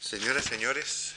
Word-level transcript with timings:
Señoras, 0.00 0.46
señores, 0.46 1.12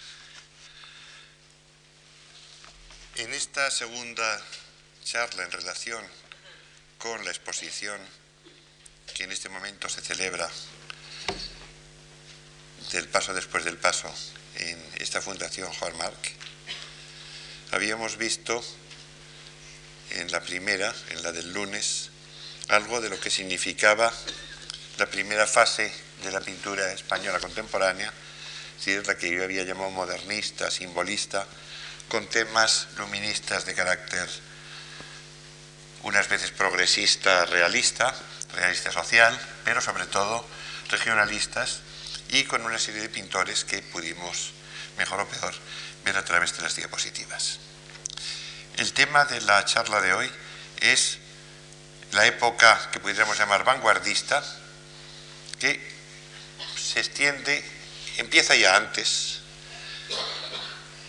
en 3.16 3.34
esta 3.34 3.72
segunda 3.72 4.42
charla 5.06 5.46
en 5.46 5.52
relación 5.52 6.06
con 6.98 7.24
la 7.24 7.32
exposición 7.32 7.98
que 9.16 9.24
en 9.24 9.32
este 9.32 9.48
momento 9.48 9.88
se 9.88 10.02
celebra 10.02 10.50
del 12.92 13.08
paso 13.08 13.34
después 13.34 13.64
del 13.64 13.78
paso 13.78 14.14
en 14.56 14.78
esta 14.96 15.22
fundación 15.22 15.72
Juan 15.72 15.98
Marc, 15.98 16.34
habíamos 17.72 18.18
visto 18.18 18.62
en 20.10 20.30
la 20.30 20.42
primera, 20.42 20.94
en 21.10 21.24
la 21.24 21.32
del 21.32 21.54
lunes, 21.54 22.10
algo 22.68 23.00
de 23.00 23.10
lo 23.10 23.20
que 23.20 23.30
significaba 23.30 24.14
la 24.98 25.10
primera 25.10 25.48
fase 25.48 25.90
de 26.22 26.32
la 26.32 26.42
pintura 26.42 26.92
española 26.92 27.40
contemporánea, 27.40 28.14
si 28.84 28.92
es 28.92 29.08
la 29.08 29.16
que 29.16 29.32
yo 29.32 29.44
había 29.44 29.64
llamado 29.64 29.92
modernista, 29.92 30.70
simbolista, 30.70 31.48
con 32.10 32.28
temas 32.28 32.88
luministas 32.98 33.66
de 33.66 33.74
carácter 33.74 34.28
unas 36.02 36.28
veces 36.28 36.52
progresista, 36.52 37.46
realista, 37.46 38.14
realista 38.54 38.92
social, 38.92 39.40
pero 39.64 39.80
sobre 39.80 40.06
todo 40.06 40.46
regionalistas 40.90 41.80
y 42.28 42.44
con 42.44 42.66
una 42.66 42.78
serie 42.78 43.02
de 43.02 43.08
pintores 43.08 43.64
que 43.64 43.82
pudimos, 43.84 44.52
mejor 44.98 45.22
o 45.22 45.30
peor, 45.30 45.54
ver 46.04 46.18
a 46.18 46.26
través 46.26 46.54
de 46.58 46.64
las 46.64 46.76
diapositivas. 46.76 47.60
El 48.76 48.92
tema 48.92 49.24
de 49.24 49.40
la 49.42 49.64
charla 49.64 50.02
de 50.02 50.14
hoy 50.14 50.32
es 50.82 51.20
la 52.12 52.26
época 52.26 52.90
que 52.92 53.00
pudiéramos 53.00 53.40
llamar 53.40 53.64
vanguardista, 53.64 54.44
que 55.58 55.80
se 56.76 57.00
extiende, 57.00 57.64
empieza 58.18 58.56
ya 58.56 58.76
antes, 58.76 59.40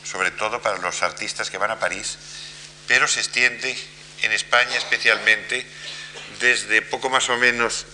sobre 0.04 0.30
todo 0.30 0.60
para 0.62 0.78
los 0.78 1.02
artistas 1.02 1.50
que 1.50 1.58
van 1.58 1.70
a 1.70 1.78
París, 1.78 2.16
pero 2.86 3.08
se 3.08 3.20
extiende 3.20 3.76
en 4.22 4.32
España 4.32 4.76
especialmente 4.76 5.66
desde 6.40 6.82
poco 6.82 7.10
más 7.10 7.28
o 7.28 7.36
menos 7.36 7.86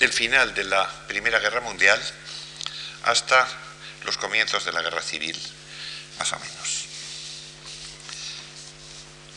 el 0.00 0.12
final 0.12 0.54
de 0.54 0.64
la 0.64 0.90
Primera 1.06 1.38
Guerra 1.38 1.60
Mundial 1.60 2.00
hasta 3.04 3.48
los 4.04 4.18
comienzos 4.18 4.64
de 4.64 4.72
la 4.72 4.82
Guerra 4.82 5.02
Civil, 5.02 5.36
más 6.18 6.32
o 6.32 6.38
menos. 6.38 6.86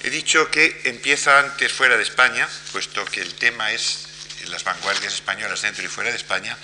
He 0.02 0.09
dicho 0.09 0.49
que 0.49 0.81
empieza 0.85 1.39
antes 1.39 1.71
fuera 1.71 1.97
de 1.97 2.03
España, 2.03 2.47
puesto 2.71 3.03
que 3.05 3.21
el 3.21 3.33
tema 3.35 3.71
es 3.71 4.07
las 4.47 4.63
vanguardias 4.63 5.13
españolas 5.13 5.61
dentro 5.61 5.83
y 5.83 5.87
fuera 5.87 6.09
de 6.09 6.17
España, 6.17 6.57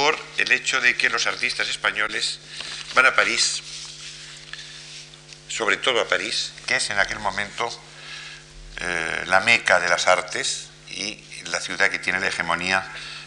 por 0.00 0.18
el 0.38 0.50
hecho 0.50 0.80
de 0.80 0.96
que 0.96 1.10
los 1.10 1.26
artistas 1.26 1.68
españoles 1.68 2.38
van 2.94 3.04
a 3.04 3.14
París, 3.14 3.60
sobre 5.46 5.76
todo 5.76 6.00
a 6.00 6.08
París, 6.08 6.54
que 6.66 6.76
es 6.76 6.88
en 6.88 6.98
aquel 6.98 7.18
momento 7.18 7.68
eh, 8.78 9.24
la 9.26 9.40
meca 9.40 9.78
de 9.78 9.90
las 9.90 10.06
artes 10.06 10.70
y 10.88 11.22
la 11.50 11.60
ciudad 11.60 11.90
que 11.90 11.98
tiene 11.98 12.18
la 12.18 12.28
hegemonía 12.28 12.82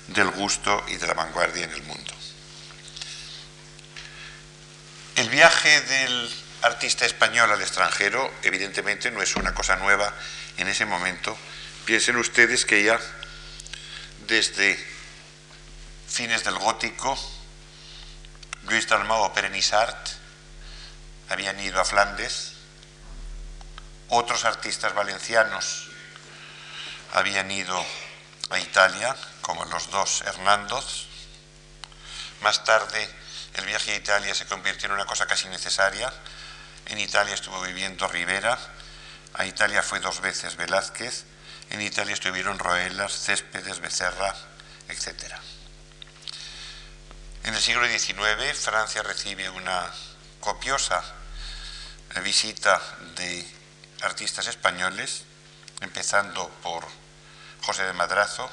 del 0.07 0.31
gusto 0.31 0.83
y 0.87 0.95
de 0.95 1.05
la 1.05 1.13
vanguardia 1.13 1.65
en 1.65 1.73
el 1.73 1.83
mundo. 1.83 2.11
El 5.15 5.29
viaje 5.29 5.79
del 5.79 6.35
artista 6.63 7.05
español 7.05 7.51
al 7.51 7.61
extranjero 7.61 8.33
evidentemente 8.41 9.11
no 9.11 9.21
es 9.21 9.35
una 9.35 9.53
cosa 9.53 9.75
nueva 9.75 10.11
en 10.57 10.67
ese 10.67 10.87
momento. 10.87 11.37
Piensen 11.85 12.15
ustedes 12.15 12.65
que 12.65 12.81
ya 12.81 12.99
desde 14.25 14.92
fines 16.13 16.43
del 16.43 16.59
gótico, 16.59 17.17
Luis 18.69 18.87
Dalmau 18.87 19.23
o 19.23 19.33
Perenissart 19.33 20.09
habían 21.29 21.59
ido 21.59 21.81
a 21.81 21.85
Flandes, 21.85 22.53
otros 24.09 24.45
artistas 24.45 24.93
valencianos 24.93 25.89
habían 27.13 27.49
ido 27.49 27.83
a 28.51 28.59
Italia, 28.59 29.15
como 29.41 29.65
los 29.65 29.89
dos 29.89 30.21
Hernandos. 30.21 31.07
Más 32.41 32.63
tarde 32.63 33.09
el 33.55 33.65
viaje 33.65 33.93
a 33.93 33.95
Italia 33.95 34.35
se 34.35 34.45
convirtió 34.45 34.89
en 34.89 34.93
una 34.93 35.05
cosa 35.05 35.25
casi 35.25 35.47
necesaria. 35.47 36.13
En 36.85 36.99
Italia 36.99 37.33
estuvo 37.33 37.59
viviendo 37.61 38.07
Rivera, 38.07 38.59
a 39.33 39.45
Italia 39.45 39.81
fue 39.81 39.99
dos 39.99 40.21
veces 40.21 40.57
Velázquez, 40.57 41.25
en 41.71 41.81
Italia 41.81 42.13
estuvieron 42.13 42.59
Roelas, 42.59 43.13
Céspedes, 43.13 43.79
Becerra, 43.79 44.35
etc. 44.89 45.33
En 47.43 47.53
el 47.53 47.61
siglo 47.61 47.85
XIX 47.85 48.57
Francia 48.57 49.03
recibe 49.03 49.49
una 49.49 49.91
copiosa 50.39 51.03
visita 52.23 52.81
de 53.17 53.45
artistas 54.01 54.47
españoles, 54.47 55.23
empezando 55.81 56.47
por 56.61 56.87
José 57.63 57.83
de 57.83 57.91
Madrazo, 57.91 58.49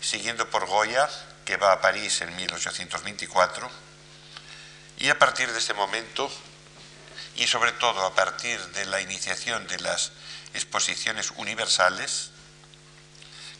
siguiendo 0.00 0.50
por 0.50 0.66
Goya, 0.66 1.08
que 1.44 1.56
va 1.56 1.70
a 1.70 1.80
París 1.80 2.20
en 2.20 2.34
1824, 2.34 3.70
y 4.98 5.08
a 5.08 5.18
partir 5.20 5.52
de 5.52 5.60
ese 5.60 5.74
momento, 5.74 6.28
y 7.36 7.46
sobre 7.46 7.70
todo 7.72 8.04
a 8.04 8.16
partir 8.16 8.60
de 8.72 8.86
la 8.86 9.00
iniciación 9.00 9.68
de 9.68 9.78
las 9.78 10.10
exposiciones 10.52 11.30
universales, 11.36 12.30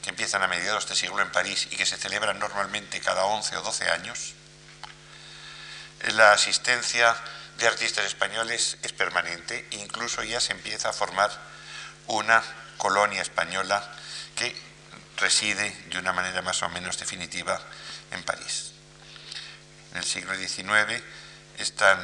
que 0.03 0.11
empiezan 0.11 0.43
a 0.43 0.49
mediados 0.49 0.89
de 0.89 0.97
siglo 0.97 1.23
en 1.23 1.31
París 1.31 1.69
y 1.71 1.77
que 1.77 1.87
se 1.87 1.97
celebran 1.97 2.41
normalmente 2.41 3.01
cada 3.01 3.27
11 3.27 3.57
o 3.59 3.63
12 3.63 3.91
años, 3.91 4.36
la 6.13 6.33
asistencia 6.33 7.17
de 7.59 7.67
artistas 7.67 8.07
españoles 8.07 8.79
es 8.83 8.93
permanente, 8.93 9.67
incluso 9.73 10.23
ya 10.23 10.41
se 10.41 10.53
empieza 10.53 10.91
a 10.91 10.93
formar 10.93 11.31
una 12.07 12.43
colonia 12.77 13.23
española 13.23 13.83
que 14.35 14.55
reside 15.17 15.71
de 15.91 15.99
una 15.99 16.13
manera 16.13 16.43
más 16.43 16.63
o 16.63 16.69
menos 16.69 16.99
definitiva 16.99 17.61
en 18.11 18.23
París. 18.23 18.73
En 19.93 19.99
el 19.99 20.05
siglo 20.05 20.37
XIX 20.37 21.03
están 21.59 21.99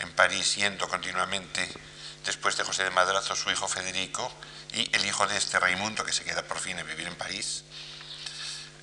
en 0.00 0.10
París 0.12 0.56
yendo 0.56 0.88
continuamente, 0.88 1.68
después 2.24 2.56
de 2.56 2.64
José 2.64 2.84
de 2.84 2.90
Madrazo, 2.90 3.36
su 3.36 3.50
hijo 3.50 3.68
Federico 3.68 4.32
y 4.72 4.94
el 4.94 5.04
hijo 5.06 5.26
de 5.26 5.36
este 5.36 5.60
Raimundo, 5.60 6.04
que 6.04 6.12
se 6.12 6.24
queda 6.24 6.42
por 6.42 6.58
fin 6.58 6.78
a 6.78 6.82
vivir 6.82 7.06
en 7.06 7.14
París, 7.14 7.64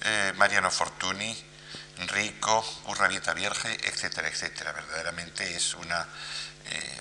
eh, 0.01 0.33
Mariano 0.37 0.71
Fortuny, 0.71 1.35
Rico, 2.05 2.63
Urrabieta 2.85 3.33
Vierge, 3.33 3.75
etcétera, 3.87 4.27
etcétera. 4.27 4.71
Verdaderamente 4.71 5.55
es 5.55 5.73
una 5.73 6.07
eh, 6.69 6.99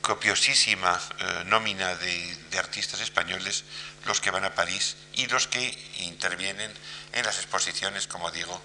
copiosísima 0.00 0.98
eh, 1.18 1.44
nómina 1.46 1.94
de, 1.96 2.36
de, 2.50 2.58
artistas 2.58 3.00
españoles 3.00 3.64
los 4.06 4.20
que 4.20 4.30
van 4.30 4.44
a 4.44 4.54
París 4.54 4.96
y 5.14 5.26
los 5.26 5.46
que 5.46 5.76
intervienen 5.98 6.72
en 7.12 7.24
las 7.24 7.36
exposiciones, 7.36 8.06
como 8.06 8.30
digo, 8.30 8.60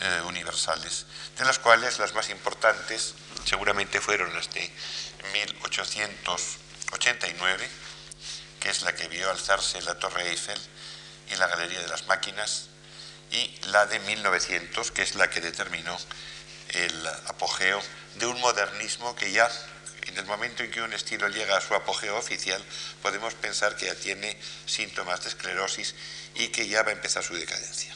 eh, 0.00 0.22
universales, 0.26 1.06
de 1.38 1.44
las 1.44 1.58
cuales 1.58 1.98
las 1.98 2.14
más 2.14 2.30
importantes 2.30 3.14
seguramente 3.44 4.00
fueron 4.00 4.32
las 4.34 4.50
de 4.52 4.72
1889, 5.32 7.68
que 8.58 8.70
es 8.70 8.82
la 8.82 8.94
que 8.94 9.08
vio 9.08 9.30
alzarse 9.30 9.80
la 9.82 9.98
Torre 9.98 10.30
Eiffel 10.30 10.60
y 11.30 11.36
la 11.36 11.46
Galería 11.46 11.80
de 11.80 11.88
las 11.88 12.06
Máquinas, 12.06 12.69
y 13.30 13.58
la 13.66 13.86
de 13.86 13.98
1900, 14.00 14.90
que 14.90 15.02
es 15.02 15.14
la 15.14 15.30
que 15.30 15.40
determinó 15.40 15.96
el 16.70 17.06
apogeo 17.26 17.80
de 18.16 18.26
un 18.26 18.40
modernismo 18.40 19.14
que 19.16 19.32
ya, 19.32 19.48
en 20.06 20.16
el 20.18 20.24
momento 20.26 20.62
en 20.62 20.70
que 20.70 20.82
un 20.82 20.92
estilo 20.92 21.28
llega 21.28 21.56
a 21.56 21.60
su 21.60 21.74
apogeo 21.74 22.16
oficial, 22.16 22.64
podemos 23.02 23.34
pensar 23.34 23.76
que 23.76 23.86
ya 23.86 23.94
tiene 23.94 24.36
síntomas 24.66 25.22
de 25.22 25.28
esclerosis 25.28 25.94
y 26.34 26.48
que 26.48 26.68
ya 26.68 26.82
va 26.82 26.90
a 26.90 26.94
empezar 26.94 27.22
su 27.22 27.34
decadencia. 27.34 27.94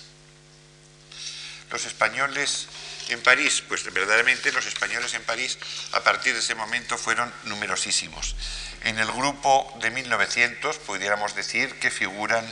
Los 1.70 1.86
españoles 1.86 2.66
en 3.08 3.20
París, 3.22 3.62
pues 3.66 3.84
verdaderamente 3.92 4.52
los 4.52 4.66
españoles 4.66 5.14
en 5.14 5.22
París 5.24 5.58
a 5.92 6.02
partir 6.02 6.32
de 6.32 6.40
ese 6.40 6.54
momento 6.54 6.96
fueron 6.96 7.32
numerosísimos. 7.44 8.36
En 8.84 8.98
el 8.98 9.10
grupo 9.10 9.72
de 9.80 9.90
1900 9.90 10.76
pudiéramos 10.78 11.34
decir 11.34 11.78
que 11.80 11.90
figuran 11.90 12.48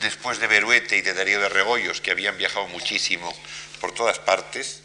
después 0.00 0.38
de 0.38 0.46
Beruete 0.46 0.96
y 0.96 1.02
de 1.02 1.14
Darío 1.14 1.40
de 1.40 1.48
Rebollos, 1.48 2.00
que 2.00 2.10
habían 2.10 2.36
viajado 2.38 2.66
muchísimo 2.68 3.32
por 3.80 3.92
todas 3.92 4.18
partes, 4.18 4.82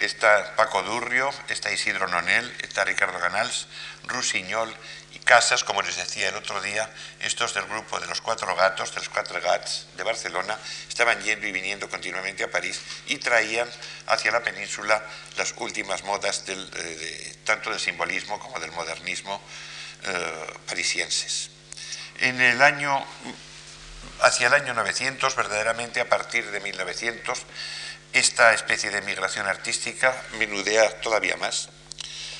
está 0.00 0.54
Paco 0.56 0.82
Durrio, 0.82 1.30
está 1.48 1.72
Isidro 1.72 2.06
Nonel, 2.08 2.54
está 2.62 2.84
Ricardo 2.84 3.18
Ganals, 3.18 3.66
Rusiñol 4.04 4.74
y 5.14 5.18
Casas, 5.20 5.64
como 5.64 5.82
les 5.82 5.96
decía 5.96 6.28
el 6.28 6.36
otro 6.36 6.60
día, 6.60 6.90
estos 7.20 7.54
del 7.54 7.64
grupo 7.64 7.98
de 7.98 8.06
los 8.06 8.20
cuatro 8.20 8.54
gatos, 8.54 8.90
de 8.90 8.96
los 8.96 9.08
cuatro 9.08 9.40
gats 9.40 9.86
de 9.96 10.02
Barcelona, 10.02 10.58
estaban 10.88 11.20
yendo 11.22 11.46
y 11.46 11.52
viniendo 11.52 11.88
continuamente 11.88 12.44
a 12.44 12.50
París 12.50 12.80
y 13.06 13.16
traían 13.16 13.68
hacia 14.06 14.30
la 14.30 14.42
península 14.42 15.02
las 15.36 15.54
últimas 15.56 16.04
modas 16.04 16.44
eh, 16.48 16.54
de, 16.54 17.36
tanto 17.44 17.70
del 17.70 17.80
simbolismo 17.80 18.38
como 18.38 18.60
del 18.60 18.72
modernismo 18.72 19.40
eh, 20.04 20.54
parisienses. 20.66 21.50
En 22.20 22.40
el 22.40 22.62
año 22.62 23.04
hacia 24.20 24.48
el 24.48 24.54
año 24.54 24.74
900, 24.74 25.34
verdaderamente 25.36 26.00
a 26.00 26.08
partir 26.08 26.50
de 26.50 26.60
1900, 26.60 27.38
esta 28.12 28.52
especie 28.54 28.90
de 28.90 29.02
migración 29.02 29.46
artística 29.46 30.14
menudea 30.38 31.00
todavía 31.00 31.36
más. 31.36 31.68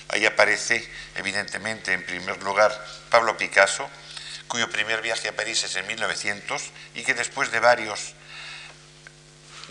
Ahí 0.09 0.25
aparece, 0.25 0.89
evidentemente, 1.17 1.93
en 1.93 2.05
primer 2.05 2.43
lugar, 2.43 2.73
Pablo 3.11 3.37
Picasso, 3.37 3.89
cuyo 4.49 4.71
primer 4.71 5.03
viaje 5.03 5.29
a 5.29 5.37
París 5.37 5.65
es 5.65 5.77
en 5.77 5.87
1900 5.87 6.63
y 6.95 7.03
que 7.03 7.15
después 7.15 7.51
de 7.51 7.61
varios 7.61 8.15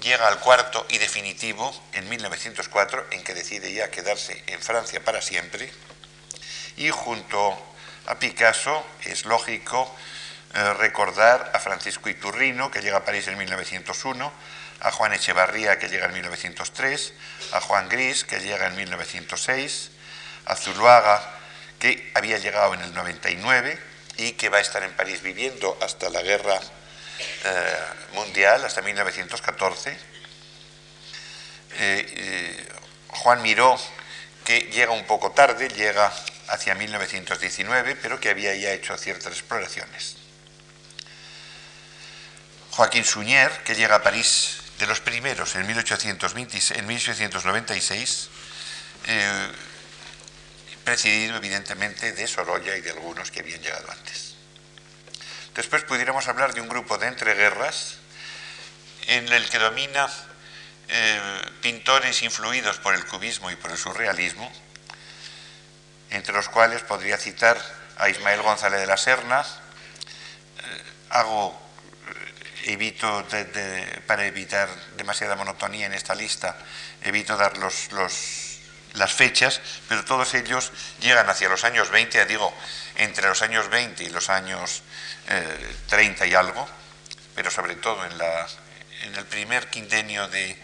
llega 0.02 0.28
al 0.28 0.40
cuarto 0.40 0.86
y 0.90 0.98
definitivo 0.98 1.74
en 1.94 2.10
1904, 2.10 3.08
en 3.12 3.24
que 3.24 3.34
decide 3.34 3.74
ya 3.74 3.90
quedarse 3.90 4.44
en 4.48 4.62
Francia 4.62 5.04
para 5.04 5.22
siempre. 5.22 5.72
Y 6.78 6.90
junto 6.90 7.58
a 8.08 8.20
Picasso 8.20 8.86
es 9.06 9.26
lógico 9.26 9.94
eh, 10.54 10.74
recordar 10.76 11.52
a 11.54 11.60
Francisco 11.60 12.10
Iturrino, 12.10 12.72
que 12.72 12.82
llega 12.82 12.98
a 12.98 13.06
París 13.06 13.28
en 13.28 13.38
1901, 13.38 14.32
a 14.82 14.92
Juan 14.92 15.14
Echevarría, 15.14 15.80
que 15.80 15.90
llega 15.90 16.06
en 16.06 16.14
1903, 16.14 17.14
a 17.54 17.62
Juan 17.62 17.90
Gris, 17.90 18.24
que 18.24 18.40
llega 18.40 18.68
en 18.68 18.76
1906, 18.76 19.92
a 20.46 20.56
Zuluaga, 20.56 21.22
que 21.80 22.12
había 22.14 22.38
llegado 22.38 22.74
en 22.74 22.82
el 22.82 22.94
99 22.94 23.78
y 24.18 24.34
que 24.34 24.50
va 24.50 24.60
a 24.60 24.62
estar 24.62 24.84
en 24.84 24.94
París 24.94 25.22
viviendo 25.22 25.78
hasta 25.82 26.10
la 26.10 26.22
guerra 26.22 26.60
eh, 27.44 27.78
mundial, 28.14 28.64
hasta 28.64 28.82
1914. 28.82 29.98
Eh, 31.78 32.68
Juan 33.08 33.42
Miró, 33.42 33.78
que 34.46 34.62
llega 34.72 34.92
un 34.92 35.06
poco 35.06 35.32
tarde, 35.32 35.68
llega 35.70 36.12
hacia 36.48 36.76
1919, 36.76 37.96
pero 37.96 38.20
que 38.20 38.30
había 38.30 38.56
ya 38.56 38.72
hecho 38.72 38.96
ciertas 38.98 39.34
exploraciones. 39.34 40.25
Joaquín 42.76 43.06
Suñer, 43.06 43.64
que 43.64 43.74
llega 43.74 43.96
a 43.96 44.04
París 44.04 44.58
de 44.80 44.86
los 44.86 45.00
primeros 45.00 45.56
en, 45.56 45.66
1896, 45.66 48.30
eh, 49.08 49.52
presidido 50.84 51.38
evidentemente 51.38 52.12
de 52.12 52.28
Sorolla 52.28 52.76
y 52.76 52.82
de 52.82 52.92
algunos 52.92 53.32
que 53.32 53.40
habían 53.40 53.62
llegado 53.62 53.90
antes. 53.90 54.36
Después 55.56 55.86
pudiéramos 55.86 56.28
hablar 56.28 56.54
de 56.54 56.60
un 56.60 56.68
grupo 56.68 56.98
de 56.98 57.08
entreguerras 57.08 57.96
en 59.08 59.32
el 59.32 59.48
que 59.48 59.58
domina 59.58 60.10
eh, 60.90 61.42
pintores 61.62 62.24
influidos 62.24 62.80
por 62.80 62.94
el 62.94 63.06
cubismo 63.06 63.50
y 63.52 63.56
por 63.56 63.72
el 63.72 63.78
surrealismo, 63.78 64.52
entre 66.10 66.34
los 66.34 66.50
cuales 66.50 66.82
podría 66.82 67.18
citar 67.18 67.58
a 67.96 68.10
Ismael 68.10 68.42
González 68.42 68.82
de 68.82 68.88
la 68.88 68.98
Serna, 68.98 69.40
eh, 69.40 69.44
hago 71.12 71.65
evito, 72.66 73.26
para 74.08 74.26
evitar 74.26 74.70
demasiada 74.98 75.36
monotonía 75.36 75.86
en 75.86 75.94
esta 75.94 76.16
lista, 76.16 76.58
evito 77.02 77.38
dar 77.38 77.58
los, 77.58 77.90
las 78.94 79.14
fechas, 79.14 79.62
pero 79.88 80.04
todos 80.04 80.34
ellos 80.34 80.72
llegan 81.00 81.30
hacia 81.30 81.50
los 81.50 81.64
años 81.64 81.90
20, 81.92 82.18
ya 82.18 82.26
digo, 82.26 82.54
entre 82.96 83.28
los 83.28 83.42
años 83.42 83.70
20 83.70 84.04
y 84.04 84.10
los 84.10 84.30
años 84.30 84.84
30 85.88 86.26
eh, 86.26 86.28
y 86.30 86.34
algo, 86.34 86.68
pero 87.36 87.52
sobre 87.52 87.76
todo 87.76 88.04
en, 88.06 89.16
el 89.16 89.26
primer 89.26 89.70
quintenio 89.70 90.28
de, 90.28 90.58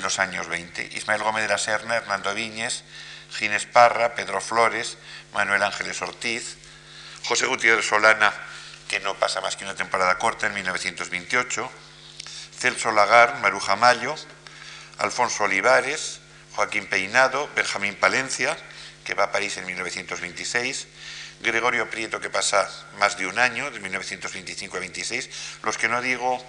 los 0.00 0.18
años 0.18 0.48
20. 0.48 0.90
Ismael 0.94 1.22
Gómez 1.22 1.42
de 1.42 1.48
la 1.48 1.58
Serna, 1.58 1.96
Hernando 1.96 2.34
Viñes, 2.34 2.82
Ginés 3.34 3.66
Parra, 3.66 4.14
Pedro 4.14 4.40
Flores, 4.40 4.96
Manuel 5.34 5.62
Ángeles 5.62 6.00
Ortiz, 6.02 6.56
José 7.24 7.46
Gutiérrez 7.46 7.86
Solana, 7.86 8.32
que 8.92 9.00
no 9.00 9.18
pasa 9.18 9.40
más 9.40 9.56
que 9.56 9.64
una 9.64 9.74
temporada 9.74 10.18
corta 10.18 10.46
en 10.46 10.52
1928, 10.52 11.70
Celso 12.58 12.92
Lagar, 12.92 13.38
Maruja 13.40 13.74
Mayo, 13.74 14.14
Alfonso 14.98 15.44
Olivares, 15.44 16.20
Joaquín 16.54 16.84
Peinado, 16.84 17.48
Benjamín 17.56 17.94
Palencia, 17.94 18.54
que 19.02 19.14
va 19.14 19.24
a 19.24 19.32
París 19.32 19.56
en 19.56 19.64
1926, 19.64 20.88
Gregorio 21.40 21.88
Prieto, 21.88 22.20
que 22.20 22.28
pasa 22.28 22.68
más 22.98 23.16
de 23.16 23.26
un 23.26 23.38
año, 23.38 23.70
de 23.70 23.80
1925 23.80 24.76
a 24.76 24.80
26, 24.80 25.30
los 25.62 25.78
que 25.78 25.88
no 25.88 26.02
digo 26.02 26.44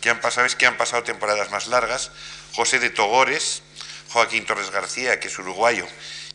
que 0.00 0.10
han 0.10 0.20
pasado 0.20 0.46
es 0.46 0.54
que 0.54 0.66
han 0.66 0.76
pasado 0.76 1.02
temporadas 1.02 1.50
más 1.50 1.66
largas, 1.66 2.12
José 2.52 2.78
de 2.78 2.90
Togores, 2.90 3.62
Joaquín 4.10 4.46
Torres 4.46 4.70
García, 4.70 5.20
que 5.20 5.28
es 5.28 5.38
uruguayo 5.38 5.86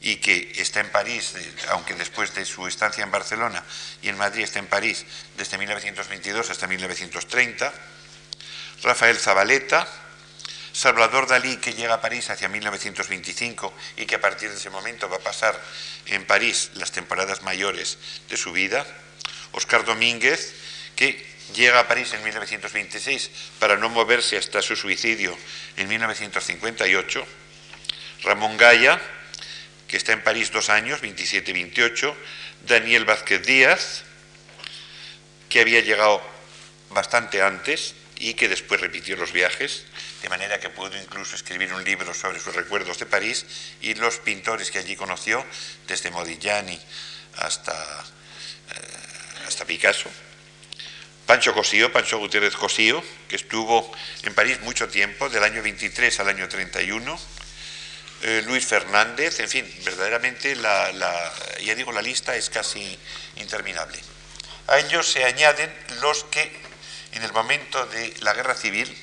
y 0.02 0.18
que 0.18 0.52
está 0.58 0.82
en 0.82 0.90
París, 0.90 1.34
aunque 1.70 1.96
después 1.96 2.34
de 2.36 2.46
su 2.46 2.68
estancia 2.68 3.04
en 3.04 3.12
Barcelona 3.12 3.64
y 4.02 4.10
en 4.10 4.18
Madrid 4.18 4.44
está 4.44 4.60
en 4.60 4.68
París 4.68 5.06
desde 5.38 5.58
1922 5.58 6.50
hasta 6.50 6.68
1930, 6.68 7.74
Rafael 8.84 9.18
Zabaleta, 9.18 9.88
Salvador 10.74 11.28
Dalí, 11.28 11.58
que 11.58 11.74
llega 11.74 11.96
a 11.96 12.02
París 12.02 12.30
hacia 12.30 12.50
1925 12.50 13.74
y 13.98 14.06
que 14.06 14.16
a 14.16 14.22
partir 14.22 14.50
de 14.50 14.58
ese 14.58 14.70
momento 14.70 15.08
va 15.08 15.18
a 15.18 15.20
pasar 15.20 15.60
en 16.08 16.26
París 16.26 16.72
las 16.74 16.92
temporadas 16.92 17.44
mayores 17.44 17.98
de 18.28 18.38
su 18.38 18.52
vida, 18.52 18.86
Oscar 19.54 19.86
Domínguez, 19.86 20.54
que 20.96 21.26
llega 21.54 21.80
a 21.80 21.88
París 21.88 22.14
en 22.14 22.24
1926 22.24 23.30
para 23.60 23.78
no 23.78 23.90
moverse 23.90 24.36
hasta 24.36 24.62
su 24.62 24.76
suicidio 24.76 25.38
en 25.78 25.88
1958, 25.88 27.26
Ramón 28.22 28.58
Gaya, 28.58 29.02
que 29.88 29.98
está 29.98 30.14
en 30.14 30.24
París 30.24 30.52
dos 30.52 30.70
años, 30.70 31.02
27-28, 31.02 32.14
Daniel 32.68 33.06
Vázquez 33.06 33.46
Díaz, 33.46 34.04
que 35.50 35.62
había 35.62 35.82
llegado 35.82 36.22
bastante 36.90 37.42
antes 37.42 37.96
y 38.18 38.36
que 38.36 38.48
después 38.48 38.80
repitió 38.80 39.16
los 39.18 39.32
viajes, 39.32 39.86
de 40.22 40.30
manera 40.30 40.60
que 40.60 40.70
pudo 40.70 40.98
incluso 40.98 41.36
escribir 41.36 41.74
un 41.74 41.84
libro 41.84 42.14
sobre 42.14 42.40
sus 42.40 42.56
recuerdos 42.56 42.98
de 43.00 43.06
París 43.06 43.46
y 43.82 43.94
los 43.96 44.18
pintores 44.18 44.72
que 44.72 44.80
allí 44.80 44.96
conoció, 44.96 45.46
desde 45.88 46.12
Modigliani 46.12 46.80
hasta, 47.38 47.74
eh, 47.74 49.46
hasta 49.48 49.66
Picasso. 49.66 50.10
Pancho 51.26 51.54
Cosío, 51.54 51.92
Pancho 51.92 52.18
Gutiérrez 52.20 52.56
Cosío, 52.56 53.04
que 53.30 53.38
estuvo 53.38 53.92
en 54.24 54.34
París 54.34 54.60
mucho 54.62 54.90
tiempo, 54.90 55.30
del 55.30 55.44
año 55.44 55.62
23 55.62 56.20
al 56.20 56.30
año 56.30 56.50
31, 56.50 57.20
eh, 58.26 58.42
Luis 58.46 58.66
Fernández, 58.66 59.42
en 59.42 59.50
fin, 59.50 59.82
verdaderamente 59.84 60.56
la, 60.56 60.90
ya 61.62 61.76
digo, 61.76 61.92
la 61.92 62.02
lista 62.02 62.36
es 62.38 62.50
casi 62.50 62.98
interminable. 63.36 64.00
A 64.68 64.80
ellos 64.80 65.12
se 65.12 65.26
añaden 65.26 65.70
los 66.00 66.24
que 66.26 66.50
en 67.12 67.24
el 67.24 67.34
momento 67.34 67.86
de 67.88 68.16
la 68.22 68.34
guerra 68.34 68.56
civil 68.56 68.98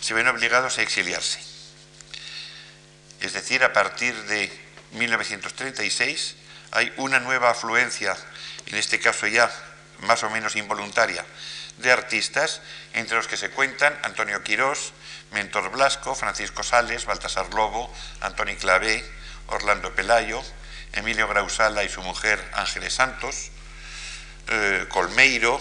se 0.00 0.14
ven 0.14 0.28
obligados 0.28 0.78
a 0.78 0.82
exiliarse. 0.82 1.38
Es 3.20 3.34
decir, 3.34 3.62
a 3.64 3.74
partir 3.74 4.14
de 4.24 4.50
1936 4.92 6.36
hay 6.70 6.90
una 6.96 7.20
nueva 7.20 7.50
afluencia, 7.50 8.16
en 8.64 8.76
este 8.76 8.98
caso 8.98 9.26
ya 9.26 9.52
más 9.98 10.22
o 10.22 10.30
menos 10.30 10.56
involuntaria, 10.56 11.22
de 11.76 11.92
artistas, 11.92 12.62
entre 12.94 13.16
los 13.16 13.28
que 13.28 13.36
se 13.36 13.50
cuentan 13.50 13.98
Antonio 14.04 14.42
Quirós, 14.42 14.94
Mentor 15.32 15.70
Blasco, 15.70 16.14
Francisco 16.14 16.62
Sales, 16.62 17.04
Baltasar 17.04 17.52
Lobo, 17.54 17.92
Antoni 18.20 18.56
Clavé, 18.56 19.04
Orlando 19.48 19.94
Pelayo, 19.94 20.42
Emilio 20.92 21.28
Grausala 21.28 21.84
y 21.84 21.88
su 21.88 22.02
mujer 22.02 22.42
Ángeles 22.54 22.94
Santos, 22.94 23.50
eh, 24.48 24.86
Colmeiro, 24.88 25.60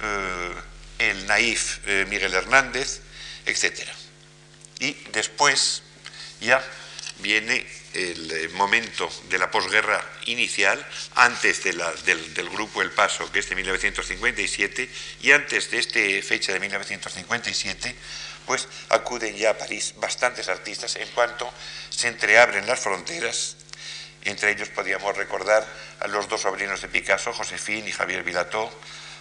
eh, 0.00 0.54
el 0.98 1.26
naif 1.26 1.78
eh, 1.86 2.06
Miguel 2.08 2.34
Hernández, 2.34 3.00
etc. 3.46 3.88
Y 4.78 4.92
después 5.12 5.82
ya 6.40 6.62
viene 7.20 7.66
el 7.94 8.50
momento 8.54 9.10
de 9.28 9.38
la 9.38 9.50
posguerra 9.50 10.02
inicial, 10.26 10.84
antes 11.14 11.62
del, 11.62 11.82
del, 12.04 12.48
grupo 12.48 12.80
El 12.80 12.90
Paso, 12.90 13.30
que 13.30 13.40
es 13.40 13.48
de 13.48 13.54
1957, 13.54 14.90
y 15.20 15.32
antes 15.32 15.70
de 15.70 15.78
esta 15.78 16.26
fecha 16.26 16.52
de 16.52 16.60
1957, 16.60 17.94
acuden 18.88 19.36
ya 19.36 19.50
a 19.50 19.58
París 19.58 19.94
bastantes 19.96 20.48
artistas 20.48 20.96
en 20.96 21.08
cuanto 21.10 21.50
se 21.90 22.08
entreabren 22.08 22.66
las 22.66 22.80
fronteras. 22.80 23.56
Entre 24.24 24.50
ellos 24.50 24.68
podríamos 24.68 25.16
recordar 25.16 25.66
a 26.00 26.06
los 26.08 26.28
dos 26.28 26.42
sobrinos 26.42 26.80
de 26.80 26.88
Picasso, 26.88 27.32
Josefín 27.32 27.86
y 27.88 27.92
Javier 27.92 28.22
Vilató, 28.22 28.70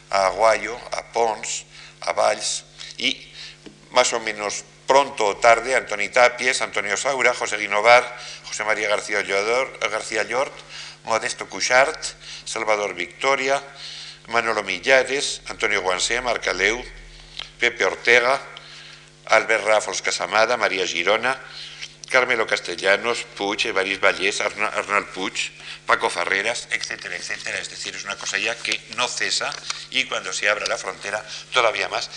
a 0.09 0.27
Aguayo, 0.27 0.77
a 0.91 1.11
Pons, 1.11 1.65
a 2.01 2.13
Valls 2.13 2.63
y 2.97 3.31
más 3.91 4.13
o 4.13 4.19
menos 4.19 4.63
pronto 4.85 5.25
o 5.25 5.38
tarde 5.38 5.75
Antoni 5.75 6.09
Tapies, 6.09 6.61
Antonio 6.61 6.97
Saura, 6.97 7.33
José 7.33 7.57
Guinovar, 7.57 8.03
José 8.45 8.63
María 8.63 8.89
García, 8.89 9.23
García 9.23 10.23
Llort, 10.23 10.53
Modesto 11.05 11.47
Cuchart, 11.47 11.97
Salvador 12.45 12.93
Victoria, 12.93 13.61
Manolo 14.27 14.63
Millares, 14.63 15.41
Antonio 15.47 15.81
Guansé, 15.81 16.21
Marcaleu, 16.21 16.83
Pepe 17.59 17.85
Ortega, 17.85 18.41
Albert 19.31 19.65
Ràfols 19.65 20.01
Casamada, 20.01 20.57
María 20.57 20.85
Girona, 20.85 21.39
Carmelo 22.11 22.45
Castellanos, 22.45 23.23
Puig, 23.38 23.65
Evaris 23.65 24.00
Vallés, 24.01 24.41
Arnal 24.41 25.07
Puig, 25.15 25.51
Paco 25.85 26.09
Farreras, 26.09 26.67
etcétera, 26.69 27.15
etcétera. 27.15 27.57
Es 27.57 27.69
decir, 27.69 27.95
es 27.95 28.03
una 28.03 28.17
cosa 28.17 28.38
ya 28.38 28.53
que 28.55 28.79
no 28.97 29.07
cesa 29.07 29.50
y 29.89 30.03
cuando 30.05 30.33
se 30.33 30.50
abra 30.50 30.67
la 30.67 30.77
frontera, 30.77 31.25
todavía 31.53 31.88
más, 31.88 32.09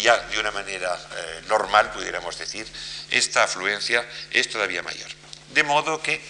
ya 0.00 0.16
de 0.18 0.38
una 0.38 0.52
manera 0.52 0.94
eh, 0.94 1.42
normal, 1.48 1.90
pudiéramos 1.90 2.38
decir, 2.38 2.66
esta 3.10 3.42
afluencia 3.42 4.06
es 4.30 4.48
todavía 4.48 4.82
mayor. 4.82 5.10
De 5.52 5.64
modo 5.64 6.00
que 6.00 6.20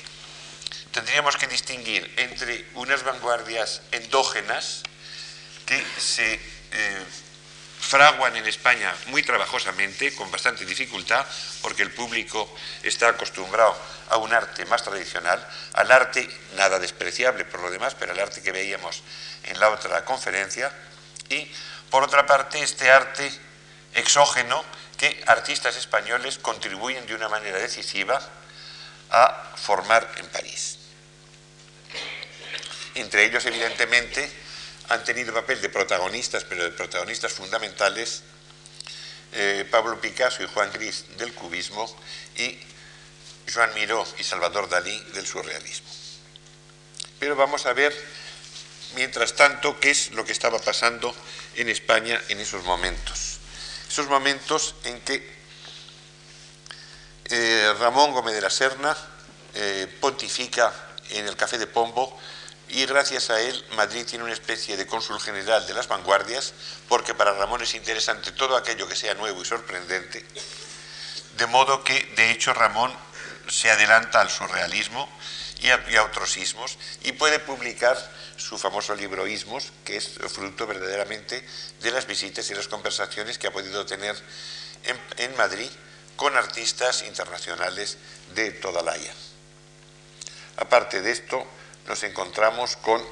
tendríamos 0.92 1.36
que 1.36 1.46
distinguir 1.46 2.10
entre 2.16 2.64
unas 2.74 3.04
vanguardias 3.04 3.82
endógenas 3.92 4.82
que 5.66 5.84
se 5.98 6.34
eh, 6.34 7.04
fraguan 7.92 8.34
en 8.36 8.46
España 8.46 8.90
muy 9.08 9.22
trabajosamente, 9.22 10.14
con 10.14 10.30
bastante 10.30 10.64
dificultad, 10.64 11.26
porque 11.60 11.82
el 11.82 11.90
público 11.90 12.48
está 12.82 13.08
acostumbrado 13.08 13.76
a 14.08 14.16
un 14.16 14.32
arte 14.32 14.64
más 14.64 14.82
tradicional, 14.82 15.46
al 15.74 15.92
arte 15.92 16.26
nada 16.56 16.78
despreciable 16.78 17.44
por 17.44 17.60
lo 17.60 17.70
demás, 17.70 17.94
pero 17.94 18.12
al 18.12 18.18
arte 18.18 18.40
que 18.40 18.50
veíamos 18.50 19.02
en 19.42 19.60
la 19.60 19.68
otra 19.68 20.06
conferencia, 20.06 20.72
y 21.28 21.52
por 21.90 22.02
otra 22.02 22.24
parte 22.24 22.62
este 22.62 22.90
arte 22.90 23.30
exógeno 23.92 24.64
que 24.96 25.22
artistas 25.26 25.76
españoles 25.76 26.38
contribuyen 26.38 27.04
de 27.04 27.14
una 27.14 27.28
manera 27.28 27.58
decisiva 27.58 28.18
a 29.10 29.52
formar 29.56 30.10
en 30.16 30.26
París. 30.28 30.78
Entre 32.94 33.26
ellos, 33.26 33.44
evidentemente, 33.44 34.32
han 34.92 35.04
tenido 35.04 35.32
papel 35.32 35.62
de 35.62 35.70
protagonistas, 35.70 36.44
pero 36.44 36.64
de 36.64 36.70
protagonistas 36.70 37.32
fundamentales, 37.32 38.22
eh, 39.32 39.66
Pablo 39.70 39.98
Picasso 39.98 40.42
y 40.42 40.48
Juan 40.48 40.70
Gris 40.70 41.06
del 41.16 41.32
cubismo 41.32 41.88
y 42.36 42.58
Joan 43.50 43.72
Miró 43.72 44.06
y 44.18 44.22
Salvador 44.22 44.68
Dalí 44.68 44.98
del 45.14 45.26
surrealismo. 45.26 45.88
Pero 47.18 47.36
vamos 47.36 47.64
a 47.64 47.72
ver, 47.72 47.96
mientras 48.94 49.34
tanto, 49.34 49.80
qué 49.80 49.90
es 49.90 50.10
lo 50.10 50.26
que 50.26 50.32
estaba 50.32 50.58
pasando 50.58 51.14
en 51.54 51.70
España 51.70 52.20
en 52.28 52.40
esos 52.40 52.62
momentos. 52.64 53.38
Esos 53.88 54.08
momentos 54.08 54.74
en 54.84 55.00
que 55.00 55.26
eh, 57.30 57.74
Ramón 57.78 58.12
Gómez 58.12 58.34
de 58.34 58.42
la 58.42 58.50
Serna 58.50 58.94
eh, 59.54 59.86
pontifica 60.02 60.70
en 61.08 61.26
el 61.26 61.36
Café 61.36 61.56
de 61.56 61.66
Pombo 61.66 62.20
y 62.72 62.86
gracias 62.86 63.28
a 63.28 63.40
él 63.40 63.64
Madrid 63.76 64.06
tiene 64.06 64.24
una 64.24 64.32
especie 64.32 64.76
de 64.76 64.86
cónsul 64.86 65.20
general 65.20 65.66
de 65.66 65.74
las 65.74 65.88
vanguardias, 65.88 66.54
porque 66.88 67.14
para 67.14 67.34
Ramón 67.34 67.62
es 67.62 67.74
interesante 67.74 68.32
todo 68.32 68.56
aquello 68.56 68.88
que 68.88 68.96
sea 68.96 69.14
nuevo 69.14 69.42
y 69.42 69.44
sorprendente, 69.44 70.24
de 71.36 71.46
modo 71.46 71.84
que 71.84 72.12
de 72.16 72.30
hecho 72.30 72.54
Ramón 72.54 72.92
se 73.48 73.70
adelanta 73.70 74.22
al 74.22 74.30
surrealismo 74.30 75.08
y 75.60 75.68
a, 75.68 76.02
otros 76.02 76.36
ismos 76.38 76.78
y 77.04 77.12
puede 77.12 77.38
publicar 77.38 77.96
su 78.36 78.58
famoso 78.58 78.94
libro 78.94 79.26
Ismos, 79.26 79.70
que 79.84 79.96
es 79.96 80.08
fruto 80.28 80.66
verdaderamente 80.66 81.46
de 81.80 81.90
las 81.90 82.06
visitas 82.06 82.50
y 82.50 82.54
las 82.54 82.68
conversaciones 82.68 83.38
que 83.38 83.46
ha 83.46 83.52
podido 83.52 83.86
tener 83.86 84.16
en, 85.18 85.36
Madrid 85.36 85.70
con 86.16 86.36
artistas 86.36 87.02
internacionales 87.02 87.98
de 88.34 88.50
toda 88.50 88.82
la. 88.82 88.96
Aparte 90.56 91.00
de 91.00 91.12
esto, 91.12 91.46
nos 91.92 92.04
encontramos 92.04 92.76
con 92.76 93.04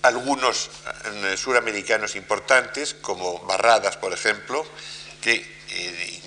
algunos 0.00 0.70
eh, 1.04 1.36
suramericanos 1.36 2.16
importantes, 2.16 2.94
como 2.94 3.40
Barradas, 3.40 3.98
por 3.98 4.14
ejemplo, 4.14 4.66
que 5.20 5.44
eh, 5.68 6.22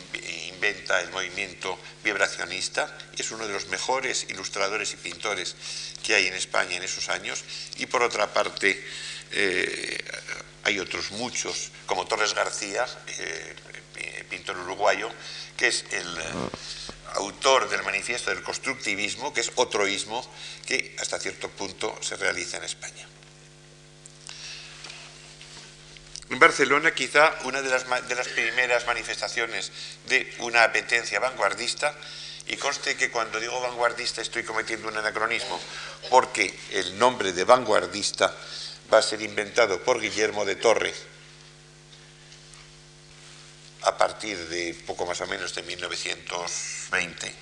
inventa 0.53 1.01
el 1.01 1.09
movimiento 1.09 1.79
vibracionista, 2.03 2.95
es 3.17 3.31
uno 3.31 3.47
de 3.47 3.53
los 3.53 3.69
mejores 3.69 4.27
ilustradores 4.29 4.93
y 4.93 4.97
pintores 4.97 5.55
que 6.03 6.13
hay 6.13 6.27
en 6.27 6.35
España 6.35 6.75
en 6.75 6.83
esos 6.83 7.09
años, 7.09 7.43
y 7.77 7.87
por 7.87 8.03
otra 8.03 8.31
parte 8.31 8.79
eh, 9.31 9.97
hay 10.65 10.77
otros 10.77 11.09
muchos, 11.13 11.71
como 11.87 12.05
Torres 12.05 12.35
García, 12.35 12.85
pintor 14.29 14.59
uruguayo, 14.59 15.09
que 15.57 15.69
es 15.69 15.83
el 15.89 16.15
autor 17.15 17.69
del 17.69 17.83
manifiesto 17.83 18.29
del 18.29 18.43
constructivismo, 18.43 19.33
que 19.33 19.41
es 19.41 19.51
otro 19.55 19.87
ismo 19.87 20.25
que 20.65 20.95
hasta 20.99 21.19
cierto 21.19 21.49
punto 21.49 21.97
se 22.01 22.15
realiza 22.15 22.57
en 22.57 22.63
España. 22.63 23.07
En 26.29 26.39
Barcelona 26.39 26.93
quizá 26.93 27.33
una 27.45 27.61
de 27.61 27.69
las, 27.69 27.85
de 28.07 28.15
las 28.15 28.27
primeras 28.27 28.85
manifestaciones 28.85 29.71
de 30.07 30.35
una 30.39 30.63
apetencia 30.63 31.19
vanguardista, 31.19 31.95
y 32.47 32.55
conste 32.55 32.95
que 32.95 33.11
cuando 33.11 33.39
digo 33.39 33.59
vanguardista 33.59 34.21
estoy 34.21 34.43
cometiendo 34.43 34.87
un 34.87 34.97
anacronismo, 34.97 35.59
porque 36.09 36.57
el 36.71 36.97
nombre 36.97 37.33
de 37.33 37.43
vanguardista 37.43 38.33
va 38.91 38.99
a 38.99 39.01
ser 39.01 39.21
inventado 39.21 39.81
por 39.83 39.99
Guillermo 39.99 40.45
de 40.45 40.55
Torre, 40.55 40.93
a 43.87 43.97
partir 43.97 44.37
de 44.49 44.75
poco 44.85 45.05
más 45.05 45.21
o 45.21 45.27
menos 45.27 45.55
de 45.55 45.63
1920. 45.63 47.33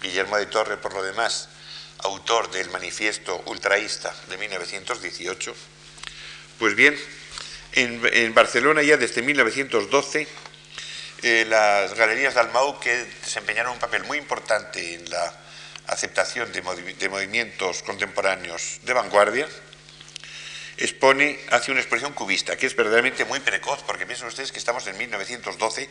Guillermo 0.00 0.36
de 0.36 0.46
Torre, 0.46 0.76
por 0.76 0.94
lo 0.94 1.02
demás, 1.02 1.48
autor 1.98 2.52
del 2.52 2.70
manifiesto 2.70 3.42
ultraísta 3.46 4.14
de 4.28 4.38
1918. 4.38 5.54
Pues 6.60 6.76
bien, 6.76 6.96
en, 7.72 8.32
Barcelona 8.32 8.82
ya 8.82 8.96
desde 8.96 9.22
1912 9.22 10.28
eh, 11.22 11.46
las 11.48 11.94
galerías 11.94 12.34
de 12.34 12.40
Almau 12.40 12.78
que 12.78 12.94
desempeñaron 13.24 13.72
un 13.72 13.80
papel 13.80 14.04
muy 14.04 14.18
importante 14.18 14.94
en 14.94 15.10
la 15.10 15.34
aceptación 15.88 16.52
de 16.52 17.08
movimientos 17.08 17.82
contemporáneos 17.82 18.78
de 18.82 18.92
vanguardia, 18.92 19.48
expone, 20.78 21.38
hace 21.50 21.70
una 21.70 21.80
expresión 21.80 22.12
cubista, 22.12 22.56
que 22.56 22.66
es 22.66 22.74
verdaderamente 22.74 23.24
muy 23.24 23.40
precoz, 23.40 23.82
porque 23.82 24.06
piensen 24.06 24.28
ustedes 24.28 24.52
que 24.52 24.58
estamos 24.58 24.86
en 24.86 24.96
1912, 24.96 25.88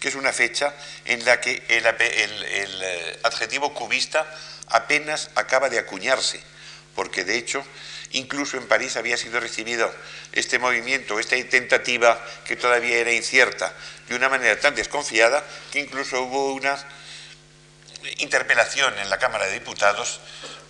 que 0.00 0.08
es 0.08 0.14
una 0.14 0.32
fecha 0.32 0.74
en 1.04 1.24
la 1.24 1.40
que 1.40 1.62
el, 1.68 1.84
eh, 1.86 3.18
adjetivo 3.22 3.74
cubista 3.74 4.26
apenas 4.68 5.30
acaba 5.34 5.68
de 5.68 5.78
acuñarse, 5.78 6.40
porque 6.94 7.24
de 7.24 7.36
hecho 7.36 7.64
incluso 8.12 8.56
en 8.56 8.66
París 8.66 8.96
había 8.96 9.16
sido 9.16 9.40
recibido 9.40 9.92
este 10.32 10.58
movimiento, 10.58 11.18
esta 11.18 11.36
tentativa 11.48 12.22
que 12.44 12.56
todavía 12.56 12.98
era 12.98 13.12
incierta, 13.12 13.74
de 14.08 14.16
una 14.16 14.28
manera 14.28 14.58
tan 14.60 14.74
desconfiada 14.74 15.44
que 15.70 15.80
incluso 15.80 16.20
hubo 16.22 16.52
una 16.52 16.76
interpelación 18.18 18.98
en 18.98 19.08
la 19.08 19.18
Cámara 19.18 19.46
de 19.46 19.54
Diputados 19.54 20.20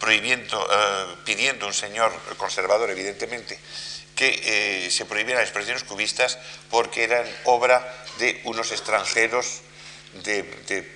prohibiendo, 0.02 0.58
eh, 0.68 1.14
pidiendo 1.24 1.64
un 1.64 1.72
señor 1.72 2.12
conservador, 2.36 2.90
evidentemente, 2.90 3.56
que 4.16 4.86
eh, 4.86 4.90
se 4.90 5.06
prohibieran 5.06 5.40
las 5.40 5.48
expresiones 5.48 5.84
cubistas 5.84 6.38
porque 6.70 7.04
eran 7.04 7.24
obra 7.44 8.04
de 8.18 8.40
unos 8.42 8.72
extranjeros 8.72 9.60
de, 10.24 10.42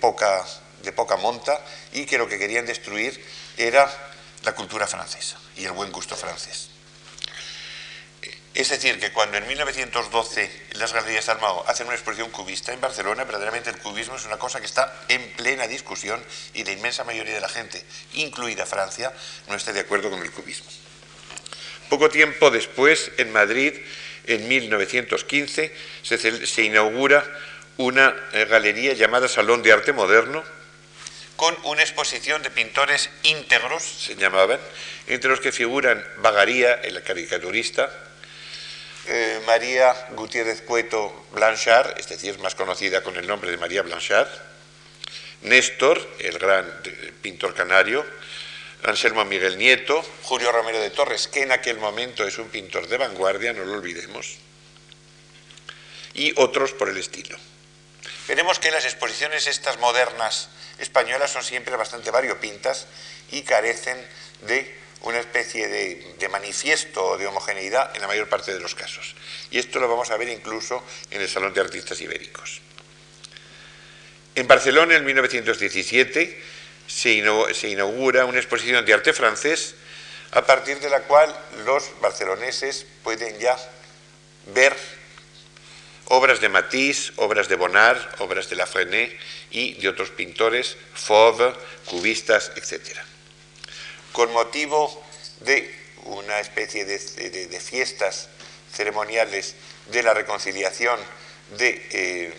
poca, 0.00 0.44
de 0.82 0.90
poca 0.90 1.16
monta 1.16 1.64
y 1.92 2.04
que 2.04 2.18
lo 2.18 2.28
que 2.28 2.36
querían 2.36 2.66
destruir 2.66 3.24
era 3.56 3.88
la 4.42 4.56
cultura 4.56 4.88
francesa 4.88 5.38
y 5.56 5.64
el 5.64 5.72
buen 5.72 5.92
gusto 5.92 6.16
francés. 6.16 6.75
Es 8.56 8.70
decir, 8.70 8.98
que 8.98 9.12
cuando 9.12 9.36
en 9.36 9.46
1912 9.46 10.50
las 10.78 10.94
Galerías 10.94 11.28
Almao 11.28 11.62
hacen 11.68 11.88
una 11.88 11.94
exposición 11.94 12.30
cubista 12.30 12.72
en 12.72 12.80
Barcelona, 12.80 13.24
verdaderamente 13.24 13.68
el 13.68 13.76
cubismo 13.76 14.16
es 14.16 14.24
una 14.24 14.38
cosa 14.38 14.60
que 14.60 14.66
está 14.66 14.98
en 15.08 15.20
plena 15.32 15.66
discusión 15.66 16.24
y 16.54 16.64
la 16.64 16.72
inmensa 16.72 17.04
mayoría 17.04 17.34
de 17.34 17.42
la 17.42 17.50
gente, 17.50 17.84
incluida 18.14 18.64
Francia, 18.64 19.12
no 19.48 19.56
está 19.56 19.74
de 19.74 19.80
acuerdo 19.80 20.08
con 20.08 20.22
el 20.22 20.30
cubismo. 20.30 20.70
Poco 21.90 22.08
tiempo 22.08 22.50
después, 22.50 23.10
en 23.18 23.30
Madrid, 23.30 23.74
en 24.24 24.48
1915, 24.48 25.74
se, 26.02 26.46
se 26.46 26.62
inaugura 26.62 27.30
una 27.76 28.16
eh, 28.32 28.46
galería 28.46 28.94
llamada 28.94 29.28
Salón 29.28 29.62
de 29.62 29.72
Arte 29.72 29.92
Moderno, 29.92 30.42
con 31.36 31.54
una 31.64 31.82
exposición 31.82 32.42
de 32.42 32.50
pintores 32.50 33.10
íntegros, 33.22 33.82
se 33.82 34.16
llamaban, 34.16 34.58
entre 35.08 35.28
los 35.28 35.40
que 35.40 35.52
figuran 35.52 36.02
Bagaría, 36.22 36.72
el 36.72 37.02
caricaturista, 37.02 38.05
eh, 39.08 39.40
María 39.46 39.94
Gutiérrez 40.12 40.62
Cueto 40.62 41.26
Blanchard, 41.32 41.98
es 41.98 42.08
decir, 42.08 42.38
más 42.38 42.54
conocida 42.54 43.02
con 43.02 43.16
el 43.16 43.26
nombre 43.26 43.50
de 43.50 43.56
María 43.56 43.82
Blanchard, 43.82 44.28
Néstor, 45.42 46.06
el 46.18 46.38
gran 46.38 46.66
eh, 46.84 47.12
pintor 47.22 47.54
canario, 47.54 48.04
Anselmo 48.84 49.24
Miguel 49.24 49.58
Nieto, 49.58 50.04
Julio 50.22 50.52
Romero 50.52 50.78
de 50.78 50.90
Torres, 50.90 51.28
que 51.28 51.42
en 51.42 51.52
aquel 51.52 51.78
momento 51.78 52.26
es 52.26 52.38
un 52.38 52.48
pintor 52.48 52.88
de 52.88 52.96
vanguardia, 52.96 53.52
no 53.52 53.64
lo 53.64 53.74
olvidemos, 53.74 54.36
y 56.14 56.32
otros 56.36 56.72
por 56.72 56.88
el 56.88 56.96
estilo. 56.96 57.36
Veremos 58.28 58.58
que 58.58 58.70
las 58.70 58.84
exposiciones 58.84 59.46
estas 59.46 59.78
modernas 59.78 60.48
españolas 60.78 61.30
son 61.30 61.44
siempre 61.44 61.76
bastante 61.76 62.10
variopintas 62.10 62.86
y 63.30 63.42
carecen 63.42 63.96
de 64.42 64.85
una 65.02 65.20
especie 65.20 65.68
de, 65.68 66.28
manifiesto 66.28 67.16
de 67.16 67.26
homogeneidad 67.26 67.94
en 67.94 68.02
la 68.02 68.08
mayor 68.08 68.28
parte 68.28 68.52
de 68.52 68.60
los 68.60 68.74
casos. 68.74 69.14
Y 69.50 69.58
esto 69.58 69.78
lo 69.78 69.88
vamos 69.88 70.10
a 70.10 70.16
ver 70.16 70.28
incluso 70.28 70.82
en 71.10 71.20
el 71.20 71.28
Salón 71.28 71.54
de 71.54 71.60
Artistas 71.60 72.00
Ibéricos. 72.00 72.60
En 74.34 74.46
Barcelona, 74.46 74.96
en 74.96 75.04
1917, 75.04 76.42
se 76.86 77.68
inaugura 77.68 78.24
una 78.24 78.38
exposición 78.38 78.84
de 78.84 78.92
arte 78.92 79.12
francés 79.12 79.74
a 80.32 80.44
partir 80.44 80.78
de 80.80 80.90
la 80.90 81.00
cual 81.02 81.34
los 81.64 81.84
barceloneses 82.00 82.86
pueden 83.02 83.38
ya 83.38 83.56
ver 84.46 84.76
obras 86.06 86.40
de 86.40 86.48
Matisse, 86.48 87.12
obras 87.16 87.48
de 87.48 87.56
Bonnard, 87.56 87.98
obras 88.18 88.48
de 88.50 88.56
Lafrené 88.56 89.16
y 89.50 89.74
de 89.74 89.88
otros 89.88 90.10
pintores, 90.10 90.76
Fauve, 90.94 91.52
cubistas, 91.86 92.52
etc. 92.56 92.98
Con 94.16 94.32
motivo 94.32 95.04
de 95.40 95.70
una 96.04 96.40
especie 96.40 96.86
de, 96.86 97.60
fiestas 97.60 98.30
ceremoniales 98.72 99.56
de 99.90 100.02
la 100.02 100.14
reconciliación 100.14 100.98
de 101.58 101.68
eh, 101.90 102.34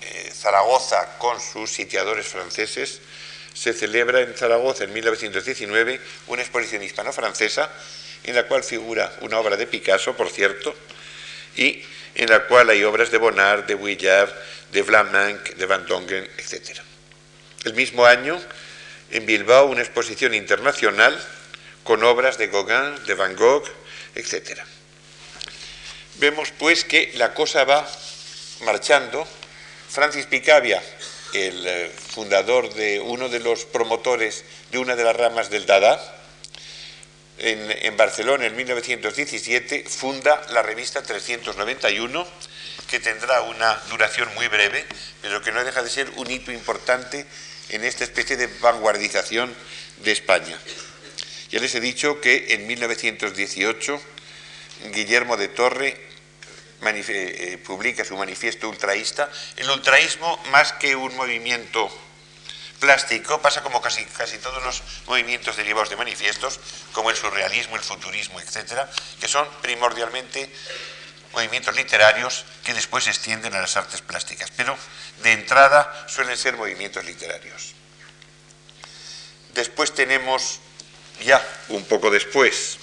eh, 0.00 0.32
Zaragoza 0.32 1.18
con 1.18 1.38
sus 1.42 1.70
sitiadores 1.70 2.26
franceses, 2.26 3.02
se 3.52 3.74
celebra 3.74 4.22
en 4.22 4.32
Zaragoza 4.32 4.84
en 4.84 4.94
1919 4.94 6.00
una 6.28 6.40
exposición 6.40 6.82
hispano-francesa 6.82 7.70
en 8.22 8.34
la 8.34 8.48
cual 8.48 8.64
figura 8.64 9.14
una 9.20 9.38
obra 9.38 9.58
de 9.58 9.66
Picasso, 9.66 10.16
por 10.16 10.30
cierto, 10.30 10.74
y 11.54 11.82
en 12.14 12.30
la 12.30 12.46
cual 12.46 12.70
hay 12.70 12.82
obras 12.82 13.10
de 13.10 13.18
Bonnard, 13.18 13.66
de 13.66 13.74
Vuillard, 13.74 14.32
de 14.72 14.80
Vlaminck, 14.80 15.54
de 15.56 15.66
Van 15.66 15.84
Dongen, 15.84 16.24
etc. 16.38 16.78
El 17.64 17.74
mismo 17.74 18.06
año, 18.06 18.40
en 19.14 19.26
Bilbao, 19.26 19.66
una 19.66 19.80
exposición 19.80 20.34
internacional 20.34 21.16
con 21.84 22.02
obras 22.02 22.36
de 22.36 22.48
Gauguin, 22.48 23.04
de 23.06 23.14
Van 23.14 23.36
Gogh, 23.36 23.64
etc. 24.16 24.60
Vemos 26.16 26.50
pues 26.58 26.84
que 26.84 27.12
la 27.14 27.32
cosa 27.32 27.64
va 27.64 27.88
marchando. 28.64 29.26
Francis 29.88 30.26
Picabia, 30.26 30.82
el 31.32 31.64
eh, 31.64 31.92
fundador 32.08 32.74
de 32.74 32.98
uno 32.98 33.28
de 33.28 33.38
los 33.38 33.64
promotores 33.66 34.44
de 34.72 34.78
una 34.78 34.96
de 34.96 35.04
las 35.04 35.14
ramas 35.14 35.48
del 35.48 35.64
Dada, 35.64 36.00
en, 37.38 37.96
Barcelona 37.96 38.46
en 38.46 38.56
1917 38.56 39.84
funda 39.88 40.40
la 40.50 40.62
revista 40.62 41.02
391, 41.02 42.26
que 42.88 43.00
tendrá 43.00 43.42
una 43.42 43.80
duración 43.90 44.32
muy 44.34 44.48
breve, 44.48 44.84
pero 45.22 45.42
que 45.42 45.52
no 45.52 45.64
deja 45.64 45.82
de 45.82 45.90
ser 45.90 46.10
un 46.16 46.30
hito 46.30 46.52
importante 46.52 47.26
en 47.70 47.84
esta 47.84 48.04
especie 48.04 48.36
de 48.36 48.46
vanguardización 48.46 49.54
de 49.98 50.12
España. 50.12 50.58
Ya 51.50 51.60
les 51.60 51.74
he 51.74 51.80
dicho 51.80 52.20
que 52.20 52.54
en 52.54 52.66
1918 52.66 54.00
Guillermo 54.92 55.36
de 55.36 55.48
Torre 55.48 56.14
eh, 56.86 57.58
publica 57.64 58.04
su 58.04 58.16
manifiesto 58.16 58.68
ultraísta. 58.68 59.30
El 59.56 59.70
ultraísmo, 59.70 60.36
más 60.50 60.72
que 60.72 60.94
un 60.96 61.14
movimiento 61.16 61.90
plástico 62.78 63.40
pasa 63.40 63.62
como 63.62 63.80
casi, 63.80 64.04
casi 64.04 64.36
todos 64.38 64.62
los 64.62 64.82
movimientos 65.06 65.56
derivados 65.56 65.88
de 65.88 65.96
manifiestos, 65.96 66.60
como 66.92 67.10
el 67.10 67.16
surrealismo, 67.16 67.76
el 67.76 67.82
futurismo, 67.82 68.40
etcétera, 68.40 68.90
que 69.20 69.28
son 69.28 69.48
primordialmente 69.62 70.52
movimientos 71.34 71.76
literarios 71.76 72.44
que 72.64 72.74
después 72.74 73.04
se 73.04 73.10
extienden 73.10 73.54
a 73.54 73.60
las 73.60 73.76
artes 73.76 74.00
plásticas, 74.00 74.50
pero 74.56 74.76
de 75.22 75.32
entrada 75.32 76.06
suelen 76.08 76.36
ser 76.36 76.56
movimientos 76.56 77.04
literarios. 77.04 77.74
Después 79.52 79.94
tenemos, 79.94 80.60
ya 81.24 81.44
un 81.68 81.84
poco 81.84 82.10
después, 82.10 82.78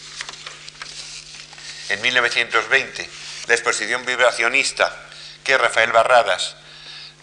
en 1.90 2.02
1920, 2.02 3.10
la 3.48 3.54
exposición 3.54 4.06
vibracionista 4.06 4.96
que 5.44 5.58
Rafael 5.58 5.92
Barradas 5.92 6.56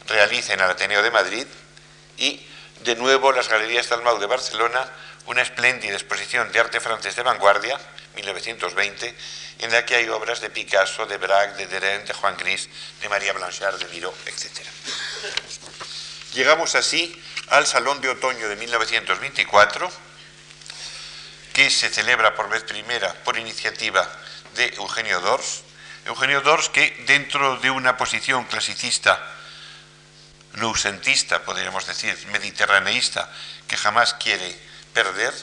realiza 0.08 0.54
en 0.54 0.60
el 0.60 0.70
Ateneo 0.70 1.02
de 1.02 1.10
Madrid 1.10 1.46
y 2.18 2.44
de 2.80 2.96
nuevo 2.96 3.32
las 3.32 3.48
Galerías 3.48 3.88
Dalmau 3.88 4.18
de 4.18 4.26
Barcelona, 4.26 4.86
una 5.26 5.42
espléndida 5.42 5.94
exposición 5.94 6.50
de 6.52 6.60
arte 6.60 6.80
francés 6.80 7.16
de 7.16 7.22
vanguardia, 7.22 7.78
1920, 8.16 9.14
en 9.58 9.72
la 9.72 9.84
que 9.84 9.96
hay 9.96 10.08
obras 10.08 10.40
de 10.40 10.50
Picasso, 10.50 11.06
de 11.06 11.16
Braque, 11.16 11.56
de 11.56 11.66
Derain, 11.66 12.04
de 12.04 12.12
Juan 12.12 12.36
Gris, 12.36 12.68
de 13.00 13.08
María 13.08 13.32
Blanchard, 13.32 13.78
de 13.78 13.86
Miró, 13.86 14.14
etc. 14.26 14.66
Llegamos 16.34 16.74
así 16.74 17.20
al 17.48 17.66
Salón 17.66 18.00
de 18.00 18.08
Otoño 18.08 18.48
de 18.48 18.56
1924, 18.56 19.90
que 21.52 21.70
se 21.70 21.88
celebra 21.88 22.34
por 22.34 22.48
vez 22.48 22.62
primera 22.62 23.12
por 23.24 23.36
iniciativa 23.36 24.08
de 24.54 24.66
Eugenio 24.76 25.20
Dors. 25.20 25.62
Eugenio 26.06 26.40
Dors 26.40 26.68
que 26.68 27.04
dentro 27.06 27.56
de 27.56 27.70
una 27.70 27.96
posición 27.96 28.44
clasicista 28.44 29.20
noucentista, 30.54 31.42
podríamos 31.44 31.86
decir, 31.86 32.16
mediterraneísta, 32.28 33.30
que 33.66 33.76
jamás 33.76 34.14
quiere 34.14 34.56
perder, 34.92 35.34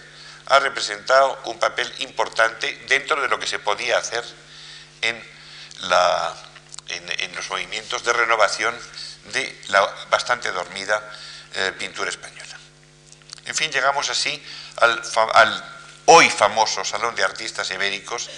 ha 0.48 0.60
representado 0.60 1.40
un 1.46 1.58
papel 1.60 1.92
importante 2.00 2.84
dentro 2.88 3.22
de 3.22 3.28
lo 3.28 3.40
que 3.40 3.48
se 3.48 3.60
podía 3.60 3.98
hacer 3.98 4.24
en, 5.02 5.36
los 7.36 7.50
movimientos 7.50 8.04
de 8.04 8.14
renovación 8.14 8.76
de 9.34 9.62
la 9.68 9.82
bastante 10.10 10.52
dormida 10.52 11.02
eh, 11.54 11.74
pintura 11.78 12.10
española. 12.10 12.58
En 13.46 13.56
fin, 13.56 13.72
llegamos 13.72 14.10
así 14.10 14.42
al, 14.78 15.64
hoy 16.06 16.30
famoso 16.30 16.84
Salón 16.86 17.16
de 17.16 17.24
Artistas 17.24 17.70
Ibéricos 17.72 18.30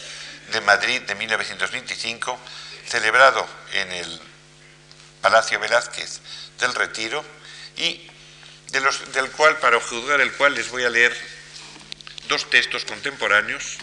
de 0.52 0.62
Madrid 0.62 1.02
de 1.02 1.16
1925, 1.16 2.40
celebrado 2.88 3.46
en 3.74 3.92
el 3.92 4.22
Palacio 5.22 5.60
Velázquez 5.60 6.20
del 6.60 6.74
Retiro 6.74 7.24
y 7.76 8.10
del 8.72 9.32
cual, 9.32 9.58
para 9.58 9.80
juzgar 9.80 10.20
el 10.22 10.34
cual, 10.34 10.56
les 10.56 10.70
voy 10.70 10.84
a 10.84 10.90
leer 10.90 11.16
dos 12.28 12.50
textos 12.50 12.86
contemporáneos, 12.86 13.78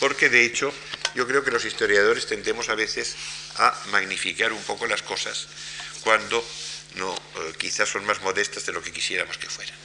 porque 0.00 0.28
de 0.28 0.44
hecho 0.44 0.72
yo 1.14 1.26
creo 1.26 1.44
que 1.44 1.50
los 1.50 1.64
historiadores 1.64 2.26
tendemos 2.26 2.68
a 2.68 2.74
veces 2.74 3.16
a 3.56 3.74
magnificar 3.90 4.52
un 4.52 4.62
poco 4.62 4.86
las 4.86 5.02
cosas 5.02 5.48
cuando 6.02 6.44
no, 6.96 7.14
eh, 7.14 7.52
quizás 7.58 7.88
son 7.88 8.04
más 8.04 8.20
modestas 8.22 8.66
de 8.66 8.72
lo 8.72 8.82
que 8.82 8.92
quisiéramos 8.92 9.38
que 9.38 9.48
fueran. 9.48 9.76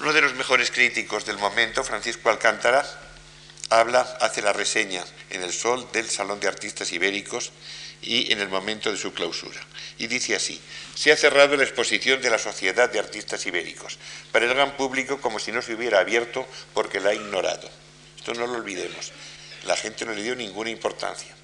Uno 0.00 0.12
de 0.12 0.20
los 0.20 0.34
mejores 0.34 0.70
críticos 0.70 1.24
del 1.24 1.38
momento, 1.38 1.82
Francisco 1.82 2.28
Alcántara, 2.28 2.84
habla, 3.70 4.02
hace 4.20 4.42
la 4.42 4.52
reseña 4.52 5.04
en 5.30 5.42
el 5.42 5.52
Sol 5.52 5.88
del 5.92 6.08
Salón 6.08 6.38
de 6.40 6.48
Artistas 6.48 6.92
Ibéricos 6.92 7.52
y 8.02 8.32
en 8.32 8.40
el 8.40 8.48
momento 8.48 8.90
de 8.90 8.96
su 8.96 9.12
clausura. 9.12 9.60
Y 9.98 10.06
dice 10.06 10.36
así, 10.36 10.60
se 10.94 11.12
ha 11.12 11.16
cerrado 11.16 11.56
la 11.56 11.64
exposición 11.64 12.20
de 12.20 12.30
la 12.30 12.38
Sociedad 12.38 12.90
de 12.90 12.98
Artistas 12.98 13.44
Ibéricos 13.46 13.98
para 14.32 14.46
el 14.46 14.54
gran 14.54 14.76
público 14.76 15.20
como 15.20 15.38
si 15.38 15.52
no 15.52 15.62
se 15.62 15.74
hubiera 15.74 16.00
abierto 16.00 16.46
porque 16.74 17.00
la 17.00 17.10
ha 17.10 17.14
ignorado. 17.14 17.68
Esto 18.16 18.34
no 18.34 18.46
lo 18.46 18.54
olvidemos. 18.54 19.12
La 19.64 19.76
gente 19.76 20.04
no 20.04 20.12
le 20.12 20.22
dio 20.22 20.34
ninguna 20.34 20.70
importancia. 20.70 21.34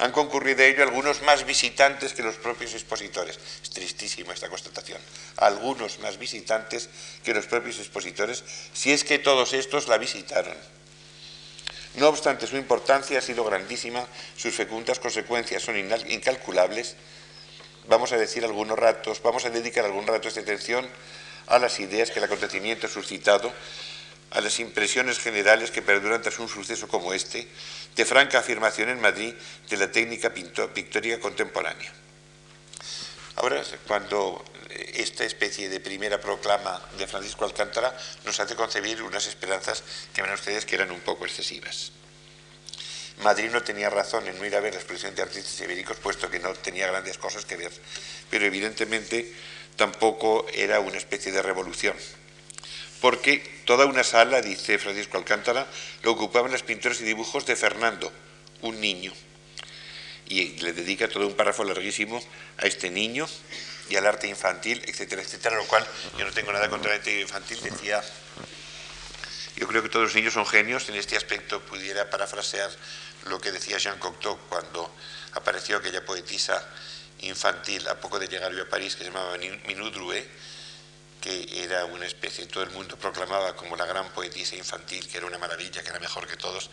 Han 0.00 0.12
concurrido 0.12 0.62
a 0.62 0.66
ello 0.66 0.82
algunos 0.82 1.20
más 1.22 1.44
visitantes 1.44 2.14
que 2.14 2.22
los 2.22 2.36
propios 2.36 2.72
expositores. 2.72 3.38
Es 3.62 3.68
tristísima 3.68 4.32
esta 4.32 4.48
constatación. 4.48 4.98
Algunos 5.36 5.98
más 5.98 6.18
visitantes 6.18 6.88
que 7.22 7.34
los 7.34 7.46
propios 7.46 7.78
expositores, 7.78 8.42
si 8.72 8.92
es 8.92 9.04
que 9.04 9.18
todos 9.18 9.52
estos 9.52 9.88
la 9.88 9.98
visitaron. 9.98 10.56
No 11.94 12.08
obstante, 12.08 12.46
su 12.46 12.56
importancia 12.56 13.18
ha 13.18 13.22
sido 13.22 13.44
grandísima, 13.44 14.06
sus 14.36 14.54
fecundas 14.54 15.00
consecuencias 15.00 15.62
son 15.62 15.76
incalculables. 15.76 16.96
Vamos 17.88 18.12
a 18.12 18.16
decir 18.16 18.44
algunos 18.44 18.78
ratos, 18.78 19.20
vamos 19.22 19.44
a 19.44 19.50
dedicar 19.50 19.84
algún 19.84 20.06
rato 20.06 20.30
de 20.30 20.40
atención 20.40 20.88
a 21.48 21.58
las 21.58 21.80
ideas 21.80 22.10
que 22.10 22.20
el 22.20 22.24
acontecimiento 22.24 22.86
ha 22.86 22.90
suscitado, 22.90 23.52
a 24.30 24.40
las 24.40 24.60
impresiones 24.60 25.18
generales 25.18 25.72
que 25.72 25.82
perduran 25.82 26.22
tras 26.22 26.38
un 26.38 26.48
suceso 26.48 26.86
como 26.86 27.12
este, 27.12 27.48
de 27.96 28.04
franca 28.04 28.38
afirmación 28.38 28.88
en 28.88 29.00
Madrid 29.00 29.34
de 29.68 29.76
la 29.76 29.90
técnica 29.90 30.32
pictórica 30.32 31.18
contemporánea. 31.18 31.92
Ahora, 33.36 33.62
cuando 33.88 34.44
esta 34.94 35.24
especie 35.24 35.68
de 35.68 35.80
primera 35.80 36.20
proclama 36.20 36.80
de 36.98 37.06
Francisco 37.06 37.44
Alcántara 37.44 37.96
nos 38.24 38.38
hace 38.40 38.56
concebir 38.56 39.02
unas 39.02 39.26
esperanzas 39.26 39.82
que 40.14 40.22
ven 40.22 40.32
ustedes 40.32 40.64
que 40.64 40.76
eran 40.76 40.90
un 40.90 41.00
poco 41.00 41.26
excesivas. 41.26 41.92
Madrid 43.22 43.50
no 43.50 43.62
tenía 43.62 43.90
razón 43.90 44.26
en 44.28 44.38
no 44.38 44.46
ir 44.46 44.56
a 44.56 44.60
ver 44.60 44.72
la 44.72 44.80
exposición 44.80 45.14
de 45.14 45.22
artistas 45.22 45.60
ibéricos, 45.60 45.98
puesto 45.98 46.30
que 46.30 46.38
no 46.38 46.54
tenía 46.54 46.86
grandes 46.86 47.18
cosas 47.18 47.44
que 47.44 47.56
ver, 47.56 47.72
pero 48.30 48.46
evidentemente 48.46 49.30
tampoco 49.76 50.46
era 50.54 50.80
una 50.80 50.96
especie 50.96 51.30
de 51.30 51.42
revolución, 51.42 51.96
porque 53.00 53.60
toda 53.66 53.86
una 53.86 54.04
sala, 54.04 54.40
dice 54.40 54.78
Francisco 54.78 55.18
Alcántara, 55.18 55.66
lo 56.02 56.12
ocupaban 56.12 56.52
las 56.52 56.62
pinturas 56.62 57.00
y 57.00 57.04
dibujos 57.04 57.44
de 57.44 57.56
Fernando, 57.56 58.10
un 58.62 58.80
niño, 58.80 59.12
y 60.26 60.56
le 60.58 60.72
dedica 60.72 61.08
todo 61.08 61.26
un 61.26 61.34
párrafo 61.34 61.64
larguísimo 61.64 62.22
a 62.58 62.66
este 62.66 62.90
niño, 62.90 63.28
y 63.90 63.96
al 63.96 64.06
arte 64.06 64.28
infantil, 64.28 64.82
etcétera, 64.86 65.20
etcétera, 65.20 65.56
lo 65.56 65.66
cual 65.66 65.86
yo 66.16 66.24
no 66.24 66.32
tengo 66.32 66.52
nada 66.52 66.70
contra 66.70 66.92
el 66.92 66.98
arte 66.98 67.20
infantil, 67.20 67.60
decía, 67.60 68.02
yo 69.56 69.66
creo 69.66 69.82
que 69.82 69.88
todos 69.88 70.06
los 70.06 70.14
niños 70.14 70.32
son 70.32 70.46
genios, 70.46 70.88
en 70.88 70.94
este 70.94 71.16
aspecto 71.16 71.60
pudiera 71.60 72.08
parafrasear 72.08 72.70
lo 73.26 73.40
que 73.40 73.50
decía 73.50 73.78
Jean 73.78 73.98
Cocteau 73.98 74.38
cuando 74.48 74.94
apareció 75.32 75.76
aquella 75.76 76.04
poetisa 76.04 76.66
infantil 77.22 77.86
a 77.88 78.00
poco 78.00 78.18
de 78.18 78.28
llegar 78.28 78.52
yo 78.52 78.62
a 78.62 78.66
París 78.66 78.94
que 78.94 79.04
se 79.04 79.10
llamaba 79.10 79.36
Minut 79.36 79.94
que 81.20 81.64
era 81.64 81.84
una 81.84 82.06
especie, 82.06 82.46
todo 82.46 82.62
el 82.62 82.70
mundo 82.70 82.96
proclamaba 82.96 83.54
como 83.54 83.76
la 83.76 83.84
gran 83.84 84.08
poetisa 84.12 84.56
infantil, 84.56 85.06
que 85.06 85.18
era 85.18 85.26
una 85.26 85.36
maravilla, 85.36 85.82
que 85.82 85.90
era 85.90 85.98
mejor 85.98 86.26
que 86.26 86.36
todos, 86.36 86.70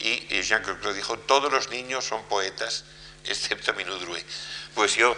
y 0.00 0.40
Jean 0.42 0.62
Cocteau 0.62 0.94
dijo, 0.94 1.18
todos 1.18 1.52
los 1.52 1.68
niños 1.70 2.04
son 2.04 2.24
poetas, 2.24 2.84
excepto 3.24 3.74
Minut 3.74 4.02
Pues 4.74 4.94
yo, 4.94 5.14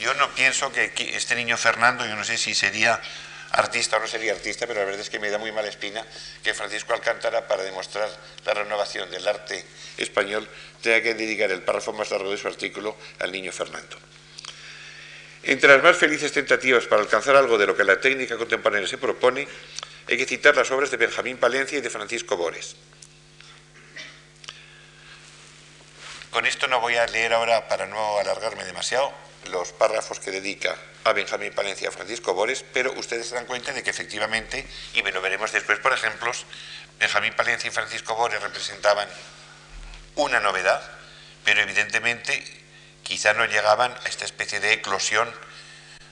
yo 0.00 0.14
no 0.14 0.34
pienso 0.34 0.72
que 0.72 0.92
este 1.14 1.36
niño 1.36 1.56
Fernando, 1.56 2.06
yo 2.06 2.16
no 2.16 2.24
sé 2.24 2.36
si 2.36 2.54
sería 2.54 3.00
artista 3.52 3.96
o 3.96 4.00
no 4.00 4.06
sería 4.06 4.32
artista, 4.32 4.66
pero 4.66 4.80
la 4.80 4.86
verdad 4.86 5.00
es 5.00 5.10
que 5.10 5.18
me 5.18 5.30
da 5.30 5.38
muy 5.38 5.52
mala 5.52 5.68
espina 5.68 6.04
que 6.42 6.54
Francisco 6.54 6.92
Alcántara, 6.94 7.46
para 7.46 7.62
demostrar 7.62 8.08
la 8.44 8.54
renovación 8.54 9.10
del 9.10 9.26
arte 9.26 9.64
español, 9.96 10.48
tenga 10.82 11.02
que 11.02 11.14
dedicar 11.14 11.50
el 11.50 11.62
párrafo 11.62 11.92
más 11.92 12.10
largo 12.10 12.30
de 12.30 12.38
su 12.38 12.48
artículo 12.48 12.96
al 13.18 13.32
niño 13.32 13.52
Fernando. 13.52 13.96
Entre 15.42 15.68
las 15.68 15.82
más 15.82 15.96
felices 15.96 16.32
tentativas 16.32 16.84
para 16.86 17.02
alcanzar 17.02 17.34
algo 17.34 17.58
de 17.58 17.66
lo 17.66 17.76
que 17.76 17.84
la 17.84 18.00
técnica 18.00 18.36
contemporánea 18.36 18.86
se 18.86 18.98
propone, 18.98 19.48
hay 20.08 20.16
que 20.16 20.26
citar 20.26 20.56
las 20.56 20.70
obras 20.70 20.90
de 20.90 20.96
Benjamín 20.96 21.38
Palencia 21.38 21.78
y 21.78 21.80
de 21.80 21.90
Francisco 21.90 22.36
Bores. 22.36 22.76
Con 26.30 26.46
esto 26.46 26.68
no 26.68 26.80
voy 26.80 26.96
a 26.96 27.06
leer 27.06 27.32
ahora, 27.32 27.68
para 27.68 27.86
no 27.86 28.18
alargarme 28.18 28.64
demasiado, 28.64 29.12
los 29.48 29.72
párrafos 29.72 30.20
que 30.20 30.30
dedica 30.30 30.76
a 31.04 31.12
Benjamín 31.12 31.52
Palencia 31.54 31.86
y 31.86 31.88
a 31.88 31.92
Francisco 31.92 32.34
Bores, 32.34 32.64
pero 32.72 32.92
ustedes 32.92 33.28
se 33.28 33.34
dan 33.34 33.46
cuenta 33.46 33.72
de 33.72 33.82
que 33.82 33.90
efectivamente, 33.90 34.66
y 34.94 35.02
lo 35.02 35.22
veremos 35.22 35.52
después 35.52 35.78
por 35.78 35.92
ejemplos, 35.92 36.44
Benjamín 36.98 37.32
Palencia 37.34 37.68
y 37.68 37.70
Francisco 37.70 38.14
Bores 38.14 38.42
representaban 38.42 39.08
una 40.16 40.40
novedad, 40.40 40.82
pero 41.44 41.62
evidentemente 41.62 42.44
quizá 43.02 43.32
no 43.32 43.46
llegaban 43.46 43.92
a 43.92 44.08
esta 44.08 44.24
especie 44.24 44.60
de 44.60 44.74
eclosión 44.74 45.32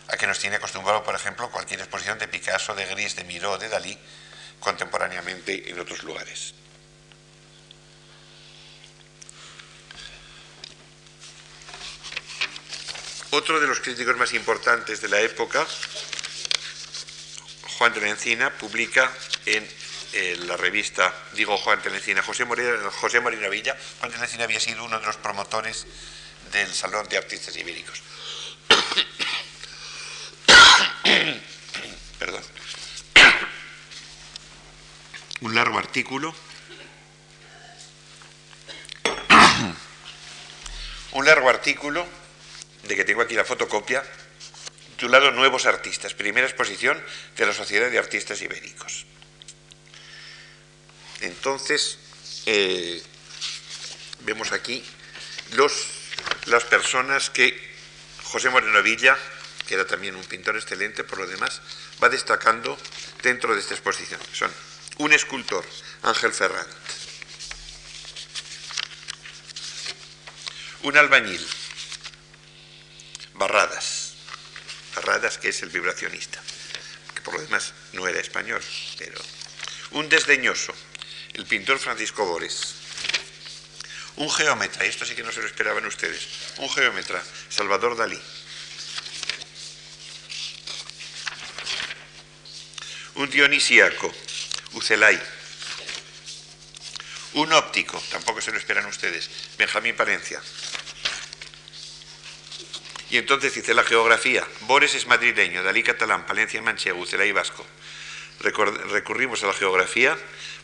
a 0.08 0.16
que 0.16 0.26
nos 0.26 0.38
tiene 0.38 0.56
acostumbrado, 0.56 1.04
por 1.04 1.14
ejemplo, 1.14 1.50
cualquier 1.50 1.80
exposición 1.80 2.18
de 2.18 2.28
Picasso, 2.28 2.74
de 2.74 2.86
Gris, 2.86 3.14
de 3.14 3.24
Miró, 3.24 3.58
de 3.58 3.68
Dalí, 3.68 3.98
contemporáneamente 4.58 5.70
en 5.70 5.78
otros 5.78 6.02
lugares. 6.02 6.54
Otro 13.30 13.60
de 13.60 13.66
los 13.66 13.80
críticos 13.80 14.16
más 14.16 14.32
importantes 14.32 15.02
de 15.02 15.08
la 15.08 15.20
época, 15.20 15.66
Juan 17.76 17.92
de 17.92 18.00
la 18.00 18.08
publica 18.56 19.12
en 19.44 19.68
la 20.46 20.56
revista, 20.56 21.14
digo 21.34 21.58
Juan 21.58 21.82
de 21.82 21.90
la 21.90 22.22
José, 22.22 22.46
Moreno, 22.46 22.90
José 22.90 23.20
Villa. 23.50 23.76
Juan 24.00 24.10
de 24.10 24.16
la 24.16 24.44
había 24.44 24.58
sido 24.58 24.82
uno 24.82 24.98
de 24.98 25.04
los 25.04 25.16
promotores 25.16 25.86
del 26.52 26.72
Salón 26.72 27.06
de 27.08 27.18
Artistas 27.18 27.54
Ibéricos. 27.56 28.02
Perdón. 32.18 32.42
Un 35.42 35.54
largo 35.54 35.78
artículo. 35.78 36.34
Un 41.12 41.24
largo 41.24 41.48
artículo 41.48 42.17
de 42.88 42.96
que 42.96 43.04
tengo 43.04 43.20
aquí 43.20 43.34
la 43.34 43.44
fotocopia, 43.44 44.02
titulado 44.96 45.30
Nuevos 45.30 45.66
Artistas, 45.66 46.14
primera 46.14 46.46
exposición 46.46 47.00
de 47.36 47.46
la 47.46 47.52
Sociedad 47.52 47.90
de 47.90 47.98
Artistas 47.98 48.40
Ibéricos. 48.40 49.06
Entonces, 51.20 51.98
eh, 52.46 53.00
vemos 54.20 54.52
aquí 54.52 54.82
los, 55.52 55.86
las 56.46 56.64
personas 56.64 57.30
que 57.30 57.54
José 58.24 58.48
Moreno 58.50 58.82
Villa, 58.82 59.16
que 59.66 59.74
era 59.74 59.86
también 59.86 60.16
un 60.16 60.24
pintor 60.24 60.56
excelente 60.56 61.04
por 61.04 61.18
lo 61.18 61.26
demás, 61.26 61.60
va 62.02 62.08
destacando 62.08 62.78
dentro 63.22 63.54
de 63.54 63.60
esta 63.60 63.74
exposición. 63.74 64.20
Son 64.32 64.50
un 64.96 65.12
escultor, 65.12 65.64
Ángel 66.02 66.32
Ferrand, 66.32 66.68
un 70.82 70.96
albañil, 70.96 71.46
Barradas. 73.38 74.14
Barradas, 74.96 75.38
que 75.38 75.50
es 75.50 75.62
el 75.62 75.70
vibracionista, 75.70 76.42
que 77.14 77.22
por 77.22 77.34
lo 77.34 77.40
demás 77.40 77.72
no 77.92 78.08
era 78.08 78.20
español, 78.20 78.62
pero... 78.98 79.20
Un 79.92 80.08
desdeñoso, 80.08 80.74
el 81.34 81.46
pintor 81.46 81.78
Francisco 81.78 82.26
Bores. 82.26 82.74
Un 84.16 84.30
geómetra, 84.30 84.84
y 84.84 84.88
esto 84.88 85.06
sí 85.06 85.14
que 85.14 85.22
no 85.22 85.30
se 85.30 85.40
lo 85.40 85.46
esperaban 85.46 85.86
ustedes, 85.86 86.26
un 86.58 86.68
geómetra, 86.68 87.22
Salvador 87.48 87.96
Dalí. 87.96 88.20
Un 93.14 93.30
dionisíaco, 93.30 94.12
Ucelay. 94.72 95.20
Un 97.34 97.52
óptico, 97.52 98.02
tampoco 98.10 98.40
se 98.40 98.50
lo 98.50 98.58
esperan 98.58 98.86
ustedes, 98.86 99.30
Benjamín 99.56 99.96
Palencia. 99.96 100.42
Y 103.10 103.16
entonces 103.16 103.54
dice 103.54 103.72
la 103.74 103.84
geografía, 103.84 104.46
Bores 104.62 104.94
es 104.94 105.06
madrileño, 105.06 105.62
Dalí 105.62 105.82
catalán, 105.82 106.26
Palencia 106.26 106.60
manchego, 106.60 107.04
y 107.06 107.32
vasco. 107.32 107.64
Recurrimos 108.40 109.42
a 109.42 109.48
la 109.48 109.52
geografía 109.52 110.16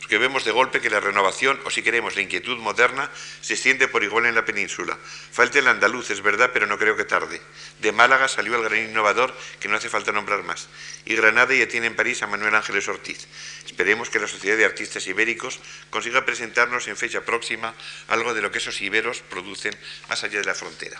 porque 0.05 0.19
vemos 0.19 0.45
de 0.45 0.51
golpe 0.51 0.81
que 0.81 0.91
la 0.91 0.99
renovación, 0.99 1.59
o 1.65 1.71
si 1.71 1.81
queremos 1.81 2.15
la 2.15 2.21
inquietud 2.21 2.59
moderna, 2.59 3.09
se 3.41 3.53
extiende 3.53 3.87
por 3.87 4.03
igual 4.03 4.27
en 4.27 4.35
la 4.35 4.45
península. 4.45 4.99
Falta 5.31 5.57
el 5.57 5.67
andaluz, 5.67 6.11
es 6.11 6.21
verdad, 6.21 6.51
pero 6.53 6.67
no 6.67 6.77
creo 6.77 6.95
que 6.95 7.05
tarde. 7.05 7.41
De 7.81 7.91
Málaga 7.91 8.27
salió 8.27 8.55
el 8.55 8.63
gran 8.63 8.85
innovador, 8.85 9.35
que 9.59 9.67
no 9.67 9.75
hace 9.75 9.89
falta 9.89 10.11
nombrar 10.11 10.43
más. 10.43 10.67
Y 11.05 11.15
Granada 11.15 11.55
ya 11.55 11.67
tiene 11.67 11.87
en 11.87 11.95
París 11.95 12.21
a 12.21 12.27
Manuel 12.27 12.53
Ángeles 12.53 12.87
Ortiz. 12.87 13.25
Esperemos 13.65 14.11
que 14.11 14.19
la 14.19 14.27
Sociedad 14.27 14.57
de 14.57 14.65
Artistas 14.65 15.07
Ibéricos 15.07 15.59
consiga 15.89 16.23
presentarnos 16.23 16.87
en 16.87 16.97
fecha 16.97 17.21
próxima 17.21 17.73
algo 18.07 18.35
de 18.35 18.43
lo 18.43 18.51
que 18.51 18.59
esos 18.59 18.79
iberos 18.81 19.23
producen 19.27 19.75
más 20.07 20.23
allá 20.23 20.37
de 20.37 20.45
la 20.45 20.53
frontera. 20.53 20.99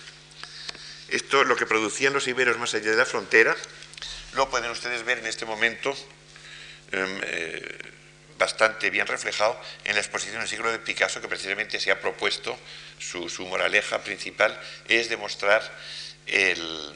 Esto, 1.10 1.44
lo 1.44 1.56
que 1.56 1.66
producían 1.66 2.14
los 2.14 2.28
iberos 2.28 2.58
más 2.58 2.74
allá 2.74 2.92
de 2.92 2.98
la 2.98 3.06
frontera, 3.06 3.56
lo 4.34 4.50
pueden 4.50 4.72
ustedes 4.72 5.04
ver 5.04 5.20
en 5.20 5.28
este 5.28 5.46
momento 5.46 5.96
em, 6.92 7.22
eh, 7.24 7.78
bastante 8.38 8.90
bien 8.90 9.08
reflejado 9.08 9.60
en 9.84 9.96
la 9.96 10.02
exposición 10.02 10.40
del 10.40 10.50
siglo 10.50 10.72
de 10.72 10.80
Picasso, 10.80 11.22
que 11.22 11.28
precisamente 11.28 11.80
se 11.80 11.92
ha 11.92 12.02
propuesto, 12.02 12.58
su, 13.00 13.30
su 13.30 13.46
moraleja 13.46 14.04
principal 14.04 14.60
es 14.88 15.10
demostrar 15.10 15.62
el 16.28 16.94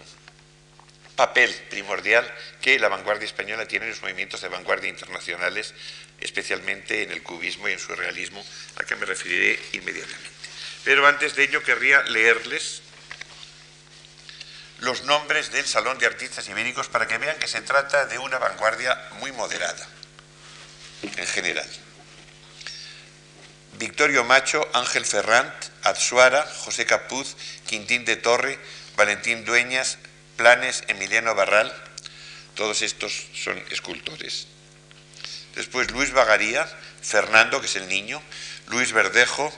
papel 1.15 1.53
primordial 1.69 2.25
que 2.61 2.79
la 2.79 2.87
vanguardia 2.87 3.25
española 3.25 3.67
tiene 3.67 3.85
en 3.85 3.91
los 3.91 4.01
movimientos 4.01 4.41
de 4.41 4.47
vanguardia 4.47 4.89
internacionales, 4.89 5.73
especialmente 6.19 7.03
en 7.03 7.11
el 7.11 7.23
cubismo 7.23 7.67
y 7.69 7.73
en 7.73 7.79
su 7.79 7.93
realismo, 7.95 8.43
a 8.77 8.83
que 8.83 8.95
me 8.95 9.05
referiré 9.05 9.59
inmediatamente. 9.73 10.29
Pero 10.83 11.05
antes 11.05 11.35
de 11.35 11.43
ello 11.43 11.61
querría 11.61 12.01
leerles 12.03 12.81
los 14.81 15.03
nombres 15.03 15.51
del 15.51 15.65
Salón 15.65 15.97
de 15.99 16.05
Artistas 16.05 16.47
Ibéricos 16.47 16.87
para 16.87 17.07
que 17.07 17.17
vean 17.17 17.37
que 17.37 17.47
se 17.47 17.61
trata 17.61 18.05
de 18.05 18.17
una 18.17 18.37
vanguardia 18.37 18.97
muy 19.19 19.31
moderada, 19.31 19.87
en 21.03 21.27
general. 21.27 21.69
Victorio 23.77 24.23
Macho, 24.23 24.67
Ángel 24.73 25.05
Ferrant, 25.05 25.53
Atsuara, 25.83 26.45
José 26.63 26.85
Capuz, 26.85 27.35
Quintín 27.65 28.05
de 28.05 28.15
Torre, 28.15 28.59
Valentín 28.95 29.45
Dueñas, 29.45 29.97
Planes, 30.35 30.83
Emiliano 30.87 31.35
Barral, 31.35 31.73
todos 32.55 32.81
estos 32.81 33.27
son 33.33 33.57
escultores. 33.71 34.47
Después 35.55 35.91
Luis 35.91 36.11
Bagaría, 36.11 36.69
Fernando, 37.01 37.59
que 37.59 37.67
es 37.67 37.75
el 37.75 37.87
niño, 37.87 38.21
Luis 38.67 38.91
Verdejo, 38.91 39.53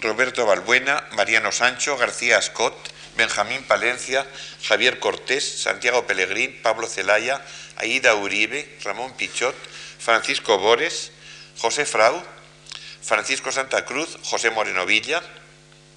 Roberto 0.00 0.46
Balbuena, 0.46 1.06
Mariano 1.12 1.52
Sancho, 1.52 1.96
García 1.96 2.38
Ascot, 2.38 2.74
Benjamín 3.20 3.62
Palencia, 3.64 4.26
Javier 4.66 4.98
Cortés, 4.98 5.44
Santiago 5.44 6.06
Pellegrín, 6.06 6.58
Pablo 6.62 6.86
Celaya, 6.86 7.44
Aida 7.76 8.14
Uribe, 8.14 8.78
Ramón 8.82 9.12
Pichot, 9.12 9.54
Francisco 9.98 10.56
Bores, 10.56 11.12
José 11.58 11.84
Frau, 11.84 12.24
Francisco 13.02 13.52
Santa 13.52 13.84
Cruz, 13.84 14.16
José 14.22 14.48
Moreno 14.50 14.86
Villa, 14.86 15.22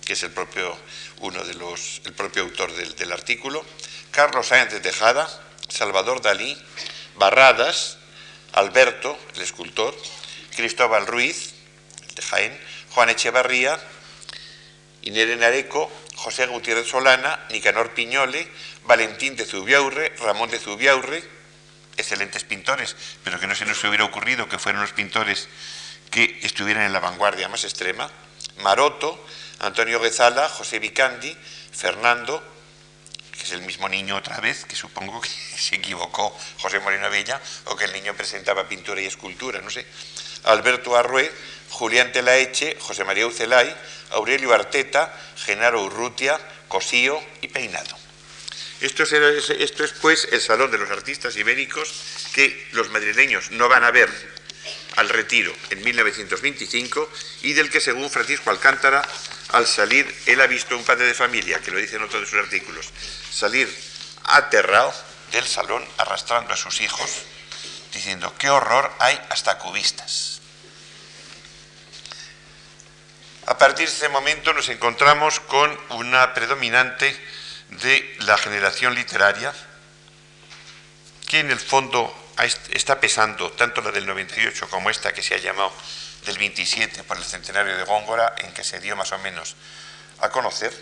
que 0.03 0.13
es 0.13 0.23
el 0.23 0.31
propio, 0.31 0.77
uno 1.21 1.45
de 1.45 1.53
los, 1.53 2.01
el 2.03 2.11
propio 2.11 2.43
autor 2.43 2.73
del, 2.73 2.93
del 2.97 3.13
artículo, 3.13 3.63
Carlos 4.11 4.47
Sáenz 4.47 4.73
de 4.73 4.81
Tejada, 4.81 5.29
Salvador 5.69 6.21
Dalí, 6.21 6.61
Barradas, 7.15 7.99
Alberto, 8.51 9.17
el 9.35 9.43
escultor, 9.43 9.95
Cristóbal 10.57 11.07
Ruiz, 11.07 11.53
el 12.09 12.15
de 12.15 12.21
Jaén, 12.21 12.59
Juan 12.89 13.09
Echevarría, 13.09 13.79
Inere 15.03 15.37
Nareco, 15.37 15.89
José 16.23 16.45
Gutiérrez 16.47 16.87
Solana, 16.87 17.45
Nicanor 17.49 17.91
Piñole, 17.91 18.47
Valentín 18.85 19.35
de 19.35 19.43
Zubiaurre, 19.43 20.15
Ramón 20.19 20.49
de 20.49 20.57
Zubiaurre, 20.57 21.21
excelentes 21.97 22.45
pintores, 22.45 22.95
pero 23.25 23.41
que 23.41 23.47
no 23.47 23.55
se 23.55 23.65
nos 23.65 23.83
hubiera 23.83 24.05
ocurrido 24.05 24.47
que 24.47 24.57
fueran 24.57 24.81
los 24.81 24.93
pintores 24.93 25.49
que 26.11 26.39
estuvieran 26.43 26.85
en 26.85 26.93
la 26.93 27.01
vanguardia 27.01 27.49
más 27.49 27.65
extrema, 27.65 28.09
Maroto, 28.59 29.21
Antonio 29.59 29.99
Guezala, 29.99 30.47
José 30.47 30.79
Vicandi, 30.79 31.35
Fernando, 31.73 32.41
que 33.33 33.43
es 33.43 33.51
el 33.51 33.63
mismo 33.63 33.89
niño 33.89 34.15
otra 34.15 34.39
vez, 34.39 34.63
que 34.63 34.77
supongo 34.77 35.19
que 35.19 35.27
se 35.57 35.75
equivocó 35.75 36.33
José 36.59 36.79
Moreno 36.79 37.09
Bella, 37.09 37.41
o 37.65 37.75
que 37.75 37.83
el 37.83 37.91
niño 37.91 38.13
presentaba 38.13 38.69
pintura 38.69 39.01
y 39.01 39.05
escultura, 39.07 39.59
no 39.59 39.69
sé. 39.69 39.85
Alberto 40.45 40.95
Arrué, 40.95 41.29
Julián 41.69 42.13
Telaeche, 42.13 42.77
José 42.79 43.03
María 43.03 43.27
Ucelay, 43.27 43.75
Aurelio 44.13 44.53
Arteta, 44.53 45.13
Genaro 45.37 45.83
Urrutia, 45.83 46.39
Cosío 46.67 47.21
y 47.41 47.47
Peinado. 47.47 47.97
Esto 48.81 49.03
es, 49.03 49.13
esto 49.13 49.83
es, 49.83 49.93
pues 49.93 50.27
el 50.31 50.41
Salón 50.41 50.71
de 50.71 50.77
los 50.77 50.89
Artistas 50.91 51.35
Ibéricos 51.37 51.93
que 52.33 52.67
los 52.73 52.89
madrileños 52.89 53.51
no 53.51 53.69
van 53.69 53.83
a 53.83 53.91
ver 53.91 54.09
al 54.95 55.09
retiro 55.09 55.53
en 55.69 55.83
1925 55.83 57.09
y 57.43 57.53
del 57.53 57.69
que 57.69 57.79
según 57.79 58.09
Francisco 58.09 58.49
Alcántara 58.49 59.01
al 59.49 59.67
salir 59.67 60.13
él 60.25 60.41
ha 60.41 60.47
visto 60.47 60.77
un 60.77 60.83
padre 60.83 61.05
de 61.05 61.13
familia, 61.13 61.59
que 61.59 61.71
lo 61.71 61.77
dice 61.77 61.95
en 61.95 62.03
otro 62.03 62.19
de 62.19 62.25
sus 62.25 62.39
artículos, 62.39 62.89
salir 63.31 63.73
aterrado 64.25 64.93
del 65.31 65.45
salón 65.45 65.83
arrastrando 65.97 66.53
a 66.53 66.57
sus 66.57 66.81
hijos 66.81 67.23
diciendo 67.93 68.33
qué 68.37 68.49
horror 68.49 68.91
hay 68.99 69.19
hasta 69.29 69.57
cubistas. 69.59 70.41
A 73.45 73.57
partir 73.57 73.87
de 73.87 73.93
ese 73.93 74.07
momento 74.07 74.53
nos 74.53 74.69
encontramos 74.69 75.41
con 75.41 75.77
una 75.89 76.33
predominante 76.33 77.13
de 77.69 78.15
la 78.19 78.37
generación 78.37 78.95
literaria 78.95 79.53
que 81.27 81.39
en 81.39 81.51
el 81.51 81.59
fondo 81.59 82.13
está 82.71 83.01
pesando 83.01 83.51
tanto 83.51 83.81
la 83.81 83.91
del 83.91 84.05
98 84.05 84.69
como 84.69 84.89
esta 84.89 85.11
que 85.11 85.21
se 85.21 85.35
ha 85.35 85.39
llamado 85.39 85.73
del 86.25 86.37
27 86.37 87.03
por 87.03 87.17
el 87.17 87.23
centenario 87.25 87.75
de 87.75 87.83
Góngora, 87.83 88.33
en 88.37 88.53
que 88.53 88.63
se 88.63 88.79
dio 88.79 88.95
más 88.95 89.11
o 89.11 89.19
menos 89.19 89.55
a 90.19 90.29
conocer, 90.29 90.73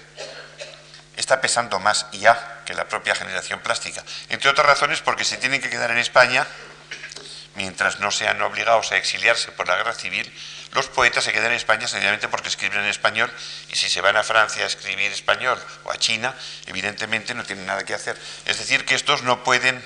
está 1.18 1.42
pesando 1.42 1.80
más 1.80 2.06
ya 2.12 2.62
que 2.66 2.76
la 2.76 2.88
propia 2.88 3.16
generación 3.16 3.60
plástica. 3.62 4.04
Entre 4.30 4.52
otras 4.52 4.68
razones 4.68 5.02
porque 5.02 5.26
se 5.26 5.38
tienen 5.38 5.62
que 5.62 5.70
quedar 5.70 5.90
en 5.90 5.98
España, 5.98 6.46
mientras 7.56 8.00
no 8.00 8.12
sean 8.12 8.40
obligados 8.44 8.92
a 8.92 8.98
exiliarse 8.98 9.52
por 9.52 9.68
la 9.68 9.78
guerra 9.78 9.94
civil, 9.94 10.32
los 10.74 10.88
poetas 10.88 11.24
se 11.24 11.34
quedan 11.34 11.48
en 11.48 11.58
España 11.58 11.88
sencillamente 11.88 12.30
porque 12.30 12.48
escriben 12.48 12.80
en 12.80 12.86
español 12.86 13.32
y 13.70 13.76
si 13.76 13.90
se 13.90 14.00
van 14.00 14.16
a 14.16 14.24
Francia 14.24 14.64
a 14.64 14.68
escribir 14.68 15.12
español 15.12 15.62
o 15.84 15.92
a 15.92 15.98
China, 15.98 16.34
evidentemente 16.68 17.34
no 17.34 17.44
tienen 17.44 17.66
nada 17.66 17.84
que 17.84 17.94
hacer. 17.94 18.18
Es 18.46 18.58
decir, 18.58 18.86
que 18.86 18.96
estos 18.96 19.24
no 19.24 19.44
pueden 19.44 19.84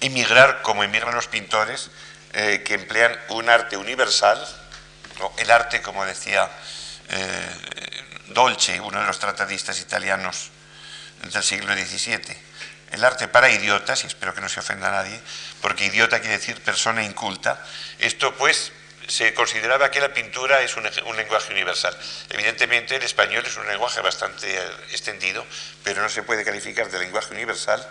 emigrar 0.00 0.62
como 0.62 0.82
emigran 0.82 1.14
los 1.14 1.28
pintores 1.28 1.90
eh, 2.32 2.62
que 2.64 2.74
emplean 2.74 3.16
un 3.28 3.48
arte 3.48 3.76
universal, 3.76 4.44
el 5.38 5.50
arte, 5.50 5.80
como 5.80 6.04
decía 6.04 6.50
eh, 7.08 7.50
Dolce, 8.28 8.80
uno 8.80 9.00
de 9.00 9.06
los 9.06 9.18
tratadistas 9.18 9.80
italianos 9.80 10.50
del 11.22 11.42
siglo 11.42 11.72
XVII, 11.72 12.36
el 12.90 13.04
arte 13.04 13.28
para 13.28 13.48
idiotas, 13.48 14.04
y 14.04 14.08
espero 14.08 14.34
que 14.34 14.40
no 14.40 14.48
se 14.48 14.60
ofenda 14.60 14.88
a 14.88 15.02
nadie, 15.02 15.20
porque 15.62 15.86
idiota 15.86 16.20
quiere 16.20 16.36
decir 16.36 16.60
persona 16.62 17.02
inculta, 17.04 17.64
esto 17.98 18.34
pues 18.36 18.72
se 19.08 19.34
consideraba 19.34 19.90
que 19.90 20.00
la 20.00 20.12
pintura 20.12 20.62
es 20.62 20.76
un, 20.76 20.84
lenguaje 21.16 21.52
universal. 21.52 21.96
Evidentemente 22.30 22.96
el 22.96 23.02
español 23.02 23.44
es 23.46 23.56
un 23.56 23.66
lenguaje 23.66 24.00
bastante 24.00 24.54
eh, 24.54 24.62
extendido, 24.90 25.44
pero 25.84 26.02
no 26.02 26.08
se 26.08 26.22
puede 26.22 26.44
calificar 26.44 26.90
de 26.90 26.98
lenguaje 26.98 27.32
universal 27.32 27.86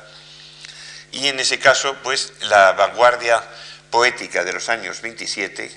y 1.15 1.29
en 1.29 1.39
ese 1.39 1.59
caso, 1.59 1.95
pues 2.03 2.33
la 2.41 2.73
vanguardia 2.73 3.41
poética 3.89 4.43
de 4.43 4.51
los 4.51 4.67
años 4.67 5.01
27, 5.01 5.71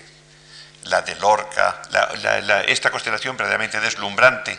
la 0.85 1.03
de 1.03 1.15
Lorca, 1.17 1.81
esta 2.67 2.91
constelación 2.91 3.37
verdaderamente 3.37 3.79
deslumbrante, 3.79 4.59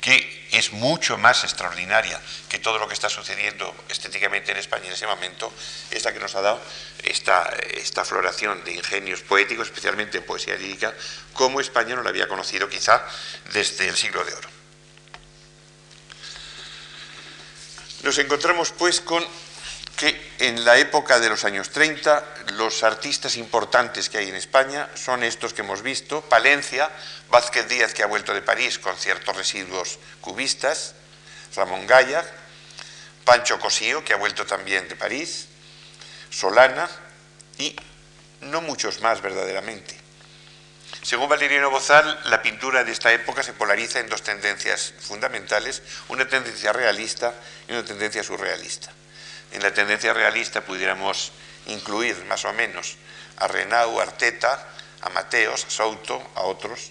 que 0.00 0.48
es 0.52 0.72
mucho 0.72 1.18
más 1.18 1.44
extraordinaria 1.44 2.20
que 2.48 2.58
todo 2.58 2.78
lo 2.78 2.88
que 2.88 2.94
está 2.94 3.08
sucediendo 3.08 3.74
estéticamente 3.88 4.52
en 4.52 4.58
España 4.58 4.86
en 4.86 4.92
ese 4.92 5.06
momento, 5.06 5.52
es 5.90 6.04
la 6.04 6.12
que 6.12 6.20
nos 6.20 6.34
ha 6.34 6.40
dado 6.40 6.60
esta, 7.04 7.48
esta 7.74 8.04
floración 8.04 8.64
de 8.64 8.72
ingenios 8.72 9.20
poéticos, 9.20 9.68
especialmente 9.68 10.18
en 10.18 10.24
poesía 10.24 10.56
lírica, 10.56 10.94
como 11.32 11.60
España 11.60 11.94
no 11.96 12.02
la 12.02 12.10
había 12.10 12.28
conocido 12.28 12.68
quizá 12.68 13.04
desde 13.52 13.88
el 13.88 13.96
siglo 13.96 14.24
de 14.24 14.34
oro. 14.34 14.48
Nos 18.02 18.16
encontramos 18.18 18.72
pues 18.72 19.00
con 19.00 19.24
que 19.98 20.30
en 20.38 20.64
la 20.64 20.78
época 20.78 21.18
de 21.18 21.28
los 21.28 21.44
años 21.44 21.70
30 21.70 22.24
los 22.52 22.84
artistas 22.84 23.36
importantes 23.36 24.08
que 24.08 24.18
hay 24.18 24.28
en 24.28 24.36
España 24.36 24.88
son 24.94 25.24
estos 25.24 25.52
que 25.52 25.62
hemos 25.62 25.82
visto, 25.82 26.22
Palencia, 26.22 26.88
Vázquez 27.28 27.68
Díaz 27.68 27.94
que 27.94 28.04
ha 28.04 28.06
vuelto 28.06 28.32
de 28.32 28.40
París 28.40 28.78
con 28.78 28.96
ciertos 28.96 29.36
residuos 29.36 29.98
cubistas, 30.20 30.94
Ramón 31.56 31.88
Gaya, 31.88 32.24
Pancho 33.24 33.58
Cosío 33.58 34.04
que 34.04 34.12
ha 34.12 34.16
vuelto 34.16 34.46
también 34.46 34.88
de 34.88 34.94
París, 34.94 35.48
Solana. 36.30 36.88
Y 37.58 37.74
no 38.42 38.60
muchos 38.60 39.00
más 39.00 39.20
verdaderamente. 39.20 39.98
Según 41.02 41.28
Valeriano 41.28 41.70
Bozal, 41.70 42.20
la 42.26 42.40
pintura 42.40 42.84
de 42.84 42.92
esta 42.92 43.12
época 43.12 43.42
se 43.42 43.52
polariza 43.52 43.98
en 43.98 44.08
dos 44.08 44.22
tendencias 44.22 44.94
fundamentales, 45.00 45.82
una 46.08 46.28
tendencia 46.28 46.72
realista 46.72 47.34
y 47.66 47.72
una 47.72 47.84
tendencia 47.84 48.22
surrealista. 48.22 48.92
En 49.52 49.62
la 49.62 49.72
tendencia 49.72 50.12
realista 50.12 50.60
pudiéramos 50.60 51.32
incluir 51.66 52.24
más 52.24 52.44
o 52.44 52.52
menos 52.52 52.96
a 53.38 53.48
Renau, 53.48 54.00
Arteta, 54.00 54.66
a 55.02 55.08
Mateos, 55.10 55.64
a 55.64 55.70
Souto, 55.70 56.22
a 56.34 56.42
otros, 56.42 56.90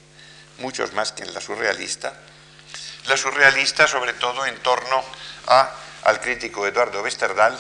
muchos 0.60 0.94
más 0.94 1.12
que 1.12 1.24
en 1.24 1.34
la 1.34 1.42
surrealista. 1.42 2.14
La 3.08 3.18
surrealista 3.18 3.88
sobre 3.88 4.14
todo 4.14 4.46
en 4.46 4.58
torno 4.60 5.04
a, 5.48 5.72
al 6.04 6.20
crítico 6.20 6.66
Eduardo 6.68 7.02
Westerdal, 7.02 7.58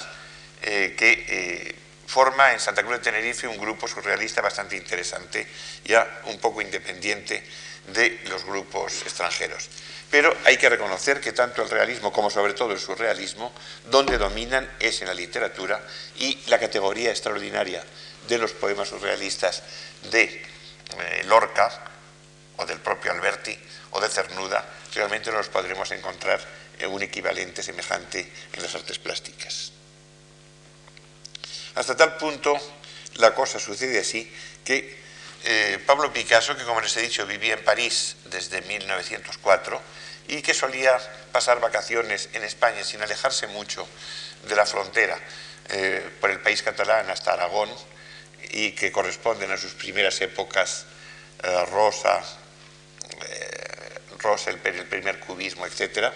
eh, 0.63 0.95
que 0.97 1.25
eh, 1.27 1.75
forma 2.07 2.53
en 2.53 2.59
Santa 2.59 2.83
Cruz 2.83 2.97
de 2.97 3.03
Tenerife 3.03 3.47
un 3.47 3.57
grupo 3.57 3.87
surrealista 3.87 4.41
bastante 4.41 4.75
interesante, 4.75 5.47
ya 5.83 6.21
un 6.25 6.39
poco 6.39 6.61
independiente 6.61 7.43
de 7.87 8.21
los 8.29 8.43
grupos 8.45 9.01
extranjeros. 9.01 9.69
Pero 10.09 10.35
hay 10.45 10.57
que 10.57 10.69
reconocer 10.69 11.19
que 11.19 11.33
tanto 11.33 11.61
el 11.61 11.69
realismo 11.69 12.13
como 12.13 12.29
sobre 12.29 12.53
todo 12.53 12.71
el 12.71 12.79
surrealismo, 12.79 13.53
donde 13.89 14.17
dominan 14.17 14.69
es 14.79 15.01
en 15.01 15.07
la 15.07 15.13
literatura 15.13 15.85
y 16.17 16.37
la 16.47 16.59
categoría 16.59 17.09
extraordinaria 17.09 17.83
de 18.27 18.37
los 18.37 18.53
poemas 18.53 18.89
surrealistas 18.89 19.63
de 20.11 20.23
eh, 20.23 21.23
Lorca 21.25 21.69
o 22.57 22.65
del 22.65 22.79
propio 22.79 23.11
Alberti 23.11 23.57
o 23.91 23.99
de 23.99 24.09
Cernuda, 24.09 24.65
realmente 24.93 25.31
no 25.31 25.37
los 25.37 25.49
podremos 25.49 25.91
encontrar 25.91 26.39
en 26.79 26.91
un 26.91 27.03
equivalente 27.03 27.61
semejante 27.61 28.31
en 28.53 28.63
las 28.63 28.75
artes 28.75 28.99
plásticas. 28.99 29.71
Hasta 31.75 31.95
tal 31.95 32.17
punto 32.17 32.57
la 33.15 33.33
cosa 33.35 33.59
sucede 33.59 33.99
así 33.99 34.31
que 34.63 35.06
eh, 35.43 35.79
Pablo 35.85 36.11
Picasso, 36.11 36.57
que 36.57 36.63
como 36.63 36.81
les 36.81 36.95
he 36.97 37.01
dicho 37.01 37.25
vivía 37.25 37.53
en 37.53 37.63
París 37.63 38.15
desde 38.25 38.61
1904 38.61 39.81
y 40.27 40.41
que 40.41 40.53
solía 40.53 40.99
pasar 41.31 41.59
vacaciones 41.59 42.29
en 42.33 42.43
España 42.43 42.83
sin 42.83 43.01
alejarse 43.01 43.47
mucho 43.47 43.87
de 44.47 44.55
la 44.55 44.65
frontera 44.65 45.17
eh, 45.69 46.09
por 46.19 46.31
el 46.31 46.39
país 46.41 46.61
catalán 46.63 47.09
hasta 47.09 47.33
Aragón 47.33 47.69
y 48.51 48.71
que 48.71 48.91
corresponden 48.91 49.51
a 49.51 49.57
sus 49.57 49.73
primeras 49.73 50.19
épocas 50.21 50.85
eh, 51.43 51.65
Rosa, 51.71 52.21
Rosa 54.19 54.49
el, 54.49 54.59
el, 54.63 54.85
primer 54.85 55.19
cubismo, 55.19 55.65
etc. 55.65 56.11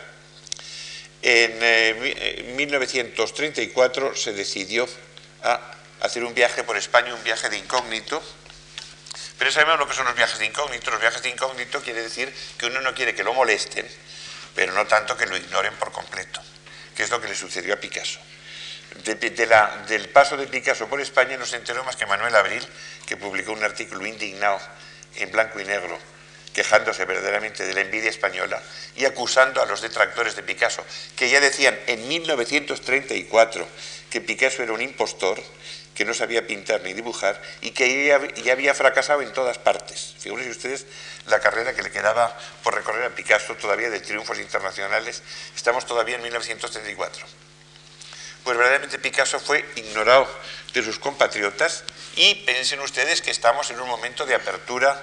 En 1.22 2.56
1934 2.56 4.16
se 4.16 4.34
decidió 4.34 4.88
a 5.44 5.76
hacer 6.02 6.24
un 6.24 6.34
viaje 6.34 6.64
por 6.64 6.78
España, 6.78 7.14
un 7.14 7.24
viaje 7.24 7.50
de 7.50 7.58
incógnito, 7.58 8.22
pero 9.42 9.52
sabemos 9.52 9.80
lo 9.80 9.88
que 9.88 9.96
son 9.96 10.06
los 10.06 10.14
viajes 10.14 10.38
de 10.38 10.46
incógnito. 10.46 10.92
Los 10.92 11.02
viajes 11.02 11.24
de 11.24 11.30
incógnito 11.30 11.82
quiere 11.82 12.04
decir 12.04 12.32
que 12.60 12.68
uno 12.68 12.80
no 12.80 12.94
quiere 12.94 13.16
que 13.16 13.24
lo 13.24 13.34
molesten, 13.34 13.88
pero 14.54 14.72
no 14.72 14.86
tanto 14.86 15.18
que 15.18 15.26
lo 15.26 15.36
ignoren 15.36 15.74
por 15.78 15.92
completo, 15.92 16.40
que 16.96 17.02
es 17.02 17.10
lo 17.10 17.20
que 17.20 17.28
le 17.28 17.34
sucedió 17.34 17.74
a 17.74 17.78
Picasso. 17.78 18.20
del 19.88 20.10
paso 20.10 20.38
de 20.38 20.46
Picasso 20.46 20.88
por 20.88 21.02
España 21.02 21.38
no 21.38 21.48
se 21.48 21.56
enteró 21.56 21.84
más 21.84 21.96
que 21.96 22.06
Manuel 22.06 22.36
Abril, 22.36 22.64
que 23.08 23.18
publicó 23.18 23.54
un 23.54 23.64
artículo 23.64 24.06
indignado 24.06 24.62
en 25.16 25.32
blanco 25.32 25.60
y 25.60 25.66
negro, 25.66 25.98
quejándose 26.54 27.06
verdaderamente 27.06 27.66
de 27.66 27.74
la 27.74 27.82
envidia 27.82 28.12
española 28.12 28.62
y 28.96 29.06
acusando 29.06 29.60
a 29.60 29.66
los 29.66 29.82
detractores 29.82 30.36
de 30.36 30.44
Picasso, 30.44 30.86
que 31.16 31.32
ya 31.32 31.40
decían 31.40 31.80
en 31.88 32.08
1934 32.08 33.68
que 34.12 34.22
Picasso 34.22 34.62
era 34.62 34.74
un 34.74 34.84
impostor, 34.84 35.42
que 35.96 36.06
no 36.06 36.14
sabía 36.14 36.48
pintar 36.48 36.82
ni 36.82 36.94
dibujar 36.94 37.42
y 37.62 37.72
que 37.72 38.06
ya, 38.06 38.52
había 38.52 38.74
fracasado 38.74 39.22
en 39.22 39.34
todas 39.34 39.58
partes. 39.58 40.16
Figúrense 40.20 40.52
ustedes 40.52 40.86
la 41.28 41.40
carrera 41.40 41.74
que 41.74 41.84
le 41.84 41.92
quedaba 41.92 42.38
por 42.64 42.76
recorrer 42.76 43.04
a 43.06 43.16
Picasso 43.16 43.56
todavía 43.56 43.90
de 43.90 44.00
triunfos 44.00 44.40
internacionales. 44.40 45.22
Estamos 45.56 45.86
todavía 45.86 46.16
en 46.16 46.24
1934. 46.24 47.26
Pues 48.44 48.58
verdaderamente 48.58 49.00
Picasso 49.00 49.40
fue 49.40 49.64
ignorado 49.76 50.28
de 50.74 50.84
sus 50.84 50.98
compatriotas 50.98 51.84
y 52.16 52.36
piensen 52.36 52.80
ustedes 52.80 53.22
que 53.22 53.32
estamos 53.32 53.70
en 53.70 53.80
un 53.80 53.88
momento 53.88 54.26
de 54.26 54.36
apertura 54.36 55.00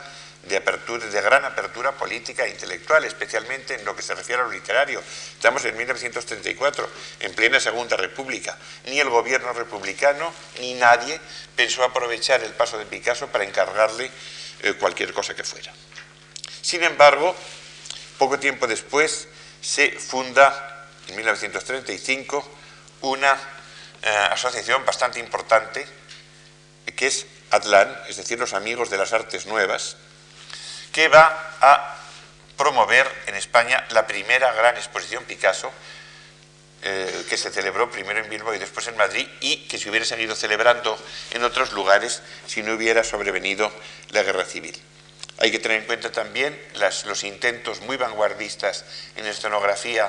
de 0.49 0.57
apertura, 0.57 1.07
de 1.07 1.21
gran 1.21 1.45
apertura 1.45 1.93
política 1.93 2.45
e 2.45 2.51
intelectual, 2.51 3.05
especialmente 3.05 3.75
en 3.75 3.85
lo 3.85 3.95
que 3.95 4.03
se 4.03 4.15
refiere 4.15 4.43
a 4.43 4.45
lo 4.47 4.51
literario. 4.51 5.01
Estamos 5.01 5.65
en 5.65 5.77
1934, 5.77 6.89
en 7.21 7.35
plena 7.35 7.61
Segunda 7.61 7.97
República. 7.97 8.57
Ni 8.87 8.99
el 8.99 9.11
gobierno 9.11 9.53
republicano 9.53 10.33
ni 10.61 10.75
nadie 10.75 11.21
pensó 11.55 11.85
aprovechar 11.85 12.43
el 12.43 12.53
paso 12.53 12.79
de 12.79 12.87
Picasso 12.87 13.29
para 13.29 13.45
encargarle 13.45 14.11
eh, 14.63 14.75
cualquier 14.75 15.13
cosa 15.13 15.35
que 15.35 15.45
fuera. 15.45 15.73
Sin 16.63 16.83
embargo, 16.83 17.37
poco 18.19 18.39
tiempo 18.39 18.67
después 18.67 19.29
se 19.61 19.93
funda, 19.93 20.89
en 21.09 21.17
1935, 21.17 22.57
una 23.03 23.33
eh, 24.03 24.09
asociación 24.31 24.85
bastante 24.85 25.21
importante 25.21 25.87
que 26.97 27.07
es 27.07 27.27
Atlán, 27.51 27.97
es 28.09 28.17
decir, 28.17 28.39
los 28.39 28.55
Amigos 28.55 28.91
de 28.91 28.99
las 28.99 29.13
Artes 29.13 29.47
Nuevas, 29.47 29.97
que 30.93 31.09
va 31.09 31.57
a 31.61 31.97
promover 32.57 33.07
en 33.27 33.37
España 33.37 33.87
la 33.91 34.07
primera 34.07 34.53
gran 34.53 34.77
exposición 34.77 35.25
Picasso, 35.25 35.71
eh, 36.83 37.27
que 37.29 37.37
se 37.37 37.51
celebró 37.51 37.91
primero 37.91 38.21
en 38.21 38.29
Bilbao 38.29 38.55
y 38.55 38.59
después 38.59 38.87
en 38.89 38.97
Madrid, 38.97 39.27
y 39.41 39.69
que 39.69 39.79
se 39.79 39.91
hubiera 39.91 40.05
seguido 40.05 40.35
celebrando 40.35 40.99
en 41.31 41.45
otros 41.45 41.73
lugares 41.73 42.23
si 42.47 42.63
no 42.63 42.75
hubiera 42.75 43.05
sobrevenido 43.05 43.73
la 44.11 44.23
guerra 44.23 44.45
civil. 44.45 44.81
Hay 45.39 45.53
que 45.53 45.61
tener 45.61 45.81
en 45.81 45.87
cuenta 45.87 46.11
también 46.11 46.61
los 47.05 47.23
intentos 47.23 47.81
muy 47.83 47.97
vanguardistas 47.97 48.85
en 49.17 49.27
escenografía, 49.27 50.09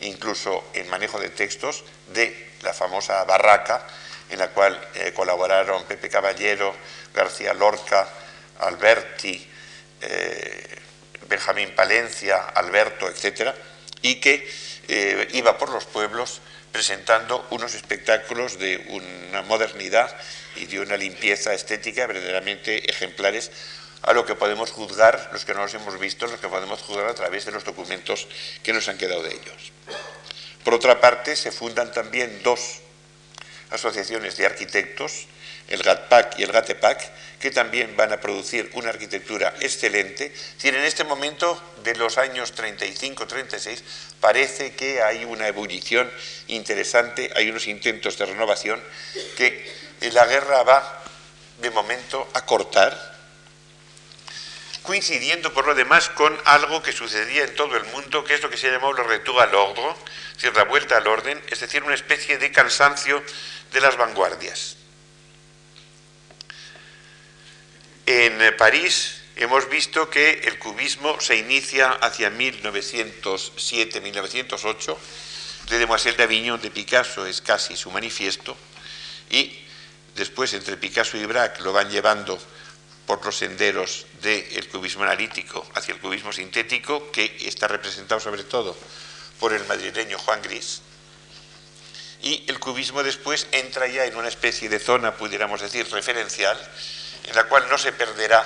incluso 0.00 0.64
en 0.74 0.88
manejo 0.90 1.18
de 1.18 1.30
textos, 1.30 1.84
de 2.08 2.52
la 2.62 2.74
famosa 2.74 3.24
Barraca, 3.24 3.86
en 4.28 4.38
la 4.38 4.48
cual 4.48 4.78
eh, 4.94 5.12
colaboraron 5.14 5.84
Pepe 5.84 6.10
Caballero, 6.10 6.74
García 7.14 7.54
Lorca, 7.54 8.06
Alberti, 8.60 9.50
eh, 10.06 10.78
Benjamín 11.28 11.74
Palencia, 11.74 12.36
Alberto, 12.36 13.08
etc., 13.08 13.52
y 14.02 14.16
que 14.20 14.48
eh, 14.88 15.28
iba 15.32 15.58
por 15.58 15.70
los 15.70 15.84
pueblos 15.84 16.40
presentando 16.70 17.46
unos 17.50 17.74
espectáculos 17.74 18.58
de 18.58 18.76
una 18.88 19.42
modernidad 19.42 20.14
y 20.56 20.66
de 20.66 20.80
una 20.80 20.96
limpieza 20.96 21.54
estética 21.54 22.06
verdaderamente 22.06 22.90
ejemplares 22.90 23.50
a 24.02 24.12
lo 24.12 24.24
que 24.26 24.34
podemos 24.34 24.70
juzgar, 24.70 25.30
los 25.32 25.44
que 25.44 25.54
no 25.54 25.62
los 25.62 25.74
hemos 25.74 25.98
visto, 25.98 26.26
los 26.26 26.38
que 26.38 26.48
podemos 26.48 26.80
juzgar 26.82 27.06
a 27.06 27.14
través 27.14 27.44
de 27.44 27.52
los 27.52 27.64
documentos 27.64 28.28
que 28.62 28.72
nos 28.72 28.88
han 28.88 28.98
quedado 28.98 29.22
de 29.22 29.30
ellos. 29.30 29.72
Por 30.64 30.74
otra 30.74 31.00
parte, 31.00 31.34
se 31.34 31.50
fundan 31.50 31.92
también 31.92 32.42
dos 32.42 32.80
asociaciones 33.70 34.36
de 34.36 34.46
arquitectos, 34.46 35.26
el 35.68 35.82
GATPAC 35.82 36.38
y 36.38 36.42
el 36.44 36.52
GATEPAC, 36.52 37.10
que 37.46 37.52
también 37.52 37.96
van 37.96 38.12
a 38.12 38.20
producir 38.20 38.68
una 38.74 38.90
arquitectura 38.90 39.54
excelente. 39.60 40.34
en 40.64 40.74
este 40.74 41.04
momento 41.04 41.62
de 41.84 41.94
los 41.94 42.18
años 42.18 42.52
35-36 42.56 43.82
parece 44.18 44.74
que 44.74 45.00
hay 45.00 45.24
una 45.24 45.46
ebullición 45.46 46.10
interesante, 46.48 47.30
hay 47.36 47.48
unos 47.48 47.68
intentos 47.68 48.18
de 48.18 48.26
renovación 48.26 48.82
que 49.36 49.64
la 50.12 50.26
guerra 50.26 50.64
va 50.64 51.04
de 51.60 51.70
momento 51.70 52.28
a 52.34 52.44
cortar, 52.44 53.16
coincidiendo 54.82 55.54
por 55.54 55.68
lo 55.68 55.76
demás 55.76 56.08
con 56.08 56.36
algo 56.46 56.82
que 56.82 56.90
sucedía 56.90 57.44
en 57.44 57.54
todo 57.54 57.76
el 57.76 57.84
mundo, 57.84 58.24
que 58.24 58.34
es 58.34 58.42
lo 58.42 58.50
que 58.50 58.56
se 58.56 58.72
llamó 58.72 58.92
la 58.92 59.04
retour 59.04 59.40
al 59.40 59.54
ordre, 59.54 59.88
es 60.30 60.42
decir, 60.42 60.56
la 60.56 60.64
vuelta 60.64 60.96
al 60.96 61.06
orden, 61.06 61.40
es 61.48 61.60
decir, 61.60 61.84
una 61.84 61.94
especie 61.94 62.38
de 62.38 62.50
cansancio 62.50 63.22
de 63.72 63.80
las 63.80 63.96
vanguardias. 63.96 64.78
En 68.06 68.56
París 68.56 69.20
hemos 69.34 69.68
visto 69.68 70.08
que 70.08 70.42
el 70.44 70.60
cubismo 70.60 71.20
se 71.20 71.34
inicia 71.34 71.90
hacia 71.90 72.30
1907-1908. 72.30 74.96
De 75.68 75.78
Demoiselle 75.80 76.16
d'Avignon 76.16 76.62
de 76.62 76.70
Picasso 76.70 77.26
es 77.26 77.40
casi 77.40 77.76
su 77.76 77.90
manifiesto 77.90 78.56
y 79.28 79.58
después 80.14 80.54
entre 80.54 80.76
Picasso 80.76 81.16
y 81.16 81.26
Braque 81.26 81.62
lo 81.62 81.72
van 81.72 81.90
llevando 81.90 82.38
por 83.06 83.24
los 83.24 83.38
senderos 83.38 84.06
del 84.22 84.68
cubismo 84.68 85.02
analítico 85.02 85.66
hacia 85.74 85.94
el 85.94 86.00
cubismo 86.00 86.32
sintético, 86.32 87.10
que 87.10 87.38
está 87.40 87.66
representado 87.66 88.20
sobre 88.20 88.44
todo 88.44 88.76
por 89.40 89.52
el 89.52 89.64
madrileño 89.64 90.16
Juan 90.20 90.42
Gris 90.42 90.82
y 92.22 92.44
el 92.48 92.58
cubismo 92.58 93.02
después 93.02 93.46
entra 93.52 93.86
ya 93.86 94.04
en 94.04 94.16
una 94.16 94.28
especie 94.28 94.68
de 94.68 94.78
zona, 94.78 95.16
pudiéramos 95.16 95.60
decir, 95.60 95.86
referencial, 95.92 96.58
en 97.26 97.34
la 97.34 97.44
cual 97.44 97.68
no 97.68 97.78
se 97.78 97.92
perderá 97.92 98.44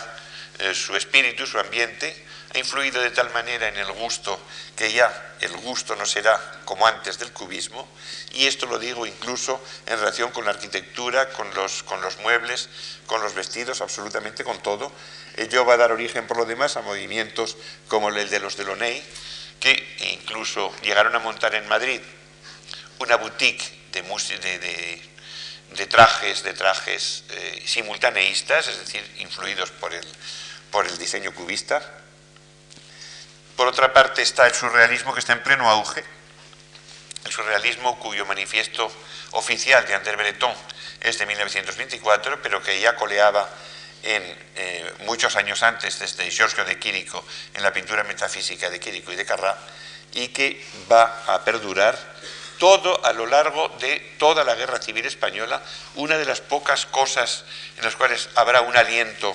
eh, 0.59 0.75
su 0.75 0.95
espíritu, 0.97 1.47
su 1.47 1.59
ambiente, 1.59 2.27
ha 2.53 2.59
influido 2.59 3.01
de 3.01 3.11
tal 3.11 3.31
manera 3.31 3.69
en 3.69 3.77
el 3.77 3.93
gusto 3.93 4.39
que 4.77 4.93
ya 4.93 5.37
el 5.41 5.57
gusto 5.59 5.95
no 5.95 6.05
será 6.05 6.41
como 6.65 6.87
antes 6.87 7.19
del 7.19 7.33
cubismo, 7.33 7.89
y 8.33 8.47
esto 8.47 8.67
lo 8.67 8.79
digo 8.79 9.07
incluso 9.07 9.63
en 9.87 9.99
relación 9.99 10.31
con 10.33 10.45
la 10.45 10.51
arquitectura, 10.51 11.31
con 11.31 11.53
los, 11.55 11.85
muebles, 12.23 12.69
con 13.07 13.23
los 13.23 13.35
vestidos, 13.35 13.81
absolutamente 13.81 14.45
con 14.45 14.61
todo. 14.63 14.93
Ello 15.37 15.65
va 15.65 15.75
a 15.75 15.79
dar 15.79 15.93
origen, 15.93 16.27
por 16.27 16.37
lo 16.37 16.45
demás, 16.45 16.77
a 16.77 16.83
movimientos 16.83 17.57
como 17.89 18.09
el 18.09 18.29
de 18.29 18.41
los 18.41 18.57
de 18.57 19.03
que 19.61 19.97
incluso 20.13 20.75
llegaron 20.83 21.15
a 21.15 21.19
montar 21.19 21.55
en 21.55 21.69
Madrid 21.69 22.01
una 22.99 23.17
boutique 23.17 23.63
de, 23.93 24.03
de, 24.03 24.59
de 24.59 25.10
trajes, 25.87 26.43
de 26.43 26.53
trajes 26.53 27.25
eh, 27.31 27.63
simultaneístas, 27.67 28.69
es 28.69 28.79
decir, 28.79 29.05
influidos 29.19 29.71
por 29.71 29.93
el, 29.95 30.07
por 30.71 30.87
el 30.87 30.97
diseño 30.99 31.33
cubista. 31.35 31.83
Por 33.57 33.69
otra 33.69 33.93
parte 33.93 34.23
está 34.23 34.47
el 34.47 34.55
surrealismo 34.55 35.13
que 35.13 35.21
está 35.21 35.33
en 35.33 35.43
pleno 35.43 35.69
auge, 35.69 36.05
el 37.25 37.33
surrealismo 37.33 37.99
cuyo 37.99 38.25
manifiesto 38.27 38.91
oficial 39.33 39.87
de 39.87 39.95
André 39.95 40.17
Breton 40.17 40.55
es 41.01 41.19
de 41.19 41.27
1924, 41.27 42.43
pero 42.43 42.63
que 42.63 42.81
ya 42.81 42.97
coleaba 42.97 43.49
en 44.03 44.23
eh, 44.57 44.93
muchos 45.01 45.37
años 45.37 45.63
antes, 45.63 45.99
desde 45.99 46.31
Giorgio 46.31 46.65
de 46.65 46.79
Quirico, 46.79 47.25
en 47.55 47.63
la 47.63 47.73
pintura 47.73 48.05
metafísica 48.05 48.71
de 48.71 48.81
Quirico 48.81 49.13
y 49.13 49.17
de 49.17 49.27
Carrá, 49.27 49.57
y 50.13 50.29
que 50.29 50.65
va 50.91 51.25
a 51.27 51.45
perdurar 51.45 51.99
todo 52.61 53.05
a 53.07 53.15
lo 53.15 53.27
largo 53.27 53.71
de 53.81 53.99
toda 54.19 54.45
la 54.45 54.55
guerra 54.55 54.81
civil 54.81 55.07
española, 55.07 55.63
una 55.95 56.19
de 56.19 56.27
las 56.27 56.43
pocas 56.43 56.85
cosas 56.85 57.45
en 57.79 57.85
las 57.85 57.97
cuales 57.97 58.29
habrá 58.37 58.61
un 58.61 58.77
aliento, 58.77 59.35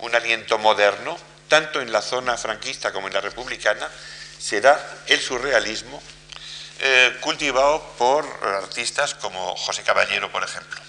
un 0.00 0.14
aliento 0.14 0.58
moderno, 0.58 1.16
tanto 1.48 1.80
en 1.80 1.92
la 1.92 2.02
zona 2.02 2.36
franquista 2.36 2.92
como 2.92 3.06
en 3.06 3.14
la 3.14 3.20
republicana, 3.20 3.88
será 4.38 4.84
el 5.06 5.20
surrealismo, 5.20 6.02
eh, 6.80 7.16
cultivado 7.20 7.80
por 7.96 8.26
artistas 8.44 9.14
como 9.14 9.54
José 9.54 9.84
Caballero, 9.84 10.30
por 10.32 10.42
ejemplo. 10.42 10.80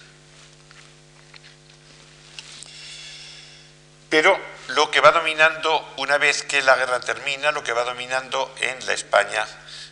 Pero 4.10 4.36
lo 4.70 4.90
que 4.90 5.00
va 5.00 5.12
dominando, 5.12 5.94
una 5.98 6.18
vez 6.18 6.42
que 6.42 6.64
la 6.64 6.76
guerra 6.76 7.00
termina, 7.02 7.52
lo 7.52 7.64
que 7.64 7.72
va 7.72 7.84
dominando 7.84 8.54
en 8.62 8.84
la 8.88 8.94
España 8.94 9.46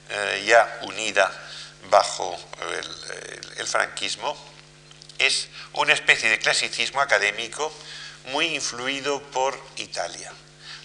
eh, 0.10 0.44
ya 0.48 0.80
unida 0.82 1.45
bajo 1.90 2.38
el, 3.58 3.68
franquismo 3.68 4.38
es 5.18 5.48
una 5.74 5.94
especie 5.94 6.30
de 6.30 6.38
clasicismo 6.38 7.02
académico 7.02 7.74
muy 8.26 8.46
influido 8.56 9.22
por 9.32 9.60
Italia. 9.78 10.32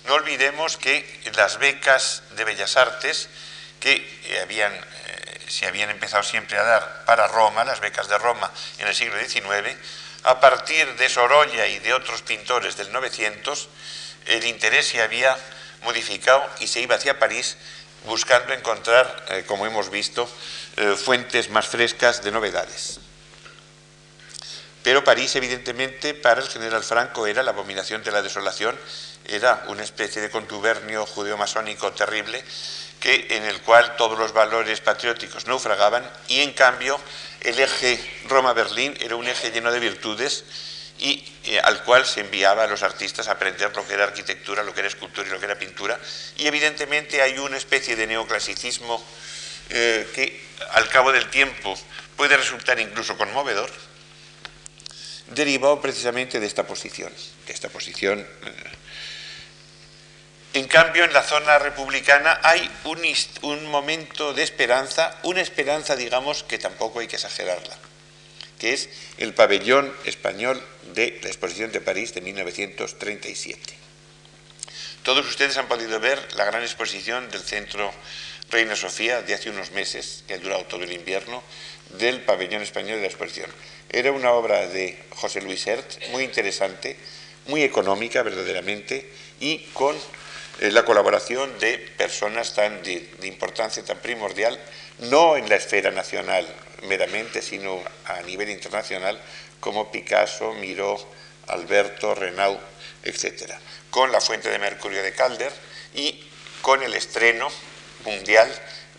No 0.06 0.14
olvidemos 0.14 0.76
que 0.76 1.04
las 1.36 1.58
becas 1.58 2.22
de 2.36 2.44
Bellas 2.44 2.76
Artes 2.76 3.28
que 3.80 4.40
habían, 4.42 4.72
eh, 4.72 5.40
se 5.48 5.66
habían 5.66 5.90
empezado 5.90 6.22
siempre 6.22 6.56
a 6.56 6.62
dar 6.62 7.04
para 7.04 7.28
Roma, 7.28 7.64
las 7.64 7.80
becas 7.80 8.08
de 8.08 8.18
Roma 8.18 8.50
en 8.78 8.88
el 8.88 8.94
siglo 8.94 9.18
XIX, 9.18 9.76
a 10.22 10.40
partir 10.40 10.96
de 10.96 11.08
Sorolla 11.08 11.66
y 11.66 11.78
de 11.78 11.94
otros 11.94 12.22
pintores 12.22 12.76
del 12.76 12.92
900, 12.92 13.68
el 14.26 14.44
interés 14.44 14.88
se 14.88 15.02
había 15.02 15.36
modificado 15.82 16.46
y 16.60 16.66
se 16.66 16.80
iba 16.80 16.96
hacia 16.96 17.18
París 17.18 17.56
buscando 18.06 18.52
encontrar, 18.52 19.26
eh, 19.28 19.44
como 19.46 19.66
hemos 19.66 19.90
visto, 19.90 20.28
eh, 20.76 20.94
fuentes 20.96 21.50
más 21.50 21.66
frescas 21.66 22.22
de 22.22 22.30
novedades. 22.30 23.00
Pero 24.82 25.04
París, 25.04 25.36
evidentemente, 25.36 26.14
para 26.14 26.40
el 26.40 26.48
general 26.48 26.82
Franco 26.82 27.26
era 27.26 27.42
la 27.42 27.50
abominación 27.50 28.02
de 28.02 28.12
la 28.12 28.22
desolación, 28.22 28.78
era 29.26 29.64
una 29.68 29.82
especie 29.82 30.22
de 30.22 30.30
contubernio 30.30 31.04
judeo-masónico 31.04 31.92
terrible 31.92 32.42
que, 32.98 33.26
en 33.30 33.44
el 33.44 33.60
cual 33.62 33.96
todos 33.96 34.18
los 34.18 34.32
valores 34.32 34.80
patrióticos 34.80 35.46
naufragaban 35.46 36.08
y, 36.28 36.40
en 36.40 36.52
cambio, 36.52 36.98
el 37.40 37.58
eje 37.58 37.98
Roma-Berlín 38.28 38.96
era 39.00 39.16
un 39.16 39.28
eje 39.28 39.50
lleno 39.50 39.70
de 39.70 39.80
virtudes 39.80 40.44
y 41.00 41.24
eh, 41.44 41.58
al 41.58 41.82
cual 41.82 42.04
se 42.04 42.20
enviaba 42.20 42.64
a 42.64 42.66
los 42.66 42.82
artistas 42.82 43.26
a 43.28 43.32
aprender 43.32 43.74
lo 43.74 43.86
que 43.86 43.94
era 43.94 44.04
arquitectura, 44.04 44.62
lo 44.62 44.74
que 44.74 44.80
era 44.80 44.88
escultura 44.88 45.26
y 45.26 45.30
lo 45.30 45.38
que 45.38 45.46
era 45.46 45.58
pintura. 45.58 45.98
Y 46.36 46.46
evidentemente 46.46 47.22
hay 47.22 47.38
una 47.38 47.56
especie 47.56 47.96
de 47.96 48.06
neoclasicismo 48.06 49.02
eh, 49.70 50.06
que 50.14 50.40
al 50.72 50.88
cabo 50.88 51.10
del 51.12 51.30
tiempo 51.30 51.78
puede 52.16 52.36
resultar 52.36 52.78
incluso 52.78 53.16
conmovedor, 53.16 53.70
derivado 55.28 55.80
precisamente 55.80 56.38
de 56.38 56.46
esta 56.46 56.66
posición, 56.66 57.12
de 57.46 57.52
esta 57.52 57.68
posición 57.68 58.18
eh, 58.20 58.26
En 60.52 60.66
cambio, 60.66 61.04
en 61.04 61.12
la 61.12 61.22
zona 61.22 61.58
republicana 61.60 62.40
hay 62.42 62.68
un, 63.42 63.66
momento 63.68 64.34
de 64.34 64.42
esperanza, 64.42 65.16
una 65.22 65.40
esperanza, 65.40 65.94
digamos, 65.94 66.42
que 66.42 66.58
tampoco 66.58 66.98
hay 66.98 67.06
que 67.06 67.16
exagerarla, 67.16 67.76
que 68.60 68.74
es 68.74 68.88
el 69.18 69.34
pabellón 69.34 69.92
español 70.04 70.62
de 70.94 71.18
la 71.22 71.28
Exposición 71.28 71.72
de 71.72 71.80
París 71.80 72.14
de 72.14 72.20
1937. 72.20 73.74
Todos 75.02 75.26
ustedes 75.26 75.56
han 75.56 75.66
podido 75.66 75.98
ver 75.98 76.18
la 76.36 76.44
gran 76.44 76.62
exposición 76.62 77.28
del 77.30 77.40
Centro 77.40 77.90
Reina 78.50 78.76
Sofía 78.76 79.22
de 79.22 79.34
hace 79.34 79.48
unos 79.50 79.70
meses, 79.70 80.24
que 80.28 80.34
ha 80.34 80.38
durado 80.38 80.64
todo 80.64 80.84
el 80.84 80.92
invierno, 80.92 81.42
del 81.98 82.20
pabellón 82.20 82.62
español 82.62 82.96
de 82.96 83.02
la 83.02 83.06
exposición. 83.06 83.50
Era 83.88 84.12
una 84.12 84.32
obra 84.32 84.66
de 84.66 84.98
José 85.10 85.40
Luis 85.40 85.66
Hert, 85.66 86.08
muy 86.10 86.24
interesante, 86.24 86.96
muy 87.46 87.62
económica 87.62 88.22
verdaderamente, 88.22 89.10
y 89.40 89.58
con 89.72 89.96
eh, 90.60 90.70
la 90.70 90.84
colaboración 90.84 91.58
de 91.58 91.78
personas 91.96 92.54
tan 92.54 92.82
de, 92.82 93.08
importancia 93.22 93.82
tan 93.84 93.98
primordial, 93.98 94.60
no 94.98 95.36
en 95.36 95.48
la 95.48 95.56
esfera 95.56 95.90
nacional 95.90 96.46
meramente, 96.82 97.42
sino 97.42 97.82
a 98.06 98.20
nivel 98.22 98.50
internacional, 98.50 99.20
como 99.60 99.90
Picasso, 99.90 100.52
Miró, 100.54 100.96
Alberto, 101.48 102.14
Renaud, 102.14 102.58
etc. 103.02 103.52
Con 103.90 104.12
la 104.12 104.20
fuente 104.20 104.50
de 104.50 104.58
mercurio 104.58 105.02
de 105.02 105.12
Calder 105.12 105.52
y 105.94 106.24
con 106.62 106.82
el 106.82 106.94
estreno 106.94 107.48
mundial 108.04 108.50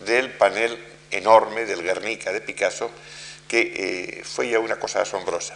del 0.05 0.31
panel 0.31 0.77
enorme 1.11 1.65
del 1.65 1.83
Guernica 1.83 2.31
de 2.31 2.41
Picasso, 2.41 2.91
que 3.47 4.19
eh, 4.19 4.23
fue 4.23 4.49
ya 4.49 4.59
una 4.59 4.79
cosa 4.79 5.01
asombrosa. 5.01 5.55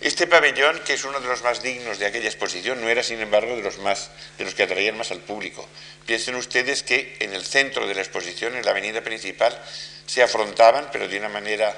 Este 0.00 0.28
pabellón, 0.28 0.78
que 0.84 0.94
es 0.94 1.04
uno 1.04 1.18
de 1.18 1.26
los 1.26 1.42
más 1.42 1.60
dignos 1.60 1.98
de 1.98 2.06
aquella 2.06 2.28
exposición, 2.28 2.80
no 2.80 2.88
era, 2.88 3.02
sin 3.02 3.20
embargo, 3.20 3.56
de 3.56 3.62
los, 3.62 3.78
más, 3.78 4.10
de 4.38 4.44
los 4.44 4.54
que 4.54 4.62
atraían 4.62 4.96
más 4.96 5.10
al 5.10 5.18
público. 5.18 5.68
Piensen 6.06 6.36
ustedes 6.36 6.84
que 6.84 7.16
en 7.18 7.34
el 7.34 7.44
centro 7.44 7.84
de 7.86 7.96
la 7.96 8.02
exposición, 8.02 8.54
en 8.54 8.64
la 8.64 8.70
avenida 8.70 9.02
principal, 9.02 9.60
se 10.08 10.22
afrontaban, 10.22 10.88
pero 10.90 11.06
de 11.06 11.18
una 11.18 11.28
manera 11.28 11.72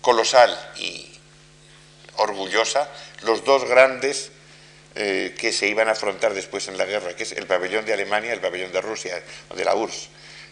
colosal 0.00 0.58
y 0.76 1.06
orgullosa, 2.16 2.88
los 3.22 3.44
dos 3.44 3.64
grandes 3.68 4.32
eh, 4.94 5.36
que 5.38 5.52
se 5.52 5.68
iban 5.68 5.88
a 5.88 5.92
afrontar 5.92 6.34
después 6.34 6.66
en 6.66 6.78
la 6.78 6.86
guerra, 6.86 7.14
que 7.14 7.22
es 7.22 7.32
el 7.32 7.46
pabellón 7.46 7.84
de 7.84 7.92
Alemania 7.92 8.30
y 8.30 8.32
el 8.32 8.40
pabellón 8.40 8.72
de 8.72 8.80
Rusia, 8.80 9.22
de 9.54 9.64
la 9.64 9.76
URSS 9.76 10.08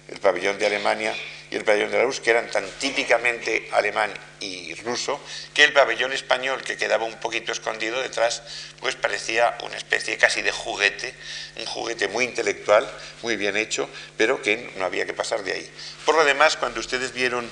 el 0.09 0.18
pabellón 0.20 0.59
de 0.59 0.66
Alemania 0.66 1.14
y 1.50 1.57
el 1.57 1.64
pabellón 1.64 1.90
de 1.90 1.98
la 1.98 2.07
URSS, 2.07 2.20
que 2.20 2.30
eran 2.30 2.50
tan 2.50 2.64
típicamente 2.78 3.68
alemán 3.72 4.12
y 4.40 4.74
ruso, 4.82 5.20
que 5.54 5.64
el 5.64 5.72
pabellón 5.72 6.12
español, 6.12 6.62
que 6.62 6.76
quedaba 6.76 7.04
un 7.04 7.18
poquito 7.20 7.52
escondido 7.52 8.00
detrás, 8.02 8.42
pues 8.80 8.96
parecía 8.96 9.57
una 9.62 9.76
especie 9.76 10.16
casi 10.16 10.42
de 10.42 10.52
juguete, 10.52 11.14
un 11.57 11.66
juguete 11.66 12.09
muy 12.09 12.24
intelectual, 12.24 12.88
muy 13.22 13.36
bien 13.36 13.57
hecho, 13.57 13.88
pero 14.16 14.42
que 14.42 14.72
no 14.76 14.84
había 14.84 15.07
que 15.07 15.14
pasar 15.14 15.42
de 15.42 15.52
ahí. 15.52 15.70
Por 16.04 16.16
lo 16.16 16.24
demás, 16.24 16.57
cuando 16.57 16.80
ustedes 16.80 17.12
vieron, 17.12 17.50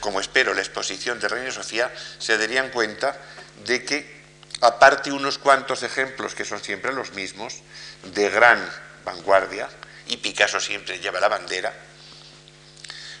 como 0.00 0.20
espero, 0.20 0.54
la 0.54 0.60
exposición 0.60 1.20
de 1.20 1.28
Reina 1.28 1.50
Sofía, 1.50 1.92
se 2.18 2.38
darían 2.38 2.70
cuenta 2.70 3.18
de 3.64 3.84
que, 3.84 4.18
aparte 4.60 5.12
unos 5.12 5.38
cuantos 5.38 5.82
ejemplos 5.82 6.34
que 6.34 6.44
son 6.44 6.62
siempre 6.62 6.92
los 6.92 7.12
mismos, 7.12 7.56
de 8.02 8.30
gran 8.30 8.66
vanguardia, 9.04 9.68
y 10.08 10.16
Picasso 10.16 10.60
siempre 10.60 10.98
lleva 10.98 11.20
la 11.20 11.28
bandera, 11.28 11.72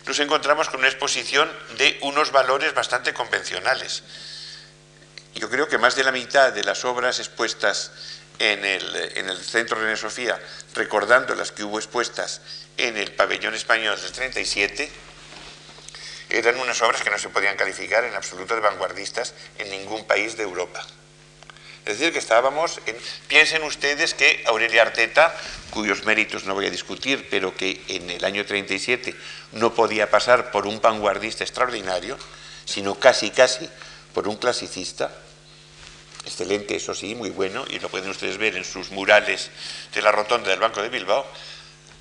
nos 0.08 0.18
encontramos 0.20 0.70
con 0.70 0.80
una 0.80 0.88
exposición 0.88 1.52
de 1.76 1.98
unos 2.00 2.32
valores 2.32 2.72
bastante 2.72 3.12
convencionales. 3.12 4.02
Yo 5.34 5.50
creo 5.50 5.68
que 5.68 5.76
más 5.76 5.96
de 5.96 6.02
la 6.04 6.12
mitad 6.12 6.50
de 6.50 6.64
las 6.64 6.86
obras 6.86 7.18
expuestas 7.18 7.92
en 8.38 8.64
el, 8.64 9.36
Centro 9.44 9.78
René 9.78 9.98
Sofía, 9.98 10.40
recordando 10.74 11.34
las 11.34 11.52
que 11.52 11.62
hubo 11.62 11.78
expuestas 11.78 12.40
en 12.78 12.96
el 12.96 13.12
pabellón 13.12 13.54
español 13.54 14.00
del 14.00 14.12
37, 14.12 14.90
eran 16.30 16.58
unas 16.58 16.80
obras 16.80 17.02
que 17.02 17.10
no 17.10 17.18
se 17.18 17.28
podían 17.28 17.58
calificar 17.58 18.04
en 18.04 18.14
absoluto 18.14 18.54
de 18.54 18.60
vanguardistas 18.60 19.34
en 19.58 19.70
ningún 19.70 20.06
país 20.06 20.38
de 20.38 20.44
Europa. 20.44 20.86
Es 21.88 21.98
decir, 21.98 22.12
que 22.12 22.18
estábamos 22.18 22.82
en... 22.84 22.94
Piensen 23.28 23.62
ustedes 23.62 24.12
que 24.12 24.44
Aurelia 24.44 24.82
Arteta, 24.82 25.34
cuyos 25.70 26.04
méritos 26.04 26.44
no 26.44 26.52
voy 26.52 26.66
a 26.66 26.70
discutir, 26.70 27.28
pero 27.30 27.56
que 27.56 27.80
en 27.88 28.10
el 28.10 28.22
año 28.26 28.44
37 28.44 29.14
no 29.52 29.72
podía 29.72 30.10
pasar 30.10 30.50
por 30.50 30.66
un 30.66 30.82
vanguardista 30.82 31.44
extraordinario, 31.44 32.18
sino 32.66 32.96
casi 32.96 33.30
casi 33.30 33.66
por 34.12 34.28
un 34.28 34.36
clasicista, 34.36 35.10
excelente, 36.26 36.76
eso 36.76 36.92
sí, 36.92 37.14
muy 37.14 37.30
bueno, 37.30 37.64
y 37.70 37.78
lo 37.78 37.88
pueden 37.88 38.10
ustedes 38.10 38.36
ver 38.36 38.54
en 38.56 38.64
sus 38.64 38.90
murales 38.90 39.50
de 39.94 40.02
la 40.02 40.12
rotonda 40.12 40.50
del 40.50 40.60
Banco 40.60 40.82
de 40.82 40.90
Bilbao, 40.90 41.26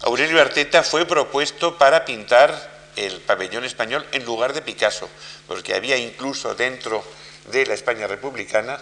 Aurelio 0.02 0.42
Arteta 0.42 0.84
fue 0.84 1.06
propuesto 1.06 1.78
para 1.78 2.04
pintar 2.04 2.92
el 2.98 3.22
pabellón 3.22 3.64
español 3.64 4.06
en 4.12 4.26
lugar 4.26 4.52
de 4.52 4.62
Picasso, 4.62 5.10
porque 5.48 5.76
había 5.76 5.96
incluso 5.96 6.56
dentro 6.56 7.06
de 7.52 7.66
la 7.66 7.74
España 7.74 8.06
republicana 8.06 8.82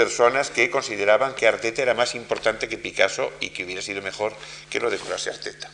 personas 0.00 0.48
que 0.48 0.70
consideraban 0.70 1.34
que 1.34 1.46
Arteta 1.46 1.82
era 1.82 1.92
más 1.92 2.14
importante 2.14 2.70
que 2.70 2.78
Picasso 2.78 3.34
y 3.38 3.50
que 3.50 3.64
hubiera 3.64 3.82
sido 3.82 4.00
mejor 4.00 4.34
que 4.70 4.80
lo 4.80 4.88
decorase 4.88 5.28
Arteta. 5.28 5.68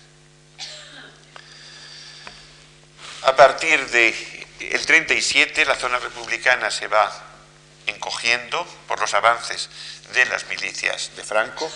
A 3.23 3.37
partir 3.37 3.79
del 3.87 4.15
el 4.59 4.85
37 4.85 5.65
la 5.65 5.77
zona 5.77 6.01
republicana 6.01 6.73
se 6.73 6.89
va 6.89 7.07
encogiendo 7.87 8.67
por 8.89 8.99
los 8.99 9.15
avances 9.15 9.71
de 10.13 10.27
las 10.27 10.49
milicias 10.49 11.13
de 11.15 11.23
Franco 11.23 11.71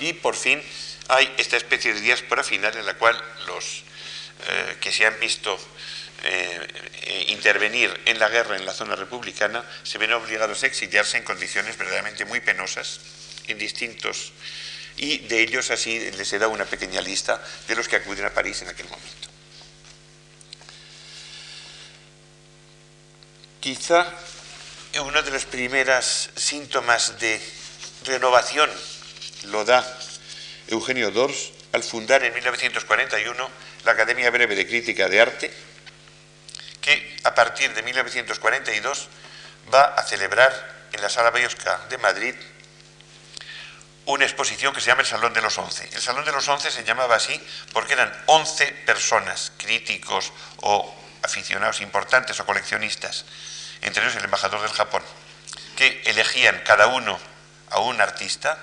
y 0.00 0.14
por 0.14 0.34
fin 0.34 0.62
hay 1.08 1.30
esta 1.36 1.58
especie 1.58 1.92
de 1.92 2.00
diáspora 2.00 2.42
final 2.42 2.74
en 2.74 2.86
la 2.86 2.94
cual 2.94 3.22
los 3.46 3.84
eh, 4.48 4.76
que 4.80 4.92
se 4.92 5.04
han 5.04 5.20
visto 5.20 5.58
eh, 6.24 7.24
intervenir 7.28 8.00
en 8.06 8.18
la 8.18 8.28
guerra 8.28 8.56
en 8.56 8.66
la 8.66 8.72
zona 8.72 8.96
republicana, 8.96 9.64
se 9.82 9.98
ven 9.98 10.12
obligados 10.12 10.62
a 10.62 10.66
exiliarse 10.66 11.16
en 11.18 11.24
condiciones 11.24 11.76
verdaderamente 11.76 12.24
muy 12.24 12.40
penosas, 12.40 13.00
en 13.48 13.58
distintos, 13.58 14.32
y 14.96 15.18
de 15.18 15.40
ellos 15.40 15.70
así 15.70 16.10
les 16.12 16.32
he 16.32 16.38
dado 16.38 16.52
una 16.52 16.64
pequeña 16.64 17.00
lista 17.00 17.42
de 17.66 17.76
los 17.76 17.88
que 17.88 17.96
acuden 17.96 18.26
a 18.26 18.30
París 18.30 18.62
en 18.62 18.68
aquel 18.68 18.88
momento. 18.88 19.28
Quizá 23.60 24.06
uno 25.00 25.22
de 25.22 25.30
los 25.30 25.44
primeros 25.46 26.30
síntomas 26.36 27.18
de 27.18 27.40
renovación 28.04 28.70
lo 29.44 29.64
da 29.64 29.80
Eugenio 30.68 31.10
Dors 31.10 31.52
al 31.72 31.82
fundar 31.82 32.22
en 32.24 32.34
1941 32.34 33.50
la 33.84 33.92
Academia 33.92 34.30
Breve 34.30 34.54
de 34.54 34.66
Crítica 34.66 35.08
de 35.08 35.20
Arte, 35.20 35.50
que 36.82 37.16
a 37.24 37.34
partir 37.34 37.72
de 37.72 37.82
1942 37.82 39.08
va 39.72 39.84
a 39.94 40.02
celebrar 40.02 40.52
en 40.92 41.00
la 41.00 41.08
Sala 41.08 41.30
Biosca 41.30 41.80
de 41.88 41.96
Madrid 41.96 42.34
una 44.04 44.24
exposición 44.24 44.74
que 44.74 44.80
se 44.80 44.88
llama 44.88 45.02
el 45.02 45.06
Salón 45.06 45.32
de 45.32 45.40
los 45.40 45.56
Once. 45.58 45.88
El 45.92 46.02
Salón 46.02 46.24
de 46.24 46.32
los 46.32 46.46
Once 46.48 46.70
se 46.70 46.84
llamaba 46.84 47.16
así 47.16 47.40
porque 47.72 47.92
eran 47.92 48.12
11 48.26 48.66
personas, 48.84 49.52
críticos 49.56 50.32
o 50.56 50.94
aficionados 51.22 51.80
importantes 51.80 52.38
o 52.40 52.44
coleccionistas, 52.44 53.24
entre 53.80 54.02
ellos 54.02 54.16
el 54.16 54.24
embajador 54.24 54.60
del 54.60 54.72
Japón, 54.72 55.02
que 55.76 56.02
elegían 56.06 56.62
cada 56.66 56.88
uno 56.88 57.18
a 57.70 57.78
un 57.78 58.00
artista, 58.00 58.58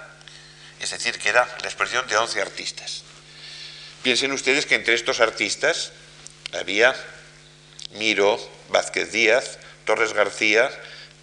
es 0.81 0.91
decir, 0.91 1.17
que 1.17 1.29
era 1.29 1.47
la 1.61 1.67
exposición 1.67 2.05
de 2.07 2.17
11 2.17 2.41
artistas. 2.41 3.03
Piensen 4.03 4.33
ustedes 4.33 4.65
que 4.65 4.75
entre 4.75 4.93
estos 4.93 5.21
artistas 5.21 5.91
había 6.53 6.95
Miro, 7.91 8.39
Vázquez 8.69 9.11
Díaz, 9.11 9.57
Torres 9.85 10.13
García, 10.13 10.69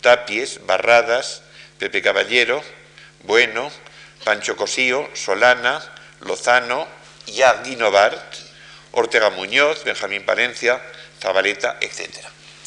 Tapies, 0.00 0.64
Barradas, 0.66 1.42
Pepe 1.78 2.02
Caballero, 2.02 2.62
Bueno, 3.22 3.70
Pancho 4.24 4.56
Cosío, 4.56 5.08
Solana, 5.14 5.82
Lozano, 6.20 6.86
Bart, 7.92 8.34
Ortega 8.92 9.30
Muñoz, 9.30 9.84
Benjamín 9.84 10.24
Palencia, 10.24 10.80
Zabaleta, 11.20 11.76
etc. 11.80 12.10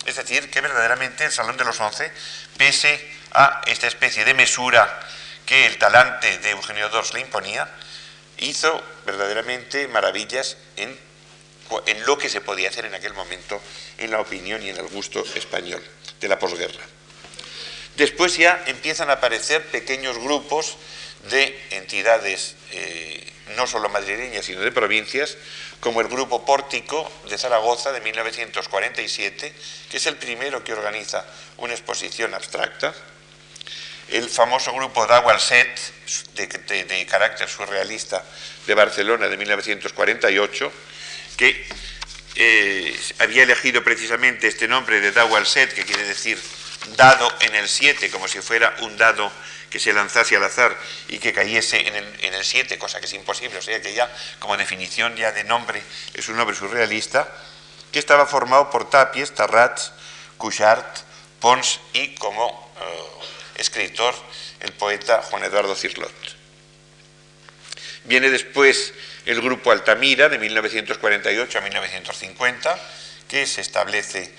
Es 0.06 0.16
decir, 0.16 0.50
que 0.50 0.62
verdaderamente 0.62 1.26
el 1.26 1.32
Salón 1.32 1.58
de 1.58 1.66
los 1.66 1.80
Once, 1.80 2.12
pese 2.58 3.00
a 3.34 3.62
esta 3.68 3.88
especie 3.88 4.26
de 4.26 4.34
mesura 4.34 5.00
que 5.46 5.66
el 5.66 5.78
talante 5.78 6.38
de 6.40 6.52
Eugenio 6.52 6.90
Dors 6.90 7.14
le 7.14 7.22
imponía, 7.22 7.68
hizo 8.38 8.84
verdaderamente 9.06 9.88
maravillas 9.88 10.58
en 10.78 10.98
en 11.86 12.06
lo 12.06 12.18
que 12.18 12.30
se 12.30 12.42
podía 12.42 12.70
hacer 12.70 12.86
en 12.86 12.96
aquel 12.96 13.14
momento 13.14 13.62
en 13.98 14.12
la 14.12 14.20
opinión 14.20 14.64
y 14.64 14.70
en 14.70 14.78
el 14.78 14.88
gusto 14.88 15.24
español 15.36 15.84
de 16.20 16.28
la 16.28 16.40
posguerra. 16.40 16.84
Después 17.96 18.38
ya 18.38 18.64
empiezan 18.68 19.10
a 19.10 19.14
aparecer 19.14 19.66
pequeños 19.68 20.18
grupos 20.18 20.78
de 21.30 21.60
entidades 21.72 22.56
eh, 22.72 23.34
no 23.56 23.68
solo 23.68 23.90
madrileñas, 23.90 24.46
sino 24.46 24.62
de 24.62 24.72
provincias, 24.72 25.38
como 25.80 26.02
el 26.02 26.08
Grupo 26.08 26.46
Pórtico 26.46 27.10
de 27.30 27.38
Zaragoza 27.38 27.92
de 27.92 28.02
1947, 28.02 29.54
que 29.90 29.98
es 29.98 30.06
el 30.06 30.18
primero 30.18 30.64
que 30.64 30.74
organiza 30.74 31.26
una 31.58 31.74
exposición 31.74 32.34
abstracta. 32.34 32.94
el 34.10 34.28
famoso 34.28 34.74
grupo 34.74 35.06
Dawal 35.06 35.40
Set, 35.40 35.70
de, 36.34 37.06
carácter 37.06 37.48
surrealista 37.48 38.26
de 38.66 38.74
Barcelona 38.74 39.28
de 39.28 39.38
1948, 39.38 40.72
que 41.40 41.66
eh, 42.36 43.00
había 43.20 43.44
elegido 43.44 43.82
precisamente 43.82 44.48
este 44.48 44.68
nombre 44.68 45.00
de 45.00 45.14
Dawal 45.14 45.48
Set, 45.48 45.74
que 45.74 45.86
quiere 45.86 46.04
decir 46.04 46.38
dado 46.98 47.34
en 47.40 47.56
el 47.56 47.70
7, 47.70 48.12
como 48.12 48.28
si 48.28 48.42
fuera 48.42 48.76
un 48.82 48.98
dado 48.98 49.32
que 49.70 49.80
se 49.80 49.94
lanzase 49.94 50.36
al 50.36 50.44
azar 50.44 50.76
y 51.08 51.20
que 51.20 51.32
cayese 51.32 51.88
en 51.88 52.34
el 52.34 52.44
7, 52.44 52.78
cosa 52.78 53.00
que 53.00 53.06
es 53.06 53.14
imposible, 53.14 53.58
o 53.58 53.62
sea 53.62 53.82
que 53.82 53.94
ya 53.94 54.14
como 54.40 54.58
definición 54.58 55.16
ya 55.16 55.32
de 55.32 55.46
nombre 55.46 55.82
es 56.14 56.28
un 56.28 56.36
nombre 56.36 56.58
surrealista, 56.58 57.34
que 57.94 58.00
estaba 58.00 58.26
formado 58.26 58.70
por 58.70 58.90
Tapies, 58.90 59.34
Tarrats, 59.34 59.94
Cuixart, 60.38 61.00
Pons 61.40 61.80
y 61.94 62.16
como 62.16 62.74
eh, 62.82 63.62
escritor 63.62 64.14
el 64.60 64.74
poeta 64.74 65.22
Juan 65.22 65.46
Eduardo 65.46 65.74
Cirlot. 65.74 66.39
Viene 68.10 68.32
después 68.32 68.92
el 69.28 69.40
grupo 69.40 69.72
Altamira 69.72 70.30
de 70.30 70.40
1948 70.40 71.60
a 71.60 71.62
1950, 71.62 72.80
que 73.28 73.46
se 73.46 73.62
establece 73.62 74.34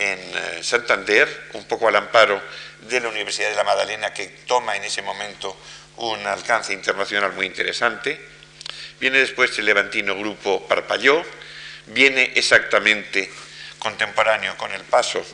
en 0.00 0.18
eh, 0.18 0.58
Santander, 0.60 1.50
un 1.52 1.62
poco 1.66 1.86
al 1.86 1.94
amparo 1.94 2.42
de 2.80 2.98
la 2.98 3.08
Universidad 3.08 3.50
de 3.50 3.54
la 3.54 3.62
Madalena, 3.62 4.12
que 4.12 4.26
toma 4.44 4.74
en 4.74 4.82
ese 4.82 5.02
momento 5.02 5.56
un 5.98 6.26
alcance 6.26 6.72
internacional 6.72 7.32
muy 7.34 7.46
interesante. 7.46 8.20
Viene 8.98 9.20
después 9.20 9.56
el 9.56 9.66
levantino 9.66 10.16
grupo 10.18 10.66
Parpalló, 10.66 11.24
viene 11.86 12.32
exactamente 12.34 13.30
contemporáneo 13.78 14.56
con 14.56 14.72
el 14.72 14.82
paso 14.82 15.24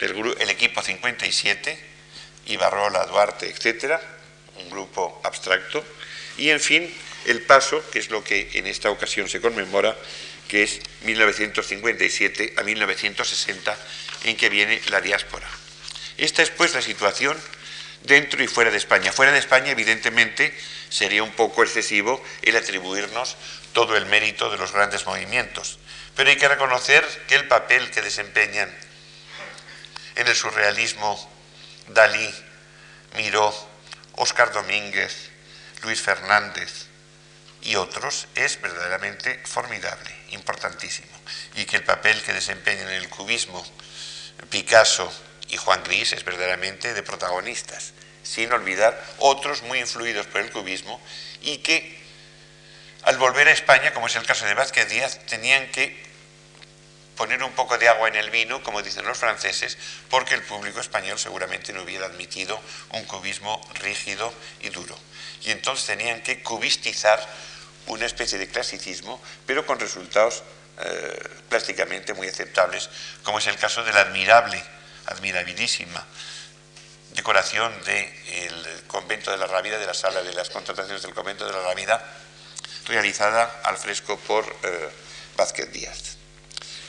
el, 0.00 0.36
el 0.38 0.50
equipo 0.50 0.82
57, 0.82 1.78
Ibarrola, 2.48 3.06
Duarte, 3.06 3.48
etcétera, 3.48 3.98
un 4.56 4.68
grupo 4.68 5.22
abstracto, 5.24 5.82
y 6.36 6.50
en 6.50 6.60
fin, 6.60 6.94
el 7.26 7.42
paso, 7.42 7.82
que 7.90 7.98
es 7.98 8.10
lo 8.10 8.24
que 8.24 8.50
en 8.54 8.66
esta 8.66 8.90
ocasión 8.90 9.28
se 9.28 9.40
conmemora, 9.40 9.96
que 10.48 10.62
es 10.62 10.80
1957 11.02 12.54
a 12.56 12.62
1960, 12.62 13.76
en 14.24 14.36
que 14.36 14.48
viene 14.48 14.80
la 14.90 15.00
diáspora. 15.00 15.48
Esta 16.16 16.42
es 16.42 16.50
pues 16.50 16.74
la 16.74 16.82
situación 16.82 17.38
dentro 18.04 18.42
y 18.42 18.48
fuera 18.48 18.70
de 18.70 18.78
España. 18.78 19.12
Fuera 19.12 19.32
de 19.32 19.38
España, 19.38 19.70
evidentemente, 19.70 20.56
sería 20.88 21.22
un 21.22 21.32
poco 21.32 21.62
excesivo 21.62 22.22
el 22.42 22.56
atribuirnos 22.56 23.36
todo 23.72 23.96
el 23.96 24.06
mérito 24.06 24.50
de 24.50 24.58
los 24.58 24.72
grandes 24.72 25.06
movimientos. 25.06 25.78
Pero 26.16 26.30
hay 26.30 26.36
que 26.36 26.48
reconocer 26.48 27.06
que 27.28 27.36
el 27.36 27.46
papel 27.46 27.90
que 27.90 28.02
desempeñan 28.02 28.74
en 30.16 30.26
el 30.26 30.34
surrealismo 30.34 31.30
Dalí, 31.88 32.34
Miró, 33.16 33.54
Óscar 34.14 34.52
Domínguez, 34.52 35.30
Luis 35.82 36.00
Fernández 36.00 36.87
y 37.68 37.76
otros 37.76 38.28
es 38.34 38.60
verdaderamente 38.62 39.42
formidable, 39.44 40.10
importantísimo. 40.30 41.12
Y 41.54 41.66
que 41.66 41.76
el 41.76 41.84
papel 41.84 42.22
que 42.22 42.32
desempeñan 42.32 42.88
en 42.88 42.94
el 42.94 43.10
cubismo 43.10 43.62
Picasso 44.48 45.12
y 45.48 45.58
Juan 45.58 45.84
Gris 45.84 46.14
es 46.14 46.24
verdaderamente 46.24 46.94
de 46.94 47.02
protagonistas, 47.02 47.92
sin 48.22 48.50
olvidar 48.52 48.98
otros 49.18 49.62
muy 49.64 49.80
influidos 49.80 50.26
por 50.26 50.40
el 50.40 50.50
cubismo 50.50 50.98
y 51.42 51.58
que 51.58 51.98
al 53.02 53.18
volver 53.18 53.48
a 53.48 53.52
España, 53.52 53.92
como 53.92 54.06
es 54.06 54.16
el 54.16 54.24
caso 54.24 54.46
de 54.46 54.54
Vázquez 54.54 54.88
Díaz, 54.88 55.20
tenían 55.26 55.70
que 55.70 56.08
poner 57.16 57.42
un 57.42 57.52
poco 57.52 57.76
de 57.76 57.88
agua 57.88 58.08
en 58.08 58.16
el 58.16 58.30
vino, 58.30 58.62
como 58.62 58.80
dicen 58.80 59.04
los 59.04 59.18
franceses, 59.18 59.76
porque 60.08 60.34
el 60.34 60.42
público 60.42 60.80
español 60.80 61.18
seguramente 61.18 61.74
no 61.74 61.82
hubiera 61.82 62.06
admitido 62.06 62.58
un 62.92 63.04
cubismo 63.04 63.60
rígido 63.82 64.32
y 64.60 64.70
duro. 64.70 64.96
Y 65.42 65.50
entonces 65.50 65.84
tenían 65.84 66.22
que 66.22 66.42
cubistizar 66.42 67.20
una 67.88 68.06
especie 68.06 68.38
de 68.38 68.48
clasicismo, 68.48 69.20
pero 69.46 69.66
con 69.66 69.80
resultados 69.80 70.42
eh, 70.80 71.28
plásticamente 71.48 72.14
muy 72.14 72.28
aceptables, 72.28 72.88
como 73.22 73.38
es 73.38 73.46
el 73.46 73.56
caso 73.56 73.82
de 73.84 73.92
la 73.92 74.02
admirable, 74.02 74.62
admirabilísima 75.06 76.04
decoración 77.14 77.72
del 77.84 78.82
convento 78.86 79.30
de 79.30 79.38
la 79.38 79.46
Rábida, 79.46 79.78
de 79.78 79.86
la 79.86 79.94
sala 79.94 80.22
de 80.22 80.32
las 80.34 80.50
contrataciones 80.50 81.02
del 81.02 81.14
convento 81.14 81.44
de 81.46 81.52
la 81.52 81.62
Rábida, 81.62 82.04
realizada 82.86 83.60
al 83.64 83.76
fresco 83.76 84.16
por 84.20 84.44
eh, 84.62 84.88
Vázquez 85.36 85.72
Díaz. 85.72 86.16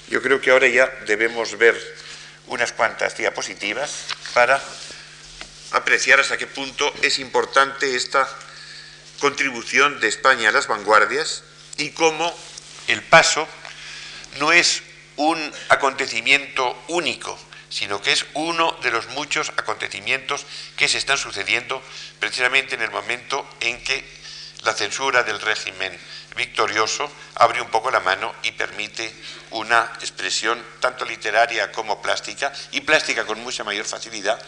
Yo 0.10 0.22
creo 0.22 0.40
que 0.40 0.52
ahora 0.52 0.68
ya 0.68 0.88
debemos 1.08 1.58
ver 1.58 1.76
unas 2.48 2.74
cuantas 2.74 3.18
diapositivas 3.18 4.06
para 4.34 4.62
apreciar 5.72 6.20
hasta 6.20 6.38
qué 6.38 6.48
punto 6.48 6.92
es 7.02 7.20
importante 7.20 7.96
esta 7.96 8.28
contribución 9.20 10.00
de 10.00 10.08
España 10.08 10.50
a 10.50 10.52
las 10.52 10.68
vanguardias 10.68 11.44
y 11.78 11.92
cómo 11.92 12.34
el 12.88 13.04
paso 13.04 13.48
no 14.40 14.52
es 14.52 14.82
un 15.16 15.52
acontecimiento 15.70 16.78
único, 16.88 17.38
sino 17.70 18.02
que 18.02 18.12
es 18.12 18.26
uno 18.34 18.72
de 18.82 18.92
los 18.92 19.08
muchos 19.10 19.50
acontecimientos 19.58 20.46
que 20.76 20.88
se 20.88 20.98
están 20.98 21.18
sucediendo 21.18 21.82
precisamente 22.20 22.76
en 22.76 22.82
el 22.82 22.92
momento 22.92 23.48
en 23.60 23.84
que 23.84 24.04
la 24.64 24.74
censura 24.74 25.24
del 25.24 25.40
régimen 25.40 25.98
victorioso 26.36 27.10
abre 27.36 27.62
un 27.62 27.70
poco 27.70 27.92
la 27.92 28.00
mano 28.00 28.34
y 28.44 28.52
permite 28.52 29.14
una 29.52 29.92
expresión 30.00 30.64
tanto 30.80 31.06
literaria 31.06 31.72
como 31.72 32.02
plástica, 32.02 32.52
y 32.72 32.82
plástica 32.82 33.26
con 33.26 33.40
mucha 33.42 33.64
mayor 33.64 33.86
facilidad, 33.86 34.42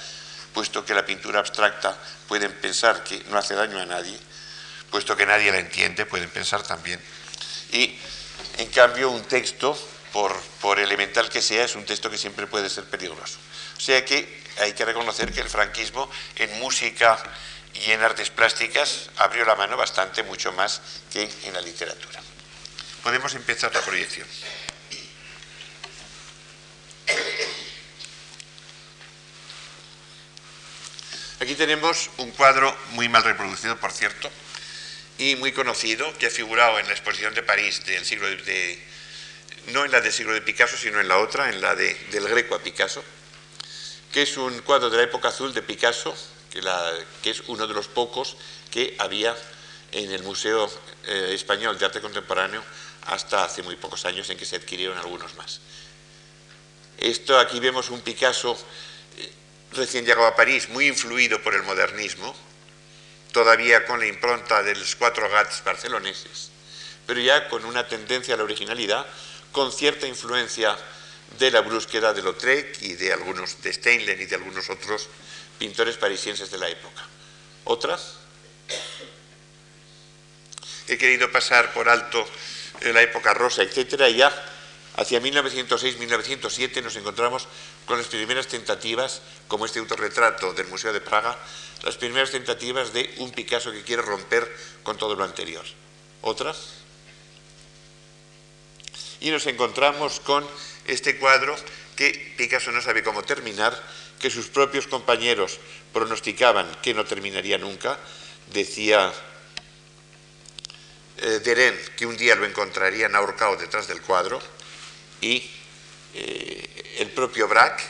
puesto 0.53 0.85
que 0.85 0.93
la 0.93 1.05
pintura 1.05 1.39
abstracta 1.39 1.97
pueden 2.27 2.51
pensar 2.53 3.03
que 3.03 3.23
no 3.29 3.37
hace 3.37 3.55
daño 3.55 3.79
a 3.79 3.85
nadie, 3.85 4.17
puesto 4.91 5.15
que 5.15 5.25
nadie 5.25 5.51
la 5.51 5.59
entiende, 5.59 6.05
pueden 6.05 6.29
pensar 6.29 6.61
también. 6.61 6.99
Y 7.71 7.97
en 8.57 8.69
cambio 8.69 9.09
un 9.09 9.23
texto, 9.23 9.77
por, 10.11 10.37
por 10.59 10.79
elemental 10.79 11.29
que 11.29 11.41
sea, 11.41 11.63
es 11.63 11.75
un 11.75 11.85
texto 11.85 12.09
que 12.09 12.17
siempre 12.17 12.45
puede 12.45 12.69
ser 12.69 12.83
peligroso. 12.83 13.37
O 13.77 13.79
sea 13.79 14.05
que 14.05 14.43
hay 14.59 14.73
que 14.73 14.85
reconocer 14.85 15.31
que 15.31 15.41
el 15.41 15.49
franquismo 15.49 16.09
en 16.35 16.59
música 16.59 17.17
y 17.73 17.91
en 17.91 18.01
artes 18.01 18.29
plásticas 18.29 19.09
abrió 19.17 19.45
la 19.45 19.55
mano 19.55 19.77
bastante, 19.77 20.23
mucho 20.23 20.51
más 20.51 20.81
que 21.11 21.29
en 21.45 21.53
la 21.53 21.61
literatura. 21.61 22.21
Podemos 23.01 23.33
empezar 23.33 23.73
la 23.73 23.81
proyección. 23.81 24.27
Aquí 31.39 31.55
tenemos 31.55 32.11
un 32.17 32.29
cuadro 32.31 32.75
muy 32.91 33.09
mal 33.09 33.23
reproducido, 33.23 33.75
por 33.77 33.91
cierto, 33.91 34.29
y 35.21 35.35
muy 35.35 35.51
conocido, 35.51 36.11
que 36.17 36.25
ha 36.25 36.31
figurado 36.31 36.79
en 36.79 36.87
la 36.87 36.93
exposición 36.93 37.35
de 37.35 37.43
París 37.43 37.85
del 37.85 38.03
siglo 38.03 38.27
de, 38.27 38.83
no 39.67 39.85
en 39.85 39.91
la 39.91 40.01
del 40.01 40.11
siglo 40.11 40.33
de 40.33 40.41
Picasso, 40.41 40.75
sino 40.75 40.99
en 40.99 41.07
la 41.07 41.19
otra, 41.19 41.49
en 41.49 41.61
la 41.61 41.75
de, 41.75 41.93
del 42.09 42.27
Greco 42.27 42.55
a 42.55 42.59
Picasso, 42.59 43.03
que 44.11 44.23
es 44.23 44.35
un 44.37 44.61
cuadro 44.61 44.89
de 44.89 44.97
la 44.97 45.03
época 45.03 45.27
azul 45.27 45.53
de 45.53 45.61
Picasso, 45.61 46.15
que, 46.49 47.29
es 47.29 47.43
uno 47.47 47.67
de 47.67 47.73
los 47.75 47.87
pocos 47.87 48.35
que 48.71 48.95
había 48.97 49.37
en 49.91 50.11
el 50.11 50.23
Museo 50.23 50.67
eh, 51.05 51.33
Español 51.35 51.77
de 51.77 51.85
Arte 51.85 52.01
Contemporáneo 52.01 52.63
hasta 53.05 53.43
hace 53.43 53.61
muy 53.61 53.75
pocos 53.75 54.05
años 54.05 54.27
en 54.31 54.39
que 54.39 54.45
se 54.45 54.55
adquirieron 54.55 54.97
algunos 54.97 55.35
más. 55.35 55.59
Esto 56.97 57.37
aquí 57.37 57.59
vemos 57.59 57.91
un 57.91 58.01
Picasso 58.01 58.57
eh, 59.19 59.31
recién 59.73 60.03
llegado 60.03 60.25
a 60.25 60.35
París, 60.35 60.67
muy 60.69 60.87
influido 60.87 61.43
por 61.43 61.53
el 61.53 61.61
modernismo, 61.61 62.35
todavía 63.31 63.85
con 63.85 63.99
la 63.99 64.07
impronta 64.07 64.63
de 64.63 64.75
los 64.75 64.95
cuatro 64.95 65.29
gats 65.29 65.63
barceloneses, 65.63 66.51
pero 67.07 67.19
ya 67.19 67.47
con 67.47 67.65
una 67.65 67.87
tendencia 67.87 68.35
a 68.35 68.37
la 68.37 68.43
originalidad, 68.43 69.05
con 69.51 69.71
cierta 69.71 70.07
influencia 70.07 70.77
de 71.39 71.51
la 71.51 71.61
brusquedad 71.61 72.13
de 72.13 72.23
Lautrec 72.23 72.81
y 72.81 72.93
de 72.93 73.13
algunos 73.13 73.61
de 73.61 73.73
Steinlen 73.73 74.21
y 74.21 74.25
de 74.25 74.35
algunos 74.35 74.69
otros 74.69 75.07
pintores 75.57 75.97
parisienses 75.97 76.51
de 76.51 76.57
la 76.57 76.67
época. 76.67 77.03
¿Otras? 77.63 78.15
He 80.87 80.97
querido 80.97 81.31
pasar 81.31 81.73
por 81.73 81.87
alto 81.87 82.27
la 82.81 83.01
época 83.01 83.33
rosa, 83.33 83.61
etcétera, 83.63 84.09
ya 84.09 84.50
hacia 84.95 85.21
1906-1907 85.21 86.83
nos 86.83 86.95
encontramos 86.95 87.47
con 87.85 87.97
las 87.97 88.07
primeras 88.07 88.47
tentativas, 88.47 89.21
como 89.47 89.65
este 89.65 89.79
autorretrato 89.79 90.53
del 90.53 90.67
Museo 90.67 90.93
de 90.93 91.01
Praga, 91.01 91.37
las 91.83 91.95
primeras 91.95 92.31
tentativas 92.31 92.93
de 92.93 93.13
un 93.17 93.31
Picasso 93.31 93.71
que 93.71 93.83
quiere 93.83 94.01
romper 94.01 94.49
con 94.83 94.97
todo 94.97 95.15
lo 95.15 95.23
anterior. 95.23 95.65
¿Otras? 96.21 96.81
Y 99.21 99.31
nos 99.31 99.45
encontramos 99.47 100.19
con 100.19 100.45
este 100.85 101.17
cuadro 101.17 101.55
que 101.95 102.33
Picasso 102.37 102.71
no 102.71 102.81
sabe 102.81 103.03
cómo 103.03 103.23
terminar, 103.23 103.81
que 104.19 104.29
sus 104.29 104.47
propios 104.47 104.87
compañeros 104.87 105.59
pronosticaban 105.93 106.69
que 106.83 106.93
no 106.93 107.05
terminaría 107.05 107.57
nunca, 107.57 107.97
decía 108.53 109.11
eh, 111.17 111.39
Deren 111.43 111.79
que 111.97 112.05
un 112.05 112.17
día 112.17 112.35
lo 112.35 112.45
encontrarían 112.45 113.15
ahorcado 113.15 113.55
detrás 113.57 113.87
del 113.87 114.01
cuadro 114.01 114.41
y 115.21 115.49
eh, 116.13 116.97
el 116.99 117.09
propio 117.11 117.47
Braque, 117.47 117.83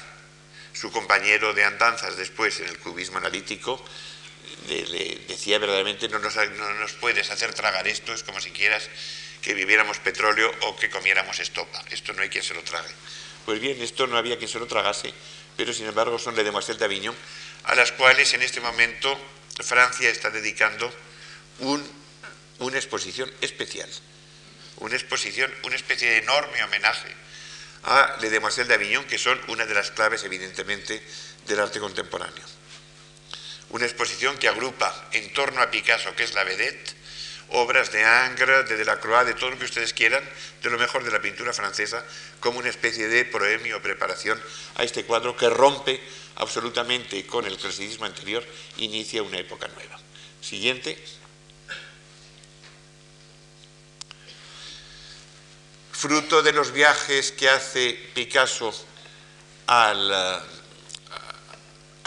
su 0.73 0.91
compañero 0.91 1.53
de 1.53 1.63
andanzas 1.63 2.17
después 2.17 2.59
en 2.59 2.67
el 2.67 2.77
cubismo 2.79 3.17
analítico, 3.17 3.83
le, 4.67 5.21
decía 5.27 5.57
verdaderamente, 5.59 6.07
no 6.09 6.19
nos, 6.19 6.35
no 6.35 6.73
nos 6.75 6.93
puedes 6.93 7.31
hacer 7.31 7.53
tragar 7.53 7.87
esto, 7.87 8.13
es 8.13 8.23
como 8.23 8.39
si 8.39 8.51
quieras 8.51 8.89
que 9.41 9.53
viviéramos 9.53 9.97
petróleo 9.99 10.51
o 10.61 10.75
que 10.75 10.89
comiéramos 10.89 11.39
estopa. 11.39 11.83
Esto 11.89 12.13
no 12.13 12.21
hay 12.21 12.29
quien 12.29 12.43
se 12.43 12.53
lo 12.53 12.61
trague. 12.61 12.89
Pues 13.45 13.59
bien, 13.59 13.81
esto 13.81 14.05
no 14.05 14.17
había 14.17 14.37
quien 14.37 14.49
se 14.49 14.59
lo 14.59 14.67
tragase, 14.67 15.13
pero 15.57 15.73
sin 15.73 15.87
embargo 15.87 16.19
son 16.19 16.35
de 16.35 16.43
Demoiselle 16.43 16.79
d'Avignon, 16.79 17.15
a 17.63 17.75
las 17.75 17.91
cuales 17.91 18.33
en 18.33 18.43
este 18.43 18.61
momento 18.61 19.17
Francia 19.59 20.09
está 20.09 20.29
dedicando 20.29 20.91
una 22.59 22.77
exposición 22.77 23.31
especial, 23.41 23.89
una 24.81 24.95
exposición, 24.95 25.53
una 25.63 25.75
especie 25.75 26.09
de 26.09 26.17
enorme 26.17 26.63
homenaje 26.63 27.09
a 27.83 28.17
Le 28.19 28.29
Demoiselle 28.29 28.67
d'Avignon, 28.67 29.05
que 29.05 29.17
son 29.17 29.39
una 29.47 29.65
de 29.65 29.73
las 29.73 29.91
claves, 29.91 30.23
evidentemente, 30.23 31.01
del 31.47 31.59
arte 31.59 31.79
contemporáneo. 31.79 32.43
Una 33.69 33.85
exposición 33.85 34.37
que 34.37 34.47
agrupa 34.47 35.09
en 35.13 35.31
torno 35.33 35.61
a 35.61 35.71
Picasso, 35.71 36.13
que 36.15 36.23
es 36.23 36.33
la 36.33 36.43
vedette, 36.43 36.93
obras 37.49 37.91
de 37.91 38.01
Ingres, 38.01 38.69
de 38.69 38.77
Delacroix, 38.77 39.25
de 39.25 39.33
todo 39.33 39.51
lo 39.51 39.59
que 39.59 39.65
ustedes 39.65 39.93
quieran, 39.93 40.23
de 40.61 40.69
lo 40.69 40.77
mejor 40.77 41.03
de 41.03 41.11
la 41.11 41.21
pintura 41.21 41.53
francesa, 41.53 42.03
como 42.39 42.59
una 42.59 42.69
especie 42.69 43.07
de 43.07 43.25
proemio 43.25 43.77
o 43.77 43.81
preparación 43.81 44.41
a 44.75 44.83
este 44.83 45.05
cuadro 45.05 45.37
que 45.37 45.49
rompe 45.49 46.01
absolutamente 46.35 47.25
con 47.25 47.45
el 47.45 47.57
clasicismo 47.57 48.05
anterior, 48.05 48.43
inicia 48.77 49.23
una 49.23 49.37
época 49.37 49.67
nueva. 49.67 49.99
Siguiente. 50.41 50.97
Fruto 56.01 56.41
de 56.41 56.51
los 56.51 56.71
viajes 56.71 57.31
que 57.31 57.47
hace 57.47 57.93
Picasso 58.15 58.73
a 59.67 60.41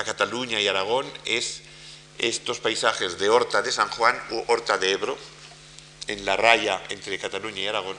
Cataluña 0.05 0.61
y 0.61 0.67
Aragón 0.67 1.07
es 1.25 1.63
estos 2.19 2.59
paisajes 2.59 3.21
de 3.21 3.29
Horta 3.29 3.63
de 3.63 3.71
San 3.71 3.89
Juan 3.91 4.21
u 4.31 4.43
Horta 4.49 4.79
de 4.79 4.91
Ebro, 4.91 5.17
en 6.09 6.25
la 6.25 6.37
raya 6.37 6.83
entre 6.89 7.21
Cataluña 7.21 7.63
y 7.63 7.69
Aragón, 7.69 7.97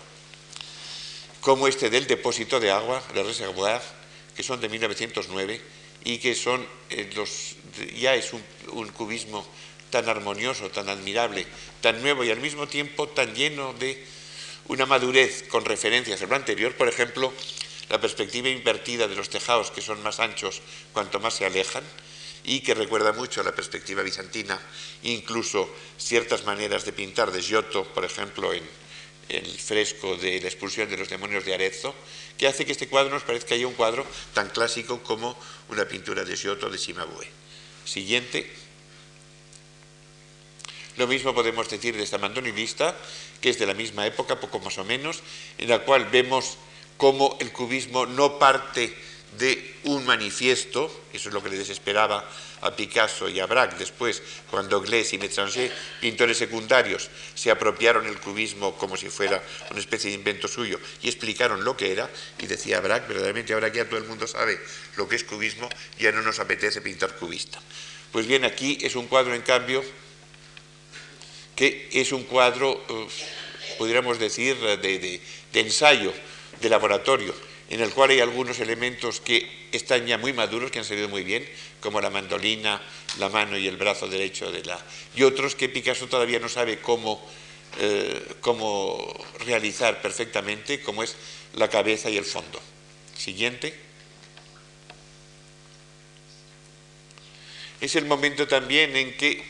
como 1.40 1.66
este 1.66 1.90
del 1.90 2.08
depósito 2.08 2.60
de 2.60 2.72
agua, 2.72 3.02
de 3.14 3.24
Reservoir, 3.24 3.82
que 4.36 4.44
son 4.44 4.60
de 4.60 4.68
1909 4.68 5.62
y 6.04 6.18
que 6.18 6.36
son 6.36 6.68
eh, 6.90 7.10
los, 7.16 7.56
ya 7.96 8.16
es 8.16 8.34
un, 8.34 8.90
cubismo 8.90 9.48
tan 9.92 10.10
armonioso, 10.10 10.70
tan 10.72 10.90
admirable, 10.90 11.48
tan 11.80 12.02
nuevo 12.02 12.26
y 12.26 12.32
al 12.32 12.42
mismo 12.42 12.68
tiempo 12.68 13.08
tan 13.08 13.34
lleno 13.34 13.72
de 13.76 14.15
una 14.68 14.86
madurez 14.86 15.44
con 15.48 15.66
referencias 15.66 16.22
a 16.22 16.26
lo 16.26 16.36
anterior, 16.36 16.76
por 16.76 16.88
ejemplo, 16.88 17.34
la 17.90 18.02
perspectiva 18.02 18.50
invertida 18.50 19.08
de 19.08 19.16
los 19.16 19.30
tejados 19.30 19.72
que 19.72 19.82
son 19.82 20.02
más 20.02 20.20
anchos 20.20 20.62
cuanto 20.94 21.20
más 21.20 21.36
se 21.36 21.46
alejan, 21.46 21.84
y 22.46 22.62
que 22.62 22.76
recuerda 22.76 23.12
mucho 23.12 23.42
a 23.42 23.44
la 23.44 23.56
perspectiva 23.56 24.04
bizantina, 24.04 24.60
incluso 25.04 25.70
ciertas 25.98 26.46
maneras 26.46 26.86
de 26.86 26.94
pintar 26.94 27.32
de 27.32 27.42
Giotto, 27.42 27.84
por 27.86 28.06
ejemplo, 28.06 28.54
en 28.54 28.64
el 29.30 29.48
fresco 29.58 30.16
de 30.16 30.40
la 30.40 30.48
expulsión 30.48 30.90
de 30.90 30.98
los 30.98 31.10
demonios 31.10 31.44
de 31.44 31.56
Arezzo, 31.56 31.96
que 32.38 32.48
hace 32.48 32.66
que 32.66 32.74
este 32.74 32.88
cuadro 32.88 33.12
nos 33.12 33.24
parezca 33.24 33.56
ya 33.56 33.66
un 33.66 33.74
cuadro 33.74 34.06
tan 34.34 34.50
clásico 34.50 35.02
como 35.02 35.36
una 35.70 35.88
pintura 35.88 36.24
de 36.24 36.36
Giotto 36.36 36.70
de 36.70 36.78
Cimabue. 36.78 37.28
Siguiente. 37.84 38.65
Lo 40.98 41.08
mismo 41.08 41.36
podemos 41.36 41.70
decir 41.70 41.96
de 41.98 42.04
esta 42.04 42.18
mandonilista, 42.18 42.96
que 43.42 43.50
es 43.50 43.60
de 43.60 43.66
la 43.66 43.74
misma 43.74 44.08
época, 44.08 44.40
poco 44.40 44.60
más 44.60 44.78
o 44.78 44.86
menos, 44.86 45.22
en 45.58 45.70
la 45.70 45.80
cual 45.80 46.06
vemos 46.06 46.58
cómo 46.98 47.38
el 47.42 47.52
cubismo 47.52 48.06
no 48.06 48.40
parte 48.40 48.96
de 49.38 49.76
un 49.84 50.06
manifiesto, 50.06 50.90
eso 51.12 51.28
es 51.30 51.34
lo 51.34 51.44
que 51.44 51.50
le 51.50 51.58
desesperaba 51.58 52.24
a 52.62 52.76
Picasso 52.76 53.28
y 53.28 53.42
a 53.42 53.46
Braque 53.46 53.76
después, 53.78 54.24
cuando 54.50 54.80
Glés 54.80 55.12
y 55.12 55.18
Metzanger, 55.18 55.72
pintores 56.00 56.38
secundarios, 56.38 57.10
se 57.34 57.52
apropiaron 57.52 58.08
el 58.08 58.18
cubismo 58.20 58.76
como 58.78 58.96
si 58.96 59.10
fuera 59.10 59.44
una 59.72 59.80
especie 59.80 60.10
de 60.10 60.16
invento 60.16 60.48
suyo 60.48 60.80
y 61.02 61.10
explicaron 61.10 61.66
lo 61.66 61.76
que 61.76 61.92
era, 61.92 62.10
y 62.40 62.48
decía 62.48 62.80
Braque, 62.80 63.08
verdaderamente 63.10 63.54
ahora 63.54 63.72
que 63.72 63.80
ya 63.80 63.90
todo 63.90 63.98
el 63.98 64.06
mundo 64.06 64.26
sabe 64.26 64.58
lo 64.96 65.10
que 65.10 65.18
es 65.18 65.26
cubismo, 65.26 65.68
ya 66.00 66.14
no 66.14 66.22
nos 66.22 66.40
apetece 66.40 66.80
pintar 66.80 67.16
cubista. 67.18 67.60
Pues 68.14 68.26
bien, 68.26 68.46
aquí 68.46 68.78
es 68.82 68.96
un 68.96 69.08
cuadro, 69.08 69.36
en 69.36 69.42
cambio, 69.42 69.84
que 71.56 71.90
es 71.94 72.12
un 72.12 72.24
cuadro, 72.24 72.84
eh, 72.90 73.08
podríamos 73.78 74.20
decir, 74.20 74.58
de 74.58 75.22
ensayo, 75.54 76.14
de 76.62 76.70
laboratorio, 76.70 77.34
en 77.70 77.82
el 77.82 77.92
cual 77.92 78.12
hay 78.12 78.20
algunos 78.20 78.60
elementos 78.60 79.20
que 79.20 79.68
están 79.72 80.06
ya 80.06 80.18
muy 80.18 80.34
maduros, 80.34 80.72
que 80.72 80.80
han 80.80 80.86
salido 80.86 81.10
muy 81.10 81.24
bien, 81.24 81.48
como 81.80 82.02
la 82.02 82.10
mandolina, 82.10 82.82
la 83.20 83.30
mano 83.30 83.58
y 83.58 83.68
el 83.68 83.78
brazo 83.78 84.08
derecho 84.08 84.52
de 84.52 84.64
la... 84.64 84.80
y 85.16 85.24
otros 85.24 85.56
que 85.56 85.70
Picasso 85.70 86.08
todavía 86.08 86.40
no 86.40 86.50
sabe 86.50 86.80
cómo, 86.80 87.24
eh, 87.80 88.36
cómo 88.42 89.14
realizar 89.46 90.02
perfectamente, 90.02 90.82
como 90.82 91.04
es 91.04 91.16
la 91.56 91.70
cabeza 91.70 92.10
y 92.10 92.18
el 92.18 92.26
fondo. 92.26 92.62
Siguiente. 93.18 93.74
Es 97.82 97.96
el 97.96 98.06
momento 98.06 98.48
también 98.48 98.96
en 98.96 99.16
que 99.18 99.44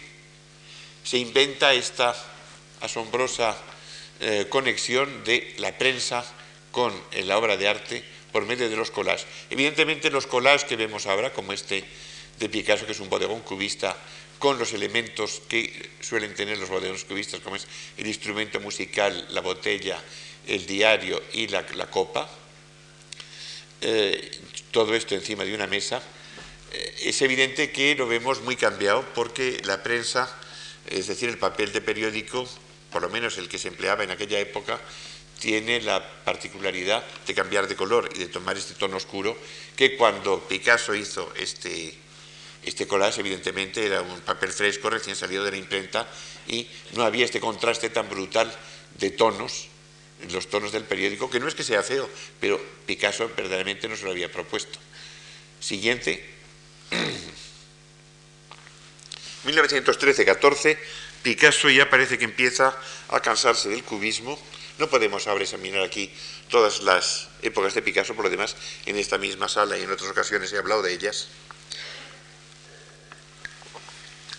se 1.06 1.18
inventa 1.18 1.74
esta 1.74 2.14
asombrosa 2.82 3.56
eh, 4.20 4.48
conexión 4.50 5.24
de 5.24 5.54
la 5.60 5.78
prensa 5.78 6.26
con 6.72 6.94
la 7.24 7.38
obra 7.38 7.56
de 7.56 7.70
arte 7.70 8.04
por 8.34 8.46
medio 8.46 8.70
de 8.70 8.76
los 8.76 8.92
collages. 8.92 9.26
Evidentemente 9.50 10.12
los 10.12 10.28
collages 10.28 10.66
que 10.66 10.76
vemos 10.76 11.06
ahora, 11.06 11.32
como 11.32 11.54
este 11.54 11.86
de 12.38 12.50
Picasso, 12.50 12.86
que 12.86 12.92
es 12.92 13.00
un 13.00 13.10
bodegón 13.10 13.40
cubista, 13.40 13.96
con 14.40 14.60
los 14.60 14.74
elementos 14.74 15.42
que 15.48 15.90
suelen 16.02 16.36
tener 16.36 16.58
los 16.58 16.70
bodegones 16.70 17.06
cubistas, 17.06 17.40
como 17.40 17.56
es 17.56 17.66
el 17.98 18.08
instrumento 18.08 18.60
musical, 18.60 19.28
la 19.30 19.42
botella, 19.42 19.98
el 20.48 20.66
diario 20.66 21.22
y 21.34 21.48
la, 21.48 21.66
copa, 21.90 22.30
eh, 23.82 24.32
todo 24.72 24.94
esto 24.96 25.16
encima 25.16 25.46
de 25.46 25.56
una 25.56 25.68
mesa, 25.68 26.02
eh, 26.74 26.96
es 27.04 27.22
evidente 27.22 27.72
que 27.72 27.96
lo 27.96 28.08
vemos 28.08 28.42
muy 28.42 28.56
cambiado 28.56 29.06
porque 29.16 29.62
la 29.64 29.82
prensa, 29.82 30.30
es 30.88 31.08
decir, 31.08 31.30
el 31.30 31.38
papel 31.38 31.72
de 31.72 31.82
periódico, 31.82 32.48
por 32.92 33.02
lo 33.02 33.10
menos 33.10 33.38
el 33.38 33.50
que 33.50 33.58
se 33.58 33.68
empleaba 33.68 34.04
en 34.04 34.12
aquella 34.12 34.40
época, 34.40 34.80
tiene 35.40 35.82
la 35.82 36.24
particularidad 36.24 37.04
de 37.28 37.34
cambiar 37.34 37.68
de 37.68 37.76
color 37.76 38.10
y 38.16 38.20
de 38.20 38.28
tomar 38.28 38.58
este 38.58 38.74
tono 38.74 38.98
oscuro, 38.98 39.38
que 39.76 39.98
cuando 39.98 40.40
Picasso 40.48 40.96
hizo 40.96 41.32
este, 41.36 41.94
este 42.64 42.88
collage, 42.88 43.20
evidentemente 43.20 43.86
era 43.86 44.02
un 44.02 44.22
papel 44.22 44.52
fresco 44.52 44.90
recién 44.90 45.16
salido 45.16 45.44
de 45.44 45.52
la 45.52 45.58
imprenta 45.58 46.08
y 46.48 46.68
no 46.94 47.04
había 47.04 47.26
este 47.26 47.40
contraste 47.40 47.90
tan 47.90 48.10
brutal 48.10 48.54
de 48.98 49.12
tonos, 49.12 49.68
los 50.32 50.48
tonos 50.50 50.72
del 50.72 50.86
periódico, 50.86 51.30
que 51.30 51.40
no 51.40 51.48
es 51.48 51.56
que 51.56 51.64
sea 51.64 51.84
feo, 51.84 52.10
pero 52.40 52.62
Picasso 52.86 53.30
verdaderamente 53.36 53.88
no 53.88 53.98
se 53.98 54.06
lo 54.06 54.12
había 54.12 54.32
propuesto. 54.32 54.80
Siguiente. 55.60 56.24
1913-14, 59.46 60.78
Picasso 61.24 61.70
ya 61.70 61.90
parece 61.90 62.18
que 62.18 62.26
empieza 62.26 62.78
a 63.10 63.20
cansarse 63.20 63.70
del 63.70 63.84
cubismo 63.84 64.40
no 64.78 64.90
podemos 64.90 65.28
ahora 65.28 65.44
examinar 65.44 65.84
aquí 65.84 66.12
todas 66.50 66.82
las 66.82 67.30
épocas 67.42 67.74
de 67.74 67.82
Picasso, 67.82 68.14
por 68.14 68.26
lo 68.26 68.32
demás, 68.32 68.56
en 68.86 68.98
esta 68.98 69.18
misma 69.18 69.48
sala 69.48 69.78
y 69.78 69.84
en 69.84 69.92
otras 69.92 70.10
ocasiones 70.10 70.52
he 70.52 70.58
hablado 70.58 70.82
de 70.82 70.94
ellas. 70.94 71.28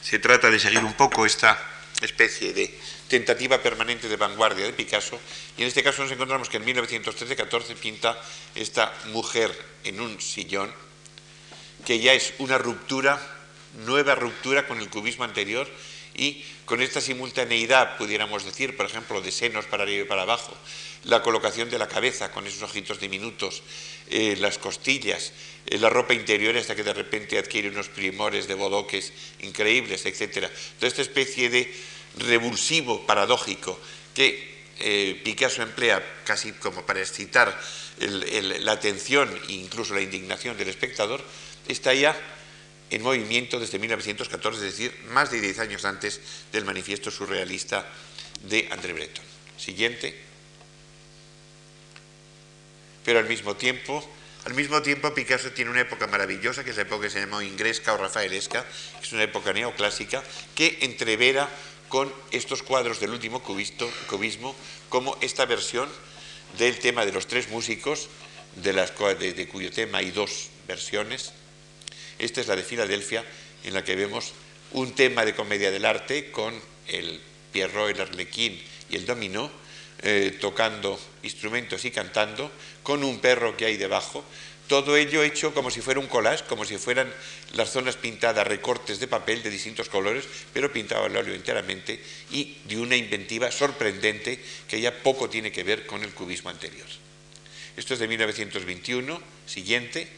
Se 0.03 0.19
trata 0.19 0.51
de 0.51 0.61
seguir 0.61 0.85
un 0.85 0.95
poco 0.95 1.25
esta 1.25 1.59
especie 2.03 2.53
de 2.53 2.79
tentativa 3.09 3.63
permanente 3.63 4.09
de 4.09 4.17
vanguardia 4.17 4.67
de 4.67 4.75
Picasso, 4.75 5.19
y 5.57 5.63
en 5.63 5.69
este 5.69 5.83
caso 5.83 6.03
nos 6.03 6.13
encontramos 6.13 6.51
que 6.51 6.59
en 6.59 6.67
1913-14 6.67 7.75
pinta 7.77 8.21
esta 8.55 8.93
mujer 9.07 9.57
en 9.85 10.01
un 10.01 10.21
sillón, 10.21 10.71
que 11.87 11.99
ya 11.99 12.13
es 12.13 12.35
una 12.39 12.59
ruptura, 12.59 13.36
nueva 13.85 14.14
ruptura 14.14 14.66
con 14.66 14.81
el 14.81 14.89
cubismo 14.89 15.24
anterior, 15.24 15.68
y 16.16 16.43
con 16.64 16.81
esta 16.81 17.01
simultaneidad, 17.01 17.99
pudiéramos 17.99 18.45
decir, 18.45 18.77
por 18.77 18.87
ejemplo, 18.87 19.20
de 19.20 19.31
senos 19.31 19.66
para 19.66 19.83
arriba 19.83 20.05
y 20.05 20.09
para 20.09 20.22
abajo, 20.22 20.57
la 21.05 21.22
colocación 21.22 21.68
de 21.68 21.79
la 21.79 21.89
cabeza 21.89 22.33
con 22.33 22.47
esos 22.47 22.62
ojitos 22.62 22.99
diminutos, 22.99 23.62
eh, 24.09 24.37
las 24.41 24.59
costillas, 24.59 25.33
eh, 25.66 25.79
la 25.79 25.91
ropa 25.91 26.14
interior 26.14 26.57
hasta 26.57 26.74
que 26.74 26.83
de 26.83 26.95
repente 26.95 27.39
adquiere 27.39 27.68
unos 27.68 27.89
primores 27.89 28.49
de 28.49 28.55
bodoques 28.55 29.12
increíbles, 29.41 30.07
etc. 30.07 30.49
Toda 30.79 30.89
esta 30.89 31.03
especie 31.03 31.51
de 31.51 31.72
revulsivo 32.16 33.05
paradójico 33.05 33.79
que 34.14 34.57
eh, 34.79 35.20
Picasso 35.22 35.62
emplea 35.62 36.22
casi 36.24 36.53
como 36.53 36.85
para 36.85 37.01
excitar 37.01 37.59
la 37.99 38.72
atención 38.72 39.29
e 39.49 39.53
incluso 39.53 39.95
la 39.95 40.03
indignación 40.03 40.57
del 40.57 40.68
espectador, 40.68 41.22
está 41.68 41.95
ya 41.95 42.14
en 42.91 43.03
movimiento 43.03 43.59
desde 43.59 43.78
1914, 43.78 44.66
es 44.66 44.72
decir, 44.76 44.97
más 45.09 45.30
de 45.30 45.41
10 45.41 45.59
años 45.59 45.84
antes 45.84 46.20
del 46.53 46.64
manifiesto 46.64 47.11
surrealista 47.11 47.87
de 48.43 48.68
André 48.70 48.93
Breton. 48.93 49.24
Siguiente. 49.59 50.14
Pero 53.05 53.18
al 53.18 53.28
mismo 53.28 53.57
tiempo 53.57 54.07
Al 54.47 54.55
mismo 54.55 54.80
tiempo, 54.80 55.12
Picasso 55.12 55.51
tiene 55.51 55.72
una 55.72 55.80
época 55.80 56.07
maravillosa, 56.07 56.62
que 56.62 56.70
es 56.70 56.76
la 56.76 56.82
época 56.82 57.07
que 57.07 57.11
se 57.11 57.18
llamó 57.18 57.43
ingresca 57.43 57.95
o 57.95 57.97
rafaelesca, 57.97 58.62
que 58.62 59.03
es 59.05 59.12
una 59.12 59.24
época 59.24 59.53
neoclásica, 59.53 60.22
que 60.55 60.78
entrevera 60.82 61.51
con 61.89 62.12
estos 62.30 62.62
cuadros 62.62 63.01
del 63.01 63.11
último 63.11 63.43
cubismo 63.43 64.55
como 64.89 65.18
esta 65.20 65.47
versión 65.47 65.89
del 66.59 66.78
tema 66.78 67.05
de 67.05 67.11
los 67.11 67.26
tres 67.26 67.49
músicos, 67.49 68.09
de, 68.55 69.49
cuyo 69.51 69.72
tema 69.72 69.99
hay 69.99 70.12
dos 70.12 70.51
versiones. 70.68 71.32
Esta 72.19 72.41
es 72.41 72.47
la 72.47 72.57
de 72.57 72.62
Filadelfia, 72.62 73.25
en 73.64 73.75
la 73.75 73.85
que 73.85 73.97
vemos 73.97 74.33
un 74.73 74.95
tema 74.95 75.25
de 75.25 75.35
comedia 75.35 75.71
del 75.71 75.85
arte 75.85 76.31
con 76.31 76.55
el 76.89 77.21
Pierrot, 77.53 77.91
el 77.91 78.01
arlequín 78.01 78.61
y 78.91 78.97
el 78.97 79.07
dominó, 79.07 79.51
eh, 80.03 80.37
tocando 80.41 81.01
instrumentos 81.23 81.85
y 81.85 81.91
cantando, 81.91 82.51
con 82.83 83.03
un 83.03 83.19
perro 83.19 83.57
que 83.57 83.67
hay 83.67 83.77
debajo, 83.77 84.25
todo 84.69 84.97
ello 84.97 85.23
hecho 85.23 85.55
como 85.55 85.71
si 85.71 85.81
fuera 85.81 86.01
un 86.01 86.09
collage, 86.09 86.45
como 86.45 86.64
si 86.64 86.77
fueran 86.77 87.12
las 87.55 87.71
zonas 87.71 87.97
pintadas, 87.97 88.47
recortes 88.47 88.99
de 88.99 89.07
papel 89.07 89.43
de 89.43 89.51
distintos 89.51 89.89
colores, 89.89 90.25
pero 90.53 90.73
pintado 90.73 91.05
al 91.05 91.17
óleo 91.17 91.35
enteramente 91.35 92.03
y 92.33 92.57
de 92.64 92.79
una 92.79 92.97
inventiva 92.97 93.53
sorprendente 93.53 94.41
que 94.69 94.81
ya 94.81 95.03
poco 95.03 95.31
tiene 95.31 95.53
que 95.53 95.62
ver 95.62 95.87
con 95.87 96.03
el 96.03 96.12
cubismo 96.12 96.51
anterior. 96.51 96.87
Esto 97.77 97.95
es 97.95 98.01
de 98.01 98.09
1921, 98.09 99.21
siguiente. 99.47 100.09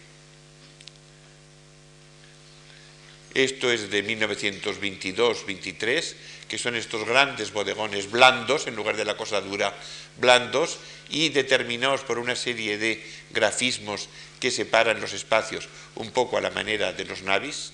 Esto 3.38 3.70
es 3.70 3.88
de 3.88 4.04
1922-23, 4.04 6.14
que 6.48 6.58
son 6.58 6.74
estos 6.74 7.06
grandes 7.06 7.52
bodegones 7.52 8.10
blandos, 8.10 8.66
en 8.66 8.74
lugar 8.74 8.96
de 8.96 9.04
la 9.04 9.16
cosa 9.16 9.40
dura, 9.40 9.72
blandos, 10.16 10.78
y 11.08 11.28
determinados 11.28 12.00
por 12.00 12.18
una 12.18 12.34
serie 12.34 12.78
de 12.78 13.00
grafismos 13.30 14.08
que 14.40 14.50
separan 14.50 15.00
los 15.00 15.12
espacios 15.12 15.68
un 15.94 16.10
poco 16.10 16.36
a 16.36 16.40
la 16.40 16.50
manera 16.50 16.92
de 16.92 17.04
los 17.04 17.22
navis, 17.22 17.70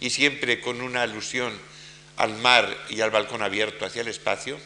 y 0.00 0.10
siempre 0.10 0.60
con 0.60 0.80
una 0.80 1.02
alusión 1.02 1.56
al 2.16 2.34
mar 2.34 2.76
y 2.90 3.00
al 3.00 3.12
balcón 3.12 3.42
abierto 3.42 3.86
hacia 3.86 4.02
el 4.02 4.08
espacio. 4.08 4.58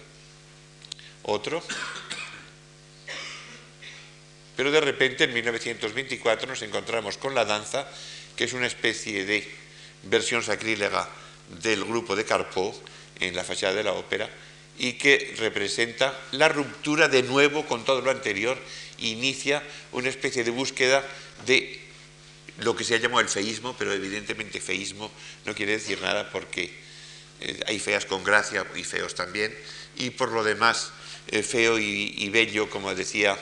Otro. 1.25 1.63
Pero 4.57 4.73
de 4.73 4.81
repente 4.81 5.25
en 5.25 5.35
1924 5.35 6.49
nos 6.49 6.63
encontramos 6.63 7.19
con 7.19 7.35
la 7.35 7.45
danza, 7.45 7.87
que 8.35 8.45
es 8.45 8.55
una 8.55 8.67
especie 8.67 9.27
de 9.27 9.61
versión 10.05 10.43
sacrílega 10.43 11.09
del 11.63 11.85
grupo 11.85 12.17
de 12.17 12.25
Carpeau 12.25 12.75
en 13.21 13.37
la 13.37 13.45
fachada 13.45 13.75
de 13.75 13.85
la 13.85 13.93
ópera 13.93 14.29
y 14.79 14.95
que 14.95 15.35
representa 15.37 16.19
la 16.33 16.49
ruptura 16.49 17.09
de 17.09 17.23
nuevo 17.23 17.67
con 17.67 17.85
todo 17.85 18.01
lo 18.01 18.11
anterior 18.11 18.59
inicia 18.99 19.63
una 19.93 20.09
especie 20.09 20.45
de 20.45 20.51
búsqueda 20.51 21.05
de 21.47 21.81
lo 22.59 22.77
que 22.77 22.85
se 22.85 22.95
ha 22.95 22.99
llamado 22.99 23.21
el 23.21 23.29
feísmo, 23.29 23.75
pero 23.79 23.93
evidentemente 23.93 24.61
feísmo 24.61 25.11
no 25.45 25.55
quiere 25.55 25.73
decir 25.73 26.01
nada 26.01 26.31
porque 26.31 26.73
eh, 27.41 27.61
hay 27.67 27.79
feas 27.79 28.07
con 28.07 28.23
gracia 28.23 28.65
y 28.77 28.85
feos 28.85 29.15
también, 29.15 29.57
y 29.97 30.11
por 30.11 30.31
lo 30.31 30.45
demás 30.45 30.93
eh, 31.29 31.43
feo 31.43 31.79
y, 31.79 32.29
bello, 32.31 32.71
como 32.71 32.95
decía 32.95 33.37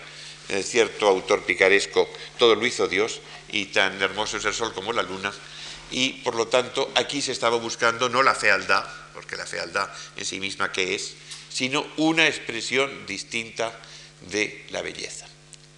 eh, 0.49 0.63
cierto 0.63 1.09
autor 1.09 1.45
picaresco, 1.45 2.09
todo 2.39 2.55
lo 2.55 2.67
hizo 2.67 2.89
Dios, 2.89 3.21
y 3.51 3.67
tan 3.67 4.01
hermoso 4.01 4.39
es 4.39 4.45
el 4.45 4.55
sol 4.55 4.73
como 4.73 4.93
la 4.93 5.03
luna, 5.03 5.33
y 5.91 6.15
por 6.25 6.35
lo 6.35 6.49
tanto 6.49 6.91
aquí 6.95 7.21
se 7.23 7.33
estaba 7.33 7.57
buscando 7.57 8.09
no 8.09 8.23
la 8.23 8.35
fealdad, 8.35 8.85
porque 9.15 9.37
la 9.37 9.47
fealdad 9.47 9.91
en 10.17 10.25
sí 10.25 10.41
misma 10.41 10.73
qué 10.73 10.95
es, 10.95 11.15
sino 11.49 11.87
una 11.97 12.27
expresión 12.27 13.07
distinta 13.07 13.73
de 14.31 14.67
la 14.71 14.83
belleza. 14.83 15.27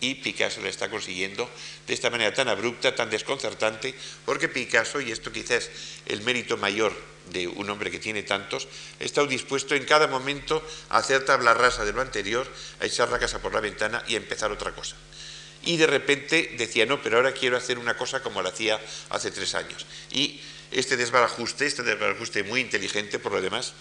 Y 0.00 0.16
Picasso 0.16 0.60
la 0.60 0.68
está 0.68 0.90
consiguiendo 0.90 1.48
de 1.86 1.94
esta 1.94 2.10
manera 2.10 2.34
tan 2.34 2.48
abrupta, 2.48 2.94
tan 2.94 3.08
desconcertante, 3.08 3.94
porque 4.24 4.48
Picasso, 4.48 5.00
y 5.00 5.12
esto 5.12 5.30
quizás 5.30 5.64
es 5.64 5.70
el 6.06 6.22
mérito 6.22 6.56
mayor 6.56 6.92
de 7.30 7.46
un 7.46 7.70
hombre 7.70 7.90
que 7.90 8.00
tiene 8.00 8.24
tantos, 8.24 8.66
ha 9.00 9.04
estado 9.04 9.28
dispuesto 9.28 9.76
en 9.76 9.84
cada 9.84 10.08
momento 10.08 10.60
a 10.90 10.98
hacer 10.98 11.24
tabla 11.24 11.54
rasa 11.54 11.84
de 11.84 11.92
lo 11.92 12.00
anterior, 12.00 12.50
a 12.80 12.86
echar 12.86 13.10
la 13.10 13.20
casa 13.20 13.40
por 13.40 13.54
la 13.54 13.60
ventana 13.60 14.02
y 14.08 14.14
a 14.14 14.18
empezar 14.18 14.50
otra 14.50 14.74
cosa 14.74 14.96
y 15.64 15.76
de 15.76 15.86
repente 15.86 16.54
decía, 16.56 16.86
no, 16.86 17.02
pero 17.02 17.16
ahora 17.16 17.32
quiero 17.32 17.56
hacer 17.56 17.78
una 17.78 17.96
cosa 17.96 18.22
como 18.22 18.42
la 18.42 18.50
hacía 18.50 18.80
hace 19.10 19.30
tres 19.30 19.54
años. 19.54 19.86
Y 20.10 20.40
este 20.70 20.96
desbarajuste, 20.96 21.66
este 21.66 21.82
desbarajuste 21.82 22.42
muy 22.42 22.60
inteligente 22.60 23.18
por 23.18 23.32
lo 23.32 23.40
demás, 23.40 23.74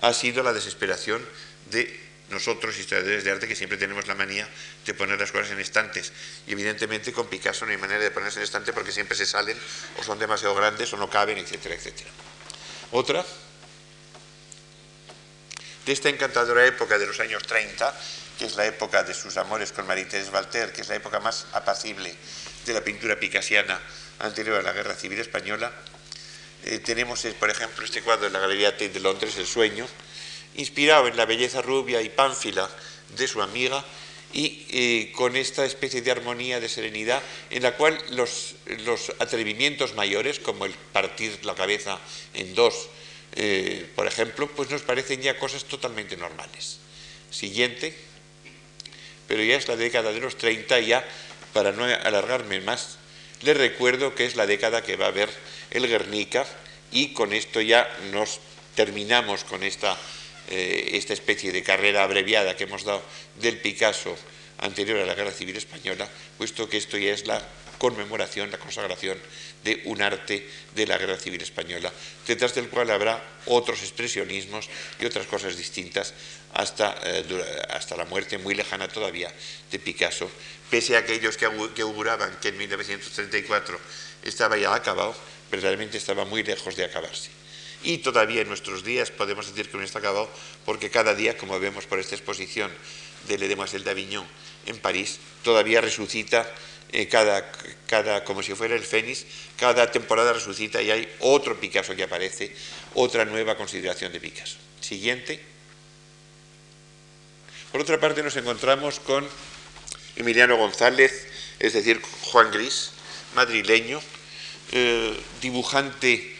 ha 0.00 0.12
sido 0.12 0.42
la 0.42 0.52
desesperación 0.52 1.24
de 1.70 2.08
nosotros, 2.30 2.78
historiadores 2.78 3.24
de 3.24 3.30
arte, 3.30 3.48
que 3.48 3.56
siempre 3.56 3.78
tenemos 3.78 4.06
la 4.06 4.14
manía 4.14 4.48
de 4.84 4.94
poner 4.94 5.18
las 5.18 5.32
cosas 5.32 5.50
en 5.50 5.60
estantes. 5.60 6.12
Y 6.46 6.52
evidentemente 6.52 7.12
con 7.12 7.26
Picasso 7.26 7.64
no 7.64 7.72
hay 7.72 7.78
manera 7.78 8.00
de 8.00 8.10
ponerse 8.10 8.38
en 8.38 8.44
estante 8.44 8.72
porque 8.72 8.92
siempre 8.92 9.16
se 9.16 9.26
salen 9.26 9.56
o 9.98 10.02
son 10.02 10.18
demasiado 10.18 10.54
grandes 10.54 10.92
o 10.92 10.96
no 10.96 11.08
caben, 11.08 11.38
etcétera, 11.38 11.74
etcétera. 11.74 12.10
Otra, 12.92 13.24
de 15.86 15.92
esta 15.92 16.08
encantadora 16.08 16.66
época 16.66 16.98
de 16.98 17.06
los 17.06 17.18
años 17.20 17.42
30, 17.44 17.98
que 18.38 18.46
es 18.46 18.54
la 18.56 18.66
época 18.66 19.02
de 19.02 19.14
sus 19.14 19.36
amores 19.36 19.72
con 19.72 19.86
Marie-Thérèse 19.86 20.32
Walter, 20.32 20.72
que 20.72 20.82
es 20.82 20.88
la 20.88 20.94
época 20.94 21.18
más 21.18 21.46
apacible 21.52 22.14
de 22.64 22.72
la 22.72 22.84
pintura 22.84 23.18
picasiana 23.18 23.80
anterior 24.20 24.60
a 24.60 24.62
la 24.62 24.72
Guerra 24.72 24.94
Civil 24.94 25.18
Española. 25.18 25.72
Eh, 26.64 26.78
tenemos, 26.78 27.24
eh, 27.24 27.34
por 27.38 27.50
ejemplo, 27.50 27.84
este 27.84 28.00
cuadro 28.00 28.28
en 28.28 28.32
la 28.32 28.38
Galería 28.38 28.72
Tate 28.72 28.90
de 28.90 29.00
Londres, 29.00 29.36
El 29.38 29.46
sueño, 29.46 29.86
inspirado 30.54 31.08
en 31.08 31.16
la 31.16 31.26
belleza 31.26 31.62
rubia 31.62 32.00
y 32.00 32.10
pánfila 32.10 32.70
de 33.16 33.26
su 33.26 33.42
amiga 33.42 33.84
y 34.32 34.66
eh, 34.70 35.12
con 35.16 35.34
esta 35.34 35.64
especie 35.64 36.02
de 36.02 36.10
armonía, 36.12 36.60
de 36.60 36.68
serenidad, 36.68 37.22
en 37.50 37.64
la 37.64 37.76
cual 37.76 37.98
los, 38.10 38.54
los 38.84 39.12
atrevimientos 39.18 39.94
mayores, 39.94 40.38
como 40.38 40.64
el 40.64 40.74
partir 40.92 41.44
la 41.44 41.56
cabeza 41.56 41.98
en 42.34 42.54
dos, 42.54 42.88
por 43.94 44.06
ejemplo, 44.06 44.48
pues 44.48 44.68
nos 44.70 44.82
parecen 44.82 45.22
ya 45.22 45.38
cosas 45.38 45.64
totalmente 45.64 46.16
normales. 46.16 46.78
Siguiente 47.30 47.94
pero 49.28 49.44
ya 49.44 49.56
es 49.56 49.68
la 49.68 49.76
década 49.76 50.10
de 50.12 50.20
los 50.20 50.36
30, 50.36 50.80
ya 50.80 51.04
para 51.52 51.70
no 51.70 51.84
alargarme 51.84 52.60
más, 52.60 52.98
les 53.42 53.56
recuerdo 53.56 54.14
que 54.14 54.24
es 54.24 54.34
la 54.34 54.46
década 54.46 54.82
que 54.82 54.96
va 54.96 55.04
a 55.04 55.08
haber 55.08 55.28
el 55.70 55.86
Guernica 55.86 56.44
y 56.90 57.12
con 57.12 57.32
esto 57.32 57.60
ya 57.60 57.88
nos 58.10 58.40
terminamos 58.74 59.44
con 59.44 59.62
esta, 59.62 59.96
eh, 60.50 60.90
esta 60.94 61.12
especie 61.12 61.52
de 61.52 61.62
carrera 61.62 62.02
abreviada 62.02 62.56
que 62.56 62.64
hemos 62.64 62.84
dado 62.84 63.02
del 63.40 63.58
Picasso 63.58 64.16
anterior 64.58 64.98
a 64.98 65.06
la 65.06 65.14
Guerra 65.14 65.30
Civil 65.30 65.56
Española, 65.56 66.08
puesto 66.36 66.68
que 66.68 66.78
esto 66.78 66.98
ya 66.98 67.12
es 67.12 67.26
la 67.26 67.46
conmemoración, 67.78 68.50
la 68.50 68.58
consagración 68.58 69.18
de 69.64 69.82
un 69.86 70.02
arte 70.02 70.48
de 70.74 70.86
la 70.86 70.98
Guerra 70.98 71.16
Civil 71.16 71.42
Española, 71.42 71.92
detrás 72.26 72.54
del 72.54 72.68
cual 72.68 72.90
habrá 72.90 73.22
otros 73.46 73.82
expresionismos 73.82 74.68
y 75.00 75.06
otras 75.06 75.26
cosas 75.26 75.56
distintas 75.56 76.14
hasta, 76.54 76.96
eh, 77.04 77.24
hasta 77.70 77.96
la 77.96 78.04
muerte 78.04 78.38
muy 78.38 78.54
lejana 78.54 78.88
todavía 78.88 79.32
de 79.70 79.78
Picasso, 79.78 80.30
pese 80.70 80.96
a 80.96 81.00
aquellos 81.00 81.36
que, 81.36 81.46
auguraban 81.82 82.38
que 82.40 82.48
en 82.48 82.58
1934 82.58 83.78
estaba 84.22 84.56
ya 84.56 84.74
acabado, 84.74 85.14
verdaderamente 85.50 85.98
estaba 85.98 86.24
muy 86.24 86.42
lejos 86.42 86.76
de 86.76 86.84
acabarse. 86.84 87.30
Y 87.82 87.98
todavía 87.98 88.42
en 88.42 88.48
nuestros 88.48 88.82
días 88.82 89.10
podemos 89.10 89.46
decir 89.46 89.70
que 89.70 89.76
no 89.76 89.84
está 89.84 90.00
acabado 90.00 90.28
porque 90.64 90.90
cada 90.90 91.14
día, 91.14 91.36
como 91.36 91.60
vemos 91.60 91.86
por 91.86 92.00
esta 92.00 92.16
exposición 92.16 92.72
de 93.28 93.38
Le 93.38 93.46
Demoiselle 93.46 93.84
d'Avignon 93.84 94.26
en 94.66 94.78
París, 94.78 95.18
todavía 95.44 95.80
resucita 95.80 96.50
eh, 96.92 97.06
cada, 97.08 97.50
cada, 97.86 98.24
como 98.24 98.42
si 98.42 98.54
fuera 98.54 98.74
el 98.74 98.82
fénix, 98.82 99.24
cada 99.56 99.90
temporada 99.90 100.32
resucita 100.32 100.80
y 100.80 100.90
hay 100.90 101.08
otro 101.20 101.58
Picasso 101.60 101.94
que 101.94 102.04
aparece, 102.04 102.52
otra 102.94 103.24
nueva 103.24 103.56
consideración 103.56 104.12
de 104.12 104.20
Picasso. 104.20 104.56
Siguiente. 104.80 105.40
Por 107.72 107.82
otra 107.82 108.00
parte 108.00 108.22
nos 108.22 108.36
encontramos 108.36 109.00
con 109.00 109.28
Emiliano 110.16 110.56
González, 110.56 111.26
es 111.58 111.74
decir, 111.74 112.00
Juan 112.32 112.50
Gris, 112.50 112.92
madrileño, 113.34 114.00
eh, 114.72 115.18
dibujante 115.40 116.34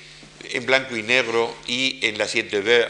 en 0.50 0.66
blanco 0.66 0.96
y 0.96 1.02
negro 1.02 1.54
y 1.66 1.98
en 2.06 2.16
la 2.16 2.28
Siete 2.28 2.62
de 2.62 2.88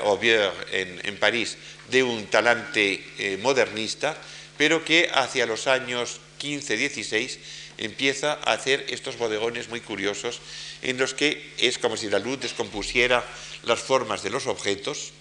en, 0.73 1.01
en 1.05 1.17
París 1.19 1.57
de 1.91 2.03
un 2.03 2.27
talante 2.27 3.05
eh, 3.19 3.39
modernista, 3.41 4.17
pero 4.57 4.85
que 4.85 5.11
hacia 5.13 5.47
los 5.47 5.67
años 5.67 6.21
15-16 6.39 7.39
empieza 7.79 8.33
a 8.45 8.53
hacer 8.53 8.87
estos 8.89 9.17
bodegones 9.19 9.69
muy 9.69 9.81
curiosos 9.81 10.41
en 10.83 10.99
los 10.99 11.15
que 11.15 11.53
es 11.59 11.79
como 11.79 11.97
si 11.97 12.09
la 12.11 12.19
luz 12.19 12.41
descompusiera 12.41 13.25
las 13.65 13.81
formas 13.81 14.23
de 14.23 14.31
los 14.31 14.47
objetos, 14.47 15.13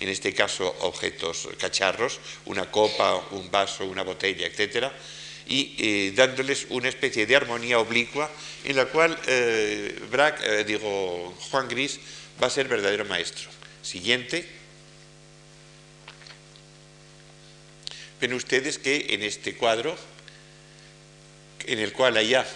en 0.00 0.08
este 0.08 0.34
caso 0.34 0.74
objetos 0.80 1.48
cacharros, 1.58 2.20
una 2.44 2.70
copa, 2.70 3.16
un 3.30 3.50
vaso, 3.50 3.84
una 3.84 4.02
botella, 4.02 4.46
etc., 4.46 4.92
y 5.48 5.76
eh, 5.78 6.12
dándoles 6.14 6.66
una 6.70 6.88
especie 6.88 7.24
de 7.24 7.36
armonía 7.36 7.78
oblicua 7.78 8.28
en 8.64 8.74
la 8.74 8.86
cual 8.86 9.16
eh, 9.28 9.96
eh, 10.42 10.64
digo, 10.66 11.38
Juan 11.50 11.68
Gris 11.68 12.00
va 12.42 12.48
a 12.48 12.50
ser 12.50 12.66
verdadero 12.66 13.04
maestro. 13.04 13.48
Siguiente. 13.80 14.55
Ven 18.20 18.32
ustedes 18.32 18.78
que 18.78 19.06
en 19.10 19.22
este 19.22 19.56
cuadro 19.56 19.96
en 21.66 21.78
el 21.78 21.92
cual 21.92 22.16
haya 22.16 22.46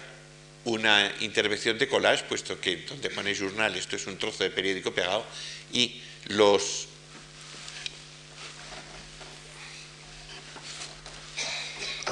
una 0.64 1.12
intervención 1.20 1.78
de 1.78 1.88
collage, 1.88 2.24
puesto 2.24 2.60
que 2.60 2.76
donde 2.88 3.10
pone 3.10 3.34
journal 3.34 3.74
esto 3.76 3.96
es 3.96 4.06
un 4.06 4.18
trozo 4.18 4.44
de 4.44 4.50
periódico 4.50 4.92
pegado, 4.92 5.24
y 5.72 6.00
los 6.28 6.86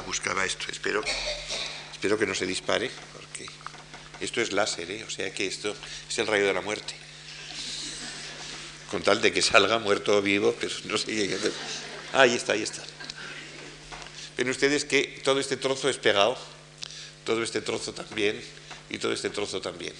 buscaba 0.05 0.43
esto, 0.43 0.65
espero, 0.71 1.03
espero 1.91 2.17
que 2.17 2.25
no 2.25 2.33
se 2.33 2.47
dispare, 2.47 2.89
porque 3.13 3.45
esto 4.19 4.41
es 4.41 4.51
láser, 4.51 4.89
¿eh? 4.89 5.03
o 5.03 5.09
sea 5.09 5.31
que 5.31 5.45
esto 5.45 5.75
es 6.09 6.17
el 6.17 6.25
rayo 6.25 6.47
de 6.47 6.53
la 6.53 6.61
muerte. 6.61 6.95
Con 8.89 9.03
tal 9.03 9.21
de 9.21 9.31
que 9.31 9.43
salga 9.43 9.77
muerto 9.77 10.17
o 10.17 10.21
vivo, 10.23 10.55
pero 10.59 10.73
no 10.85 10.97
sé 10.97 11.05
qué. 11.05 11.37
Ah, 12.11 12.21
ahí 12.21 12.33
está, 12.33 12.53
ahí 12.53 12.63
está. 12.63 12.81
Ven 14.39 14.49
ustedes 14.49 14.85
que 14.85 15.19
todo 15.21 15.41
este 15.41 15.57
trozo 15.57 15.89
es 15.89 15.97
pegado, 15.97 16.37
todo 17.25 17.43
este 17.43 17.59
trozo 17.59 17.91
también 17.91 18.39
y 18.89 18.97
todo 18.97 19.11
este 19.11 19.29
trozo 19.29 19.59
también. 19.59 19.91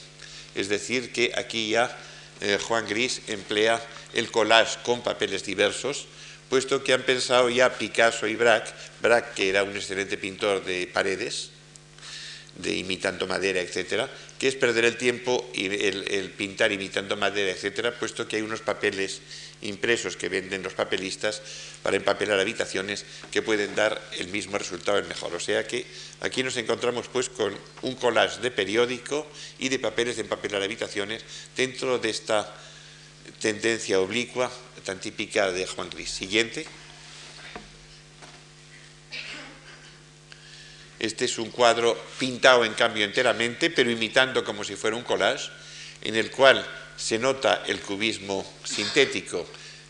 Es 0.55 0.69
decir, 0.69 1.11
que 1.11 1.33
aquí 1.35 1.71
ya 1.71 1.93
eh, 2.39 2.57
Juan 2.65 2.87
Gris 2.87 3.19
emplea 3.27 3.85
el 4.13 4.31
collage 4.31 4.79
con 4.85 5.01
papeles 5.03 5.43
diversos, 5.43 6.05
puesto 6.49 6.85
que 6.85 6.93
han 6.93 7.03
pensado 7.03 7.49
ya 7.49 7.77
Picasso 7.77 8.27
y 8.27 8.37
Braque, 8.37 8.71
Braque 9.01 9.33
que 9.35 9.49
era 9.49 9.63
un 9.63 9.75
excelente 9.75 10.17
pintor 10.17 10.63
de 10.63 10.87
paredes, 10.87 11.49
de 12.55 12.77
imitando 12.77 13.27
madera, 13.27 13.59
etcétera, 13.59 14.09
que 14.39 14.47
es 14.47 14.55
perder 14.55 14.85
el 14.85 14.95
tiempo 14.95 15.51
y 15.53 15.65
el, 15.65 16.33
pintar 16.37 16.71
imitando 16.71 17.17
madera, 17.17 17.51
etcétera, 17.51 17.93
puesto 17.99 18.25
que 18.25 18.37
hay 18.37 18.41
unos 18.41 18.61
papeles 18.61 19.19
impresos 19.61 20.15
que 20.15 20.29
venden 20.29 20.63
los 20.63 20.73
papelistas 20.73 21.41
para 21.83 21.97
empapelar 21.97 22.39
habitaciones 22.39 23.05
que 23.31 23.41
pueden 23.41 23.75
dar 23.75 24.01
el 24.17 24.27
mismo 24.29 24.57
resultado, 24.57 24.97
el 24.97 25.07
mejor. 25.07 25.35
O 25.35 25.39
sea 25.39 25.67
que 25.67 25.85
aquí 26.21 26.43
nos 26.43 26.57
encontramos 26.57 27.07
pues 27.07 27.29
con 27.29 27.55
un 27.81 27.95
collage 27.95 28.39
de 28.41 28.51
periódico 28.51 29.27
y 29.59 29.69
de 29.69 29.79
papeles 29.79 30.15
de 30.15 30.23
empapelar 30.23 30.63
habitaciones 30.63 31.23
dentro 31.55 31.99
de 31.99 32.09
esta 32.09 32.55
tendencia 33.41 33.99
oblicua 33.99 34.51
tan 34.85 34.99
típica 34.99 35.51
de 35.51 35.67
Juan 35.67 35.89
Gris. 35.89 36.09
Siguiente. 36.09 36.65
Este 40.99 41.25
es 41.25 41.37
un 41.37 41.49
cuadro 41.49 41.97
pintado 42.17 42.65
en 42.65 42.73
cambio 42.73 43.05
enteramente, 43.05 43.69
pero 43.69 43.89
imitando 43.89 44.43
como 44.43 44.65
si 44.65 44.75
fuera 44.75 44.97
un 44.97 45.03
collage, 45.03 45.49
en 46.01 46.15
el 46.15 46.29
cual 46.29 46.65
se 46.99 47.17
nota 47.17 47.63
el 47.65 47.79
cubismo 47.79 48.45
sintético 48.63 49.47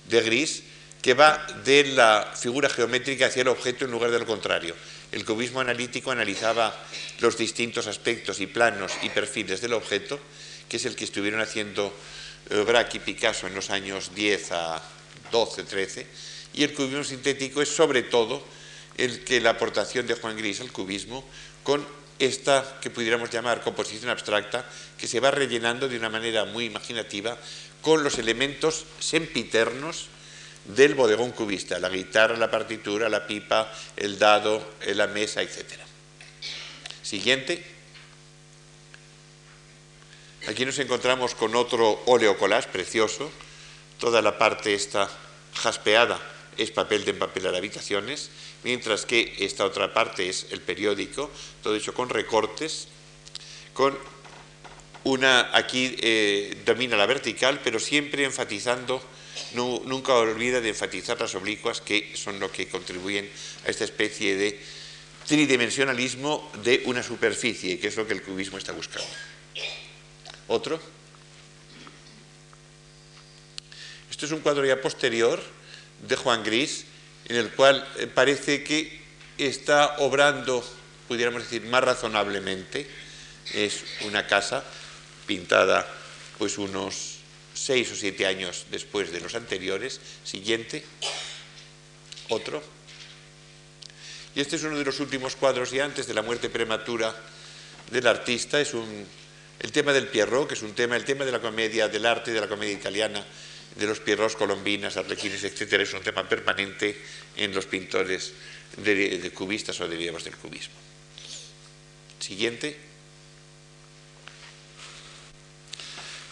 de 0.07 0.21
Gris, 0.21 0.63
que 1.01 1.13
va 1.13 1.45
de 1.65 1.85
la 1.85 2.33
figura 2.35 2.69
geométrica 2.69 3.25
hacia 3.25 3.41
el 3.41 3.47
objeto 3.47 3.85
en 3.85 3.91
lugar 3.91 4.11
de 4.11 4.19
lo 4.19 4.25
contrario. 4.25 4.75
El 5.11 5.25
cubismo 5.25 5.59
analítico 5.59 6.11
analizaba 6.11 6.75
los 7.19 7.37
distintos 7.37 7.87
aspectos 7.87 8.39
y 8.41 8.47
planos 8.47 8.91
y 9.01 9.09
perfiles 9.09 9.59
del 9.59 9.73
objeto, 9.73 10.19
que 10.67 10.77
es 10.77 10.85
el 10.85 10.95
que 10.95 11.05
estuvieron 11.05 11.41
haciendo 11.41 11.91
eh, 12.51 12.63
Braque 12.65 12.97
y 12.97 12.99
Picasso 12.99 13.47
en 13.47 13.55
los 13.55 13.71
años 13.71 14.13
10 14.13 14.51
a 14.51 14.81
12, 15.31 15.63
13, 15.63 16.07
y 16.53 16.63
el 16.63 16.73
cubismo 16.73 17.03
sintético 17.03 17.61
es 17.61 17.69
sobre 17.69 18.03
todo 18.03 18.43
el 18.97 19.23
que 19.23 19.41
la 19.41 19.51
aportación 19.51 20.05
de 20.05 20.13
Juan 20.13 20.37
Gris 20.37 20.61
al 20.61 20.71
cubismo 20.71 21.25
con 21.63 21.85
esta 22.19 22.79
que 22.81 22.89
pudiéramos 22.89 23.29
llamar 23.29 23.61
composición 23.61 24.09
abstracta, 24.09 24.65
que 24.97 25.07
se 25.07 25.19
va 25.19 25.31
rellenando 25.31 25.87
de 25.87 25.97
una 25.97 26.09
manera 26.09 26.45
muy 26.45 26.65
imaginativa 26.65 27.37
con 27.81 28.03
los 28.03 28.19
elementos 28.19 28.85
sempiternos 28.99 30.07
del 30.65 30.95
bodegón 30.95 31.31
cubista, 31.31 31.79
la 31.79 31.89
guitarra, 31.89 32.37
la 32.37 32.51
partitura, 32.51 33.09
la 33.09 33.25
pipa, 33.25 33.71
el 33.95 34.19
dado, 34.19 34.75
la 34.85 35.07
mesa, 35.07 35.41
etc. 35.41 35.65
Siguiente. 37.01 37.65
Aquí 40.47 40.65
nos 40.65 40.79
encontramos 40.79 41.35
con 41.35 41.55
otro 41.55 42.03
óleo 42.05 42.37
collage 42.37 42.69
precioso, 42.69 43.31
toda 43.99 44.21
la 44.21 44.37
parte 44.37 44.73
esta 44.73 45.09
jaspeada 45.53 46.19
es 46.57 46.71
papel 46.71 47.05
de 47.05 47.11
empapelar 47.11 47.55
habitaciones, 47.55 48.29
mientras 48.63 49.05
que 49.05 49.35
esta 49.39 49.65
otra 49.65 49.93
parte 49.93 50.29
es 50.29 50.47
el 50.51 50.61
periódico, 50.61 51.29
todo 51.63 51.75
hecho 51.75 51.93
con 51.93 52.09
recortes, 52.09 52.87
con 53.73 53.97
una, 55.03 55.55
aquí 55.55 55.95
eh, 56.01 56.61
domina 56.65 56.97
la 56.97 57.05
vertical, 57.05 57.61
pero 57.63 57.79
siempre 57.79 58.25
enfatizando, 58.25 59.01
nunca 59.53 60.13
olvida 60.13 60.61
de 60.61 60.69
enfatizar 60.69 61.19
las 61.19 61.35
oblicuas, 61.35 61.81
que 61.81 62.11
son 62.15 62.39
lo 62.39 62.51
que 62.51 62.67
contribuyen 62.67 63.29
a 63.65 63.69
esta 63.69 63.85
especie 63.85 64.35
de 64.35 64.59
tridimensionalismo 65.25 66.51
de 66.63 66.83
una 66.85 67.03
superficie, 67.03 67.79
que 67.79 67.87
es 67.87 67.95
lo 67.95 68.07
que 68.07 68.13
el 68.13 68.23
cubismo 68.23 68.57
está 68.57 68.73
buscando. 68.73 69.07
Otro. 70.47 70.79
Esto 74.09 74.25
es 74.25 74.31
un 74.31 74.39
cuadro 74.39 74.65
ya 74.65 74.81
posterior 74.81 75.41
de 76.07 76.15
Juan 76.15 76.43
Gris, 76.43 76.85
en 77.29 77.35
el 77.35 77.51
cual 77.51 77.87
eh, 77.97 78.07
parece 78.07 78.63
que 78.63 78.99
está 79.37 79.97
obrando, 79.99 80.65
pudiéramos 81.07 81.43
decir, 81.43 81.63
más 81.63 81.83
razonablemente. 81.83 82.87
Es 83.53 83.83
una 84.01 84.27
casa 84.27 84.63
pintada 85.25 85.87
pues 86.37 86.57
unos 86.57 87.17
seis 87.53 87.91
o 87.91 87.95
siete 87.95 88.25
años 88.25 88.65
después 88.71 89.11
de 89.11 89.21
los 89.21 89.35
anteriores. 89.35 89.99
Siguiente. 90.23 90.83
Otro. 92.29 92.61
Y 94.35 94.41
este 94.41 94.55
es 94.55 94.63
uno 94.63 94.77
de 94.77 94.85
los 94.85 94.99
últimos 94.99 95.35
cuadros 95.35 95.73
y 95.73 95.79
antes 95.79 96.07
de 96.07 96.13
la 96.13 96.21
muerte 96.21 96.49
prematura 96.49 97.15
del 97.91 98.07
artista. 98.07 98.59
Es 98.59 98.73
un, 98.73 99.05
el 99.59 99.71
tema 99.71 99.93
del 99.93 100.07
Pierrot, 100.07 100.47
que 100.47 100.53
es 100.53 100.61
un 100.61 100.73
tema, 100.73 100.95
el 100.95 101.05
tema 101.05 101.25
de 101.25 101.31
la 101.31 101.39
comedia, 101.39 101.87
del 101.87 102.05
arte 102.05 102.31
de 102.31 102.41
la 102.41 102.47
comedia 102.47 102.73
italiana, 102.73 103.25
de 103.79 103.87
los 103.87 103.99
pierros, 103.99 104.35
colombinas, 104.35 104.97
arlequines, 104.97 105.43
etcétera, 105.43 105.83
es 105.83 105.93
un 105.93 106.01
tema 106.01 106.27
permanente 106.27 106.95
en 107.35 107.53
los 107.55 107.65
pintores 107.65 108.33
de, 108.77 109.31
cubistas 109.33 109.79
o 109.81 109.87
derivados 109.87 110.25
del 110.25 110.35
cubismo. 110.35 110.75
Siguiente. 112.19 112.77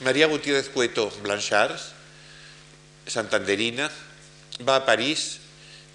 María 0.01 0.27
Gutiérrez 0.27 0.69
Cueto 0.69 1.09
Blanchard, 1.23 1.79
santanderina, 3.07 3.89
va 4.67 4.75
a 4.75 4.85
París 4.85 5.39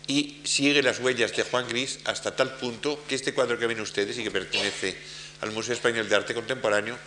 y 0.09 0.41
sigue 0.43 0.83
las 0.83 0.99
huellas 0.99 1.37
de 1.37 1.45
Juan 1.45 1.69
Gris 1.69 2.01
hasta 2.05 2.35
tal 2.35 2.57
punto 2.57 3.05
que 3.07 3.15
este 3.15 3.33
cuadro 3.33 3.59
que 3.59 3.69
ven 3.69 3.81
ustedes 3.81 4.19
y 4.19 4.25
que 4.25 4.33
pertenece 4.33 4.97
al 5.41 5.53
Museo 5.53 5.75
Español 5.75 6.09
de 6.09 6.17
Arte 6.17 6.35
Contemporáneo, 6.35 6.99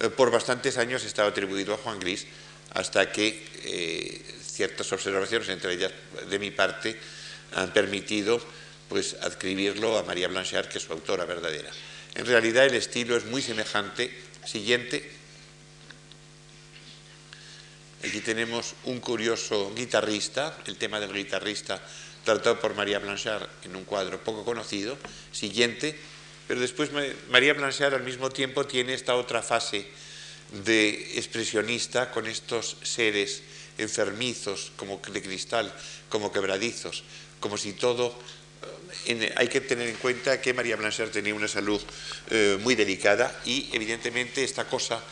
eh, 0.00 0.08
por 0.08 0.30
bastantes 0.30 0.78
años 0.78 1.04
estaba 1.04 1.28
atribuido 1.28 1.74
a 1.74 1.78
Juan 1.78 1.98
Gris 1.98 2.26
hasta 2.74 3.10
que 3.12 3.46
eh, 3.64 4.20
ciertas 4.42 4.92
observaciones, 4.92 5.48
entre 5.48 5.74
ellas 5.74 5.92
de 6.28 6.38
mi 6.38 6.50
parte, 6.50 6.98
han 7.54 7.72
permitido 7.72 8.40
pues, 8.88 9.14
adscribirlo 9.20 9.98
a 9.98 10.02
María 10.02 10.28
Blanchard, 10.28 10.68
que 10.68 10.78
es 10.78 10.84
su 10.84 10.92
autora 10.92 11.24
verdadera. 11.24 11.70
En 12.14 12.26
realidad 12.26 12.66
el 12.66 12.74
estilo 12.74 13.16
es 13.16 13.24
muy 13.24 13.42
semejante. 13.42 14.10
Siguiente. 14.44 15.10
Aquí 18.02 18.20
tenemos 18.20 18.74
un 18.84 19.00
curioso 19.00 19.72
guitarrista, 19.74 20.56
el 20.66 20.76
tema 20.76 21.00
del 21.00 21.12
guitarrista 21.12 21.82
tratado 22.24 22.60
por 22.60 22.74
María 22.74 22.98
Blanchard 22.98 23.48
en 23.64 23.76
un 23.76 23.84
cuadro 23.84 24.22
poco 24.22 24.44
conocido. 24.44 24.98
Siguiente. 25.32 25.98
Pero 26.46 26.60
después 26.60 26.90
María 27.28 27.54
Blanchard 27.54 27.94
al 27.94 28.02
mismo 28.02 28.30
tiempo 28.30 28.66
tiene 28.66 28.94
esta 28.94 29.14
otra 29.14 29.42
fase 29.42 29.86
de 30.52 31.18
expresionista 31.18 32.10
con 32.10 32.26
estos 32.26 32.76
seres 32.82 33.42
enfermizos 33.78 34.72
como 34.76 35.00
de 35.12 35.22
cristal, 35.22 35.72
como 36.08 36.32
quebradizos, 36.32 37.04
como 37.40 37.56
si 37.56 37.72
todo... 37.72 38.14
Eh, 39.06 39.32
hay 39.36 39.48
que 39.48 39.60
tener 39.60 39.88
en 39.88 39.96
cuenta 39.96 40.40
que 40.40 40.52
María 40.52 40.76
Blanchard 40.76 41.10
tenía 41.10 41.34
una 41.34 41.48
salud 41.48 41.80
eh, 42.30 42.58
muy 42.60 42.74
delicada 42.74 43.40
y 43.44 43.68
evidentemente 43.72 44.42
esta 44.42 44.64
cosa 44.64 45.02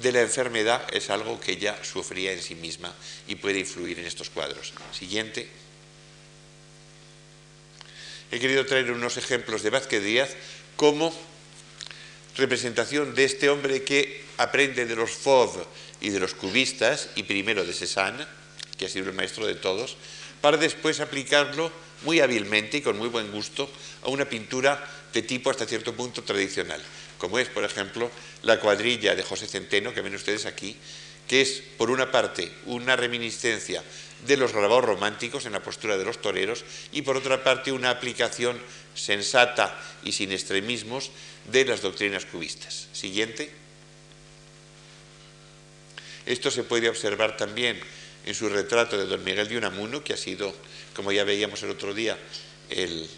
de 0.00 0.12
la 0.12 0.22
enfermedad 0.22 0.82
es 0.92 1.10
algo 1.10 1.38
que 1.38 1.52
ella 1.52 1.78
sufría 1.82 2.32
en 2.32 2.42
sí 2.42 2.54
misma 2.54 2.92
y 3.28 3.36
puede 3.36 3.60
influir 3.60 3.98
en 3.98 4.06
estos 4.06 4.30
cuadros. 4.30 4.72
Siguiente. 4.92 5.48
He 8.30 8.40
querido 8.40 8.66
traer 8.66 8.90
unos 8.90 9.16
ejemplos 9.16 9.62
de 9.62 9.70
Vázquez 9.70 10.02
Díaz 10.02 10.30
como 10.76 11.14
representación 12.36 13.14
de 13.14 13.24
este 13.24 13.48
hombre 13.48 13.82
que 13.82 14.24
aprende 14.38 14.86
de 14.86 14.96
los 14.96 15.10
Fauve 15.10 15.64
y 16.00 16.10
de 16.10 16.20
los 16.20 16.34
cubistas, 16.34 17.10
y 17.14 17.22
primero 17.22 17.64
de 17.64 17.72
Cézanne, 17.72 18.26
que 18.76 18.86
ha 18.86 18.88
sido 18.88 19.08
el 19.08 19.14
maestro 19.16 19.46
de 19.46 19.54
todos, 19.54 19.96
para 20.40 20.56
después 20.56 21.00
aplicarlo 21.00 21.70
muy 22.02 22.20
hábilmente 22.20 22.78
y 22.78 22.82
con 22.82 22.98
muy 22.98 23.08
buen 23.08 23.30
gusto 23.32 23.70
a 24.02 24.08
una 24.08 24.28
pintura 24.28 24.84
de 25.12 25.22
tipo 25.22 25.50
hasta 25.50 25.66
cierto 25.66 25.94
punto 25.94 26.22
tradicional, 26.22 26.82
como 27.18 27.38
es, 27.38 27.48
por 27.48 27.64
ejemplo, 27.64 28.10
la 28.42 28.60
cuadrilla 28.60 29.14
de 29.14 29.22
José 29.22 29.46
Centeno, 29.46 29.94
que 29.94 30.02
ven 30.02 30.14
ustedes 30.14 30.44
aquí, 30.44 30.76
que 31.28 31.40
es, 31.40 31.62
por 31.78 31.90
una 31.90 32.10
parte, 32.10 32.52
una 32.66 32.96
reminiscencia 32.96 33.82
de 34.26 34.36
los 34.36 34.52
grabados 34.52 34.84
románticos 34.84 35.46
en 35.46 35.52
la 35.52 35.62
postura 35.62 35.96
de 35.96 36.04
los 36.04 36.20
toreros 36.20 36.64
y, 36.92 37.02
por 37.02 37.16
otra 37.16 37.42
parte, 37.42 37.72
una 37.72 37.90
aplicación 37.90 38.60
sensata 38.94 39.78
y 40.02 40.12
sin 40.12 40.32
extremismos 40.32 41.10
de 41.50 41.64
las 41.64 41.82
doctrinas 41.82 42.24
cubistas. 42.24 42.88
Siguiente. 42.92 43.50
Esto 46.26 46.50
se 46.50 46.64
puede 46.64 46.88
observar 46.88 47.36
también 47.36 47.80
en 48.24 48.34
su 48.34 48.48
retrato 48.48 48.96
de 48.96 49.04
don 49.04 49.22
Miguel 49.22 49.48
de 49.48 49.58
Unamuno, 49.58 50.02
que 50.02 50.14
ha 50.14 50.16
sido, 50.16 50.54
como 50.96 51.12
ya 51.12 51.24
veíamos 51.24 51.62
el 51.62 51.70
otro 51.70 51.92
día, 51.92 52.18
el 52.70 53.08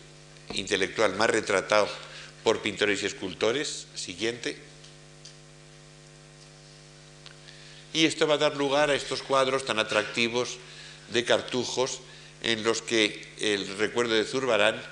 intelectual 0.54 1.14
más 1.14 1.30
retratado 1.30 1.88
por 2.42 2.62
pintores 2.62 3.02
y 3.02 3.06
escultores. 3.06 3.86
Siguiente. 3.94 4.56
Y 7.92 8.04
esto 8.04 8.26
va 8.26 8.34
a 8.34 8.38
dar 8.38 8.56
lugar 8.56 8.90
a 8.90 8.94
estos 8.94 9.22
cuadros 9.22 9.64
tan 9.64 9.78
atractivos 9.78 10.58
de 11.12 11.24
cartujos 11.24 12.00
en 12.42 12.62
los 12.62 12.82
que 12.82 13.26
el 13.40 13.78
recuerdo 13.78 14.14
de 14.14 14.24
Zurbarán, 14.24 14.82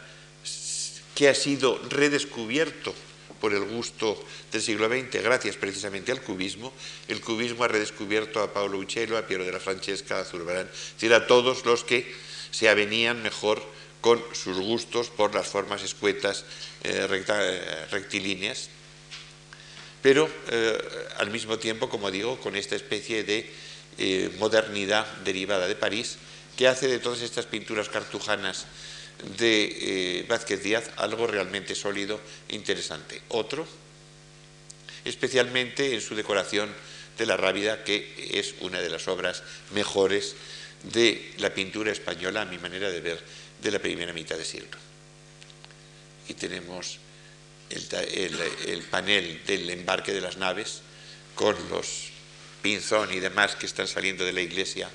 que 1.14 1.28
ha 1.28 1.34
sido 1.34 1.78
redescubierto 1.90 2.94
por 3.44 3.52
el 3.52 3.66
gusto 3.66 4.18
del 4.52 4.62
siglo 4.62 4.88
XX, 4.88 5.22
gracias 5.22 5.56
precisamente 5.56 6.10
al 6.10 6.22
cubismo, 6.22 6.72
el 7.08 7.20
cubismo 7.20 7.64
ha 7.64 7.68
redescubierto 7.68 8.40
a 8.40 8.54
Paolo 8.54 8.78
Uccello, 8.78 9.18
a 9.18 9.26
Piero 9.26 9.44
de 9.44 9.52
la 9.52 9.60
Francesca, 9.60 10.18
a 10.18 10.24
Zurbarán, 10.24 10.66
es 10.72 10.94
decir, 10.94 11.12
a 11.12 11.26
todos 11.26 11.66
los 11.66 11.84
que 11.84 12.10
se 12.50 12.70
avenían 12.70 13.22
mejor 13.22 13.62
con 14.00 14.18
sus 14.32 14.56
gustos 14.56 15.10
por 15.10 15.34
las 15.34 15.46
formas 15.46 15.82
escuetas 15.82 16.46
eh, 16.84 17.06
eh, 17.28 17.86
rectilíneas, 17.90 18.70
pero 20.00 20.26
eh, 20.48 20.78
al 21.18 21.28
mismo 21.28 21.58
tiempo, 21.58 21.90
como 21.90 22.10
digo, 22.10 22.40
con 22.40 22.56
esta 22.56 22.76
especie 22.76 23.24
de 23.24 23.52
modernidad 24.38 25.06
derivada 25.18 25.68
de 25.68 25.76
París, 25.76 26.16
que 26.56 26.66
hace 26.66 26.88
de 26.88 26.98
todas 26.98 27.20
estas 27.20 27.44
pinturas 27.44 27.90
cartujanas 27.90 28.64
de 29.38 30.24
Vázquez 30.28 30.62
Díaz 30.62 30.90
algo 30.96 31.26
realmente 31.26 31.74
sólido 31.74 32.20
e 32.48 32.54
interesante. 32.54 33.22
Otro, 33.28 33.66
especialmente 35.04 35.94
en 35.94 36.00
su 36.00 36.14
decoración 36.14 36.72
de 37.18 37.26
la 37.26 37.36
Rábida, 37.36 37.84
que 37.84 38.30
es 38.34 38.54
una 38.60 38.80
de 38.80 38.90
las 38.90 39.08
obras 39.08 39.42
mejores 39.72 40.34
de 40.92 41.32
la 41.38 41.54
pintura 41.54 41.92
española, 41.92 42.42
a 42.42 42.46
mi 42.46 42.58
manera 42.58 42.90
de 42.90 43.00
ver, 43.00 43.20
de 43.62 43.70
la 43.70 43.78
primera 43.78 44.12
mitad 44.12 44.36
de 44.36 44.44
siglo. 44.44 44.76
Y 46.28 46.34
tenemos 46.34 46.98
el, 47.70 48.82
panel 48.90 49.40
del 49.46 49.70
embarque 49.70 50.12
de 50.12 50.20
las 50.20 50.36
naves 50.36 50.80
con 51.34 51.56
los 51.70 52.10
pinzón 52.62 53.12
y 53.12 53.20
demás 53.20 53.56
que 53.56 53.66
están 53.66 53.88
saliendo 53.88 54.24
de 54.24 54.32
la 54.32 54.40
iglesia 54.40 54.88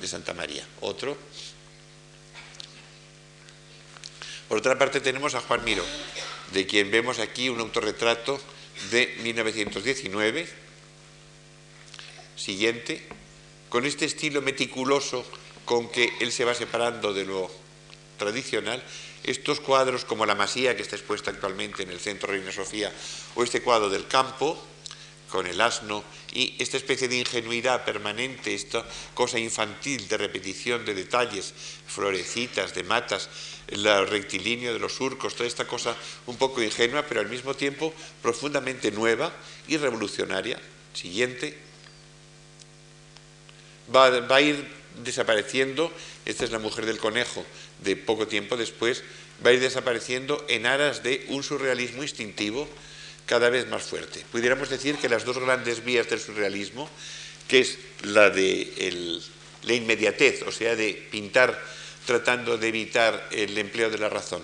de 0.00 0.08
Santa 0.08 0.34
María. 0.34 0.64
Otro. 0.80 1.16
Por 4.52 4.58
otra 4.58 4.76
parte 4.76 5.00
tenemos 5.00 5.34
a 5.34 5.40
Juan 5.40 5.64
Miro, 5.64 5.82
de 6.52 6.66
quien 6.66 6.90
vemos 6.90 7.20
aquí 7.20 7.48
un 7.48 7.58
autorretrato 7.60 8.38
de 8.90 9.16
1919. 9.22 10.46
Siguiente, 12.36 13.02
con 13.70 13.86
este 13.86 14.04
estilo 14.04 14.42
meticuloso 14.42 15.24
con 15.64 15.88
que 15.88 16.12
él 16.20 16.32
se 16.32 16.44
va 16.44 16.52
separando 16.52 17.14
de 17.14 17.24
lo 17.24 17.50
tradicional, 18.18 18.84
estos 19.24 19.58
cuadros 19.58 20.04
como 20.04 20.26
la 20.26 20.34
masía 20.34 20.76
que 20.76 20.82
está 20.82 20.96
expuesta 20.96 21.30
actualmente 21.30 21.84
en 21.84 21.88
el 21.88 21.98
Centro 21.98 22.30
Reina 22.30 22.52
Sofía 22.52 22.92
o 23.34 23.42
este 23.42 23.62
cuadro 23.62 23.88
del 23.88 24.06
campo 24.06 24.62
con 25.32 25.46
el 25.46 25.62
asno 25.62 26.04
y 26.34 26.54
esta 26.58 26.76
especie 26.76 27.08
de 27.08 27.16
ingenuidad 27.16 27.86
permanente, 27.86 28.54
esta 28.54 28.84
cosa 29.14 29.38
infantil 29.38 30.06
de 30.06 30.18
repetición 30.18 30.84
de 30.84 30.92
detalles, 30.92 31.54
florecitas, 31.86 32.74
de 32.74 32.84
matas, 32.84 33.30
el 33.68 33.84
rectilíneo 34.08 34.74
de 34.74 34.78
los 34.78 34.92
surcos, 34.92 35.34
toda 35.34 35.48
esta 35.48 35.66
cosa 35.66 35.96
un 36.26 36.36
poco 36.36 36.62
ingenua, 36.62 37.06
pero 37.08 37.20
al 37.20 37.30
mismo 37.30 37.54
tiempo 37.54 37.94
profundamente 38.20 38.90
nueva 38.90 39.32
y 39.68 39.78
revolucionaria. 39.78 40.60
Siguiente. 40.92 41.56
Va, 43.94 44.08
a 44.08 44.40
ir 44.42 44.68
desapareciendo, 45.02 45.90
esta 46.26 46.44
es 46.44 46.50
la 46.50 46.58
mujer 46.58 46.84
del 46.84 46.98
conejo, 46.98 47.42
de 47.82 47.96
poco 47.96 48.28
tiempo 48.28 48.58
después, 48.58 49.02
va 49.44 49.48
a 49.48 49.54
ir 49.54 49.60
desapareciendo 49.60 50.44
en 50.50 50.66
aras 50.66 51.02
de 51.02 51.24
un 51.28 51.42
surrealismo 51.42 52.02
instintivo 52.02 52.68
cada 53.26 53.50
vez 53.50 53.68
más 53.68 53.82
fuerte. 53.82 54.24
Pudiéramos 54.30 54.68
decir 54.68 54.96
que 54.96 55.08
las 55.08 55.24
dos 55.24 55.38
grandes 55.38 55.84
vías 55.84 56.08
del 56.08 56.20
surrealismo, 56.20 56.88
que 57.48 57.60
es 57.60 57.78
la 58.02 58.30
de 58.30 59.20
la 59.64 59.74
inmediatez, 59.74 60.42
o 60.42 60.52
sea, 60.52 60.74
de 60.74 60.94
pintar 61.10 61.60
tratando 62.06 62.58
de 62.58 62.68
evitar 62.68 63.28
el 63.30 63.56
empleo 63.58 63.90
de 63.90 63.98
la 63.98 64.08
razón, 64.08 64.42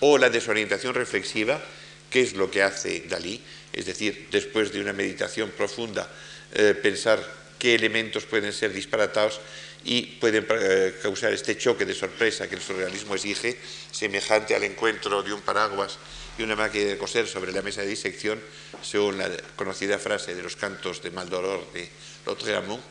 o 0.00 0.18
la 0.18 0.30
desorientación 0.30 0.94
reflexiva, 0.94 1.62
que 2.10 2.20
es 2.20 2.34
lo 2.34 2.50
que 2.50 2.62
hace 2.62 3.04
Dalí, 3.08 3.40
es 3.72 3.86
decir, 3.86 4.28
después 4.30 4.72
de 4.72 4.80
una 4.80 4.92
meditación 4.92 5.50
profunda, 5.50 6.10
eh, 6.54 6.74
pensar 6.74 7.24
qué 7.58 7.74
elementos 7.74 8.24
pueden 8.24 8.52
ser 8.52 8.72
disparatados 8.72 9.40
y 9.84 10.02
pueden 10.02 10.46
eh, 10.50 10.94
causar 11.02 11.32
este 11.32 11.56
choque 11.56 11.84
de 11.84 11.94
sorpresa 11.94 12.48
que 12.48 12.56
el 12.56 12.60
surrealismo 12.60 13.14
exige, 13.14 13.56
semejante 13.90 14.54
al 14.54 14.64
encuentro 14.64 15.22
de 15.22 15.32
un 15.32 15.40
paraguas 15.40 15.98
una 16.44 16.56
máquina 16.56 16.84
de 16.84 16.98
coser 16.98 17.26
sobre 17.26 17.52
la 17.52 17.62
mesa 17.62 17.82
de 17.82 17.88
disección, 17.88 18.40
según 18.82 19.18
la 19.18 19.30
conocida 19.56 19.98
frase 19.98 20.34
de 20.34 20.42
los 20.42 20.56
cantos 20.56 21.02
de 21.02 21.10
Maldoror 21.10 21.72
de 21.72 21.88
Lautréamont. 22.26 22.82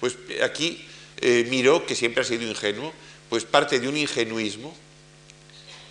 Pues 0.00 0.16
aquí 0.42 0.84
eh, 1.20 1.46
Miró, 1.48 1.86
que 1.86 1.94
siempre 1.94 2.22
ha 2.22 2.24
sido 2.24 2.42
ingenuo, 2.42 2.92
pues 3.28 3.44
parte 3.44 3.78
de 3.78 3.88
un 3.88 3.96
ingenuismo, 3.96 4.76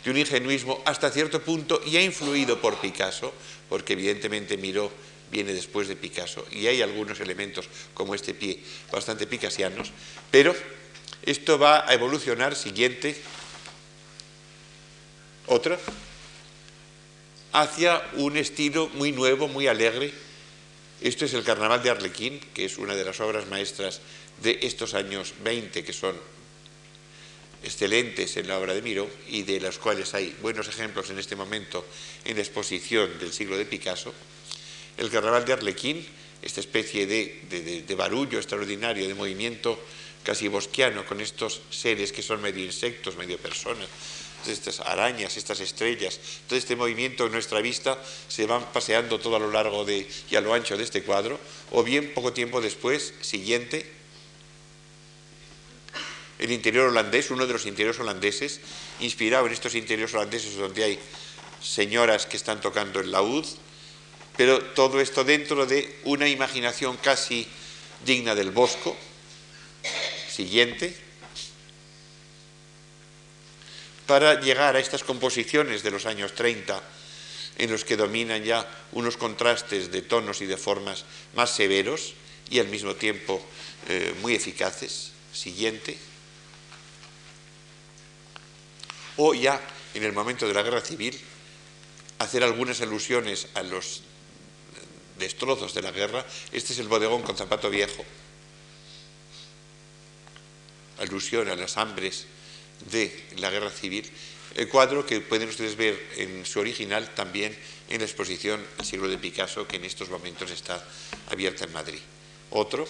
de 0.04 0.12
un 0.12 0.18
ingenuismo 0.18 0.82
hasta 0.86 1.10
cierto 1.12 1.42
punto 1.42 1.82
y 1.86 1.98
ha 1.98 2.04
influido 2.04 2.60
por 2.60 2.80
Picasso, 2.80 3.34
porque 3.70 3.94
evidentemente 3.94 4.58
Miró 4.58 4.92
viene 5.32 5.54
después 5.54 5.88
de 5.88 5.96
Picasso, 5.96 6.46
y 6.52 6.68
hay 6.68 6.82
algunos 6.82 7.20
elementos 7.22 7.70
como 7.94 8.14
este 8.14 8.34
pie 8.34 8.62
bastante 8.92 9.26
picasianos, 9.28 9.92
pero 10.30 10.54
esto 11.24 11.58
va 11.58 11.90
a 11.90 11.94
evolucionar 11.94 12.56
siguiente, 12.56 13.16
otra, 15.48 15.80
hacia 17.54 18.02
un 18.14 18.38
estilo 18.38 18.90
muy 18.94 19.12
nuevo, 19.12 19.48
muy 19.48 19.68
alegre. 19.68 20.14
Esto 21.02 21.26
es 21.26 21.34
el 21.34 21.44
Carnaval 21.44 21.82
de 21.84 21.90
Arlequín, 21.90 22.40
que 22.54 22.66
es 22.66 22.78
una 22.78 22.96
de 22.96 23.04
las 23.04 23.20
obras 23.20 23.48
maestras 23.48 24.02
de 24.42 24.60
estos 24.62 24.94
años 24.94 25.34
20, 25.44 25.84
que 25.84 25.94
son 25.94 26.16
excelentes 27.64 28.38
en 28.38 28.48
la 28.48 28.58
obra 28.58 28.74
de 28.74 28.82
Miro 28.82 29.10
y 29.28 29.44
de 29.44 29.60
las 29.60 29.78
cuales 29.78 30.14
hay 30.14 30.36
buenos 30.42 30.68
ejemplos 30.68 31.10
en 31.10 31.20
este 31.20 31.36
momento 31.36 31.86
en 32.26 32.36
la 32.36 32.42
exposición 32.42 33.20
del 33.20 33.34
siglo 33.34 33.58
de 33.58 33.66
Picasso. 33.66 34.14
El 34.98 35.10
carnaval 35.10 35.46
de 35.46 35.54
Arlequín, 35.54 36.06
esta 36.42 36.60
especie 36.60 37.06
de, 37.06 37.96
barullo 37.96 38.38
extraordinario, 38.38 39.08
de 39.08 39.14
movimiento 39.14 39.80
casi 40.24 40.48
bosquiano, 40.48 41.06
con 41.06 41.22
estos 41.22 41.62
seres 41.70 42.12
que 42.12 42.22
son 42.22 42.42
medio 42.42 42.64
insectos, 42.64 43.16
medio 43.16 43.38
personas, 43.38 43.88
estas 44.48 44.80
arañas, 44.80 45.38
estas 45.38 45.60
estrellas, 45.60 46.20
todo 46.48 46.58
este 46.58 46.76
movimiento 46.76 47.26
en 47.26 47.32
nuestra 47.32 47.62
vista 47.62 47.98
se 48.28 48.46
van 48.46 48.66
paseando 48.72 49.20
todo 49.20 49.36
a 49.36 49.40
lo 49.40 49.52
largo 49.52 49.86
de, 49.86 50.08
y 50.30 50.36
a 50.36 50.42
lo 50.42 50.54
ancho 50.54 50.78
de 50.78 50.84
este 50.84 51.04
cuadro, 51.04 51.40
o 51.72 51.84
bien 51.84 52.14
poco 52.14 52.34
tiempo 52.34 52.62
después, 52.62 53.14
siguiente, 53.22 53.90
el 56.40 56.52
interior 56.52 56.90
holandés, 56.90 57.30
uno 57.30 57.46
de 57.46 57.54
los 57.54 57.66
interiores 57.68 58.00
holandeses, 58.00 58.62
inspirado 59.00 59.46
en 59.46 59.54
estos 59.54 59.76
interiores 59.76 60.14
holandeses 60.16 60.56
donde 60.56 60.84
hay 60.84 61.00
señoras 61.62 62.26
que 62.26 62.38
están 62.38 62.62
tocando 62.62 63.00
el 63.00 63.12
laúd, 63.12 63.46
pero 64.38 64.60
todo 64.60 65.00
esto 65.00 65.24
dentro 65.24 65.68
de 65.68 66.00
una 66.04 66.28
imaginación 66.28 66.98
casi 66.98 67.48
digna 68.06 68.34
del 68.34 68.52
Bosco. 68.52 68.98
Siguiente. 70.30 71.11
Para 74.08 74.42
llegar 74.42 74.76
a 74.76 74.80
estas 74.80 75.04
composiciones 75.04 75.84
de 75.84 75.92
los 75.92 76.06
años 76.06 76.34
30, 76.36 76.82
en 77.58 77.72
los 77.72 77.86
que 77.86 77.98
dominan 77.98 78.44
ya 78.44 78.68
unos 78.94 79.18
contrastes 79.18 79.92
de 79.92 80.02
tonos 80.02 80.42
y 80.42 80.46
de 80.46 80.58
formas 80.58 81.06
más 81.36 81.52
severos 81.52 82.14
y 82.50 82.60
al 82.60 82.68
mismo 82.68 82.96
tiempo 82.96 83.42
eh, 83.88 84.14
muy 84.22 84.36
eficaces. 84.36 85.12
Siguiente. 85.34 85.98
O 89.18 89.34
ya 89.34 89.62
en 89.94 90.04
el 90.04 90.14
momento 90.14 90.48
de 90.48 90.54
la 90.54 90.64
guerra 90.64 90.82
civil, 90.82 91.20
hacer 92.20 92.44
algunas 92.44 92.82
alusiones 92.82 93.48
a 93.54 93.64
los 93.64 94.02
destrozos 95.18 95.74
de 95.74 95.82
la 95.82 95.92
guerra, 95.92 96.26
este 96.52 96.74
es 96.74 96.80
el 96.80 96.88
bodegón 96.88 97.22
con 97.22 97.38
zapato 97.38 97.70
viejo, 97.70 98.04
alusión 101.00 101.50
a 101.50 101.56
las 101.56 101.78
hambres 101.78 102.26
de 102.90 103.26
la 103.38 103.50
guerra 103.50 103.70
civil, 103.70 104.10
el 104.56 104.68
cuadro 104.68 105.06
que 105.06 105.22
pueden 105.22 105.50
ustedes 105.50 105.76
ver 105.76 106.00
en 106.18 106.46
su 106.46 106.60
original 106.60 107.14
también 107.16 107.56
en 107.90 108.00
la 108.00 108.06
exposición 108.06 108.62
siglo 108.84 109.08
de 109.08 109.18
Picasso, 109.18 109.68
que 109.68 109.78
en 109.78 109.86
estos 109.86 110.10
momentos 110.10 110.52
está 110.52 110.84
abierta 111.30 111.66
en 111.66 111.74
Madrid. 111.74 112.00
Otro. 112.50 112.88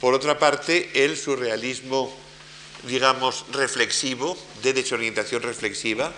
Por 0.00 0.14
otra 0.14 0.38
parte, 0.38 1.04
el 1.04 1.16
surrealismo, 1.16 2.14
digamos, 2.84 3.44
reflexivo, 3.52 4.36
de 4.62 4.72
desorientación 4.72 5.42
reflexiva, 5.42 6.12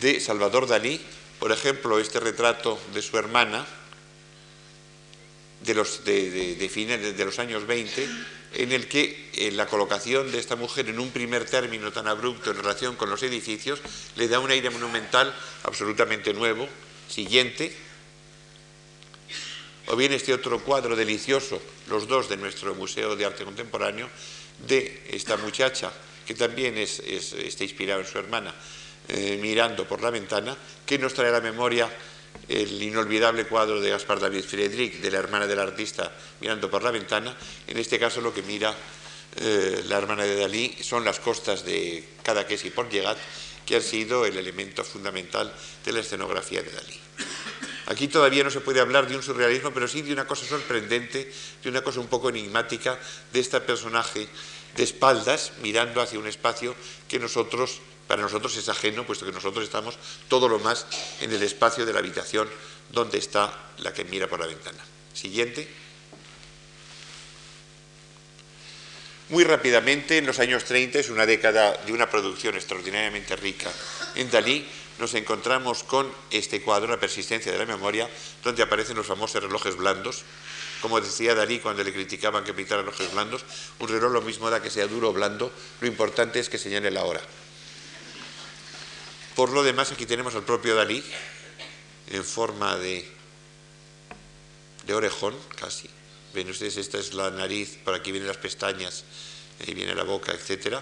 de 0.00 0.20
Salvador 0.20 0.66
Dalí, 0.66 1.00
por 1.38 1.52
ejemplo, 1.52 1.98
este 1.98 2.20
retrato 2.20 2.78
de 2.92 3.02
su 3.02 3.16
hermana, 3.16 3.66
de 5.62 5.74
los, 5.74 6.04
de, 6.04 6.54
de 6.56 7.24
los 7.24 7.38
años 7.38 7.66
20, 7.66 8.08
en 8.54 8.72
el 8.72 8.88
que 8.88 9.30
eh, 9.34 9.50
la 9.52 9.66
colocación 9.66 10.32
de 10.32 10.38
esta 10.38 10.56
mujer 10.56 10.88
en 10.88 10.98
un 10.98 11.10
primer 11.10 11.44
término 11.44 11.92
tan 11.92 12.08
abrupto 12.08 12.50
en 12.50 12.56
relación 12.56 12.96
con 12.96 13.10
los 13.10 13.22
edificios 13.22 13.80
le 14.16 14.28
da 14.28 14.40
un 14.40 14.50
aire 14.50 14.70
monumental 14.70 15.34
absolutamente 15.64 16.32
nuevo. 16.32 16.68
Siguiente. 17.08 17.74
O 19.86 19.96
bien 19.96 20.12
este 20.12 20.34
otro 20.34 20.60
cuadro 20.60 20.96
delicioso, 20.96 21.60
los 21.88 22.06
dos 22.06 22.28
de 22.28 22.36
nuestro 22.36 22.74
Museo 22.74 23.16
de 23.16 23.24
Arte 23.24 23.44
Contemporáneo, 23.44 24.10
de 24.66 25.08
esta 25.10 25.36
muchacha, 25.38 25.90
que 26.26 26.34
también 26.34 26.76
está 26.76 27.64
inspirado 27.64 28.00
en 28.00 28.06
su 28.06 28.18
hermana, 28.18 28.54
eh, 29.08 29.38
mirando 29.40 29.88
por 29.88 30.02
la 30.02 30.10
ventana, 30.10 30.54
que 30.84 30.98
nos 30.98 31.14
trae 31.14 31.30
a 31.30 31.32
la 31.32 31.40
memoria 31.40 31.88
el 32.48 32.82
inolvidable 32.82 33.44
cuadro 33.44 33.80
de 33.80 33.90
Gaspar 33.90 34.20
David 34.20 34.44
Friedrich, 34.44 35.00
de 35.00 35.10
la 35.10 35.18
hermana 35.18 35.46
del 35.46 35.58
artista 35.58 36.10
mirando 36.40 36.70
por 36.70 36.82
la 36.82 36.90
ventana. 36.90 37.36
En 37.66 37.76
este 37.76 37.98
caso 37.98 38.20
lo 38.20 38.32
que 38.32 38.42
mira 38.42 38.74
eh, 39.36 39.84
la 39.86 39.98
hermana 39.98 40.24
de 40.24 40.36
Dalí 40.36 40.76
son 40.80 41.04
las 41.04 41.20
costas 41.20 41.64
de 41.64 42.08
Cadaqués 42.22 42.64
y 42.64 42.70
Port 42.70 42.90
Llegat, 42.90 43.18
que 43.66 43.76
han 43.76 43.82
sido 43.82 44.24
el 44.24 44.36
elemento 44.36 44.82
fundamental 44.82 45.52
de 45.84 45.92
la 45.92 46.00
escenografía 46.00 46.62
de 46.62 46.70
Dalí. 46.70 47.00
Aquí 47.86 48.08
todavía 48.08 48.44
no 48.44 48.50
se 48.50 48.60
puede 48.60 48.80
hablar 48.80 49.08
de 49.08 49.16
un 49.16 49.22
surrealismo, 49.22 49.72
pero 49.72 49.88
sí 49.88 50.02
de 50.02 50.12
una 50.12 50.26
cosa 50.26 50.46
sorprendente, 50.46 51.32
de 51.62 51.68
una 51.70 51.82
cosa 51.82 52.00
un 52.00 52.08
poco 52.08 52.28
enigmática 52.28 52.98
de 53.32 53.40
este 53.40 53.60
personaje 53.60 54.28
de 54.76 54.82
espaldas 54.82 55.52
mirando 55.62 56.00
hacia 56.00 56.18
un 56.18 56.26
espacio 56.26 56.74
que 57.08 57.18
nosotros 57.18 57.80
para 58.08 58.22
nosotros 58.22 58.56
es 58.56 58.68
ajeno, 58.68 59.06
puesto 59.06 59.26
que 59.26 59.32
nosotros 59.32 59.62
estamos 59.62 59.96
todo 60.28 60.48
lo 60.48 60.58
más 60.58 60.86
en 61.20 61.30
el 61.30 61.42
espacio 61.42 61.84
de 61.86 61.92
la 61.92 62.00
habitación 62.00 62.48
donde 62.90 63.18
está 63.18 63.52
la 63.78 63.92
que 63.92 64.04
mira 64.04 64.26
por 64.26 64.40
la 64.40 64.46
ventana. 64.46 64.82
Siguiente. 65.12 65.68
Muy 69.28 69.44
rápidamente, 69.44 70.16
en 70.16 70.26
los 70.26 70.38
años 70.38 70.64
30, 70.64 71.00
es 71.00 71.10
una 71.10 71.26
década 71.26 71.76
de 71.84 71.92
una 71.92 72.08
producción 72.08 72.54
extraordinariamente 72.54 73.36
rica. 73.36 73.70
En 74.14 74.30
Dalí 74.30 74.66
nos 74.98 75.12
encontramos 75.12 75.84
con 75.84 76.10
este 76.30 76.62
cuadro, 76.62 76.88
La 76.88 76.98
persistencia 76.98 77.52
de 77.52 77.58
la 77.58 77.66
memoria, 77.66 78.08
donde 78.42 78.62
aparecen 78.62 78.96
los 78.96 79.06
famosos 79.06 79.42
relojes 79.42 79.76
blandos. 79.76 80.22
Como 80.80 80.98
decía 81.00 81.34
Dalí 81.34 81.58
cuando 81.58 81.84
le 81.84 81.92
criticaban 81.92 82.42
que 82.42 82.54
pintara 82.54 82.80
relojes 82.80 83.12
blandos, 83.12 83.44
un 83.80 83.88
reloj 83.88 84.12
lo 84.12 84.22
mismo 84.22 84.48
da 84.48 84.62
que 84.62 84.70
sea 84.70 84.86
duro 84.86 85.10
o 85.10 85.12
blando, 85.12 85.52
lo 85.82 85.86
importante 85.86 86.40
es 86.40 86.48
que 86.48 86.56
señale 86.56 86.90
la 86.90 87.04
hora. 87.04 87.20
Por 89.38 89.50
lo 89.50 89.62
demás, 89.62 89.92
aquí 89.92 90.04
tenemos 90.04 90.34
al 90.34 90.42
propio 90.42 90.74
Dalí 90.74 91.00
en 92.10 92.24
forma 92.24 92.74
de, 92.74 93.08
orejón, 94.92 95.36
casi. 95.54 95.88
Ven 96.34 96.50
ustedes, 96.50 96.76
esta 96.76 96.98
es 96.98 97.14
la 97.14 97.30
nariz, 97.30 97.78
por 97.84 97.94
aquí 97.94 98.10
vienen 98.10 98.26
las 98.26 98.38
pestañas, 98.38 99.04
ahí 99.64 99.74
viene 99.74 99.94
la 99.94 100.02
boca, 100.02 100.32
etc. 100.32 100.80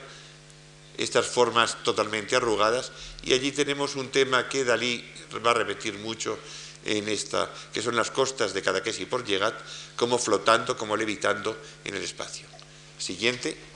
Estas 0.96 1.26
formas 1.26 1.84
totalmente 1.84 2.34
arrugadas. 2.34 2.92
Y 3.24 3.34
allí 3.34 3.52
tenemos 3.52 3.94
un 3.94 4.08
tema 4.08 4.48
que 4.48 4.64
Dalí 4.64 5.04
va 5.44 5.50
a 5.50 5.54
repetir 5.54 5.98
mucho 5.98 6.38
en 6.86 7.10
esta, 7.10 7.52
que 7.74 7.82
son 7.82 7.94
las 7.94 8.10
costas 8.10 8.54
de 8.54 8.62
Cadaqués 8.62 8.98
y 9.00 9.04
por 9.04 9.22
Llegat, 9.22 9.54
como 9.96 10.16
flotando, 10.16 10.78
como 10.78 10.96
levitando 10.96 11.60
en 11.84 11.94
el 11.94 12.02
espacio. 12.02 12.46
Siguiente. 12.96 13.75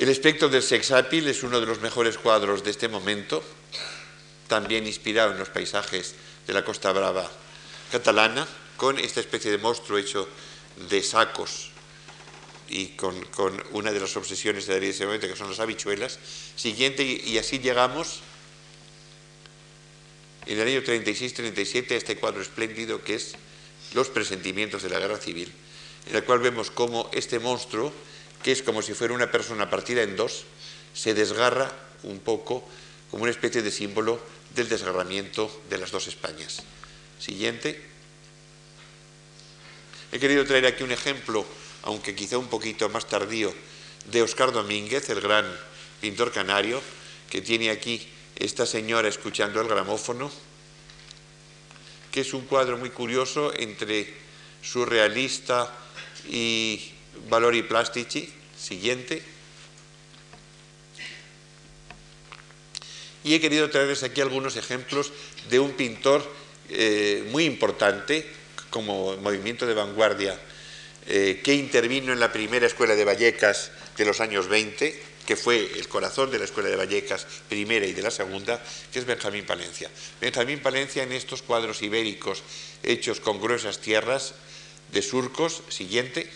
El 0.00 0.08
espectro 0.08 0.48
del 0.48 0.62
sex 0.62 0.92
es 0.92 1.42
uno 1.42 1.60
de 1.60 1.66
los 1.66 1.82
mejores 1.82 2.16
cuadros 2.16 2.64
de 2.64 2.70
este 2.70 2.88
momento, 2.88 3.44
también 4.48 4.86
inspirado 4.86 5.32
en 5.32 5.38
los 5.38 5.50
paisajes 5.50 6.14
de 6.46 6.54
la 6.54 6.64
Costa 6.64 6.90
Brava 6.90 7.30
catalana, 7.92 8.48
con 8.78 8.98
esta 8.98 9.20
especie 9.20 9.50
de 9.50 9.58
monstruo 9.58 9.98
hecho 9.98 10.26
de 10.88 11.02
sacos 11.02 11.68
y 12.70 12.96
con, 12.96 13.14
una 13.72 13.92
de 13.92 14.00
las 14.00 14.16
obsesiones 14.16 14.66
de 14.66 14.88
ese 14.88 15.04
momento, 15.04 15.28
que 15.28 15.36
son 15.36 15.50
las 15.50 15.60
habichuelas. 15.60 16.18
Siguiente, 16.56 17.02
y, 17.04 17.36
así 17.36 17.58
llegamos 17.58 18.20
en 20.46 20.58
el 20.60 20.66
año 20.66 20.80
36-37 20.80 21.90
a 21.90 21.96
este 21.96 22.16
cuadro 22.16 22.40
espléndido 22.40 23.04
que 23.04 23.16
es 23.16 23.34
Los 23.92 24.08
presentimientos 24.08 24.82
de 24.82 24.88
la 24.88 24.98
guerra 24.98 25.18
civil, 25.18 25.52
en 26.08 26.16
el 26.16 26.24
cual 26.24 26.38
vemos 26.38 26.70
cómo 26.70 27.10
este 27.12 27.38
monstruo 27.38 27.92
que 28.42 28.52
es 28.52 28.62
como 28.62 28.82
si 28.82 28.94
fuera 28.94 29.14
una 29.14 29.30
persona 29.30 29.68
partida 29.68 30.02
en 30.02 30.16
dos, 30.16 30.44
se 30.94 31.14
desgarra 31.14 31.70
un 32.02 32.20
poco 32.20 32.66
como 33.10 33.24
una 33.24 33.32
especie 33.32 33.62
de 33.62 33.70
símbolo 33.70 34.20
del 34.54 34.68
desgarramiento 34.68 35.50
de 35.68 35.78
las 35.78 35.90
dos 35.90 36.06
Españas. 36.06 36.62
Siguiente. 37.18 37.82
He 40.12 40.18
querido 40.18 40.44
traer 40.44 40.66
aquí 40.66 40.82
un 40.82 40.92
ejemplo, 40.92 41.44
aunque 41.82 42.14
quizá 42.14 42.38
un 42.38 42.48
poquito 42.48 42.88
más 42.88 43.06
tardío, 43.06 43.54
de 44.06 44.22
Oscar 44.22 44.52
Domínguez, 44.52 45.08
el 45.10 45.20
gran 45.20 45.46
pintor 46.00 46.32
canario, 46.32 46.82
que 47.28 47.42
tiene 47.42 47.70
aquí 47.70 48.08
esta 48.36 48.64
señora 48.64 49.08
escuchando 49.08 49.60
el 49.60 49.68
gramófono, 49.68 50.30
que 52.10 52.22
es 52.22 52.32
un 52.34 52.46
cuadro 52.46 52.76
muy 52.78 52.90
curioso 52.90 53.52
entre 53.54 54.12
surrealista 54.62 55.72
y 56.28 56.92
Valori 57.28 57.62
Plastici, 57.62 58.28
siguiente. 58.58 59.22
Y 63.22 63.34
he 63.34 63.40
querido 63.40 63.68
traerles 63.70 64.02
aquí 64.02 64.20
algunos 64.20 64.56
ejemplos 64.56 65.12
de 65.50 65.58
un 65.58 65.72
pintor 65.72 66.26
eh, 66.70 67.26
muy 67.30 67.44
importante 67.44 68.26
como 68.70 69.16
movimiento 69.18 69.66
de 69.66 69.74
vanguardia 69.74 70.38
eh, 71.06 71.40
que 71.42 71.54
intervino 71.54 72.12
en 72.12 72.20
la 72.20 72.32
primera 72.32 72.66
escuela 72.66 72.94
de 72.94 73.04
Vallecas 73.04 73.72
de 73.96 74.04
los 74.04 74.20
años 74.20 74.48
20, 74.48 75.02
que 75.26 75.36
fue 75.36 75.70
el 75.76 75.88
corazón 75.88 76.30
de 76.30 76.38
la 76.38 76.44
escuela 76.44 76.68
de 76.68 76.76
Vallecas 76.76 77.26
primera 77.48 77.86
y 77.86 77.92
de 77.92 78.02
la 78.02 78.10
segunda, 78.10 78.62
que 78.92 78.98
es 78.98 79.04
Benjamín 79.04 79.44
Palencia. 79.44 79.90
Benjamín 80.20 80.60
Palencia 80.60 81.02
en 81.02 81.12
estos 81.12 81.42
cuadros 81.42 81.82
ibéricos 81.82 82.42
hechos 82.82 83.20
con 83.20 83.40
gruesas 83.40 83.80
tierras 83.80 84.34
de 84.92 85.02
surcos, 85.02 85.62
siguiente. 85.68 86.30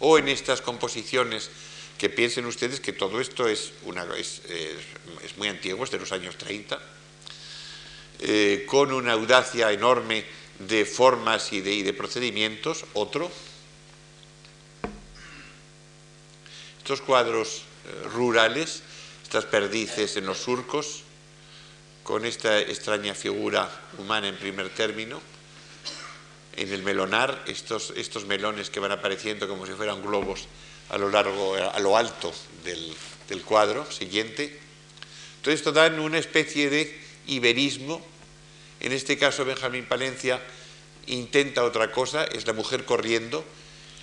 O 0.00 0.18
en 0.18 0.28
estas 0.28 0.62
composiciones 0.62 1.50
que 1.98 2.08
piensen 2.08 2.46
ustedes 2.46 2.80
que 2.80 2.92
todo 2.92 3.20
esto 3.20 3.48
es, 3.48 3.72
una, 3.84 4.06
muy 5.36 5.48
antiguo, 5.48 5.84
es 5.84 5.90
de 5.90 5.98
los 5.98 6.12
años 6.12 6.38
30, 6.38 6.78
eh, 8.20 8.64
con 8.66 8.92
una 8.92 9.12
audacia 9.12 9.72
enorme 9.72 10.24
de 10.60 10.84
formas 10.84 11.52
y 11.52 11.60
de, 11.60 11.72
y 11.72 11.82
de 11.82 11.92
procedimientos, 11.92 12.84
otro. 12.94 13.30
Estos 16.78 17.00
cuadros 17.00 17.62
eh, 17.86 18.08
rurales, 18.14 18.82
estas 19.24 19.44
perdices 19.44 20.16
en 20.16 20.26
los 20.26 20.38
surcos, 20.38 21.02
con 22.02 22.24
esta 22.24 22.58
extraña 22.60 23.14
figura 23.14 23.68
humana 23.98 24.28
en 24.28 24.36
primer 24.36 24.70
término, 24.70 25.20
en 26.58 26.72
el 26.72 26.82
melonar, 26.82 27.44
estos, 27.46 27.92
estos 27.96 28.26
melones 28.26 28.68
que 28.68 28.80
van 28.80 28.90
apareciendo 28.90 29.46
como 29.46 29.64
si 29.64 29.72
fueran 29.72 30.02
globos 30.02 30.48
a 30.90 30.98
lo 30.98 31.08
largo, 31.08 31.54
a 31.54 31.78
lo 31.78 31.96
alto 31.96 32.32
del, 32.64 33.42
cuadro 33.44 33.90
siguiente. 33.92 34.58
Todo 35.40 35.54
esto 35.54 35.70
dan 35.70 36.00
una 36.00 36.18
especie 36.18 36.68
de 36.68 37.00
iberismo. 37.28 38.04
En 38.80 38.92
este 38.92 39.16
caso, 39.16 39.44
Benjamín 39.44 39.86
Palencia 39.86 40.42
intenta 41.06 41.62
otra 41.62 41.92
cosa, 41.92 42.24
es 42.24 42.46
la 42.46 42.52
mujer 42.52 42.84
corriendo, 42.84 43.44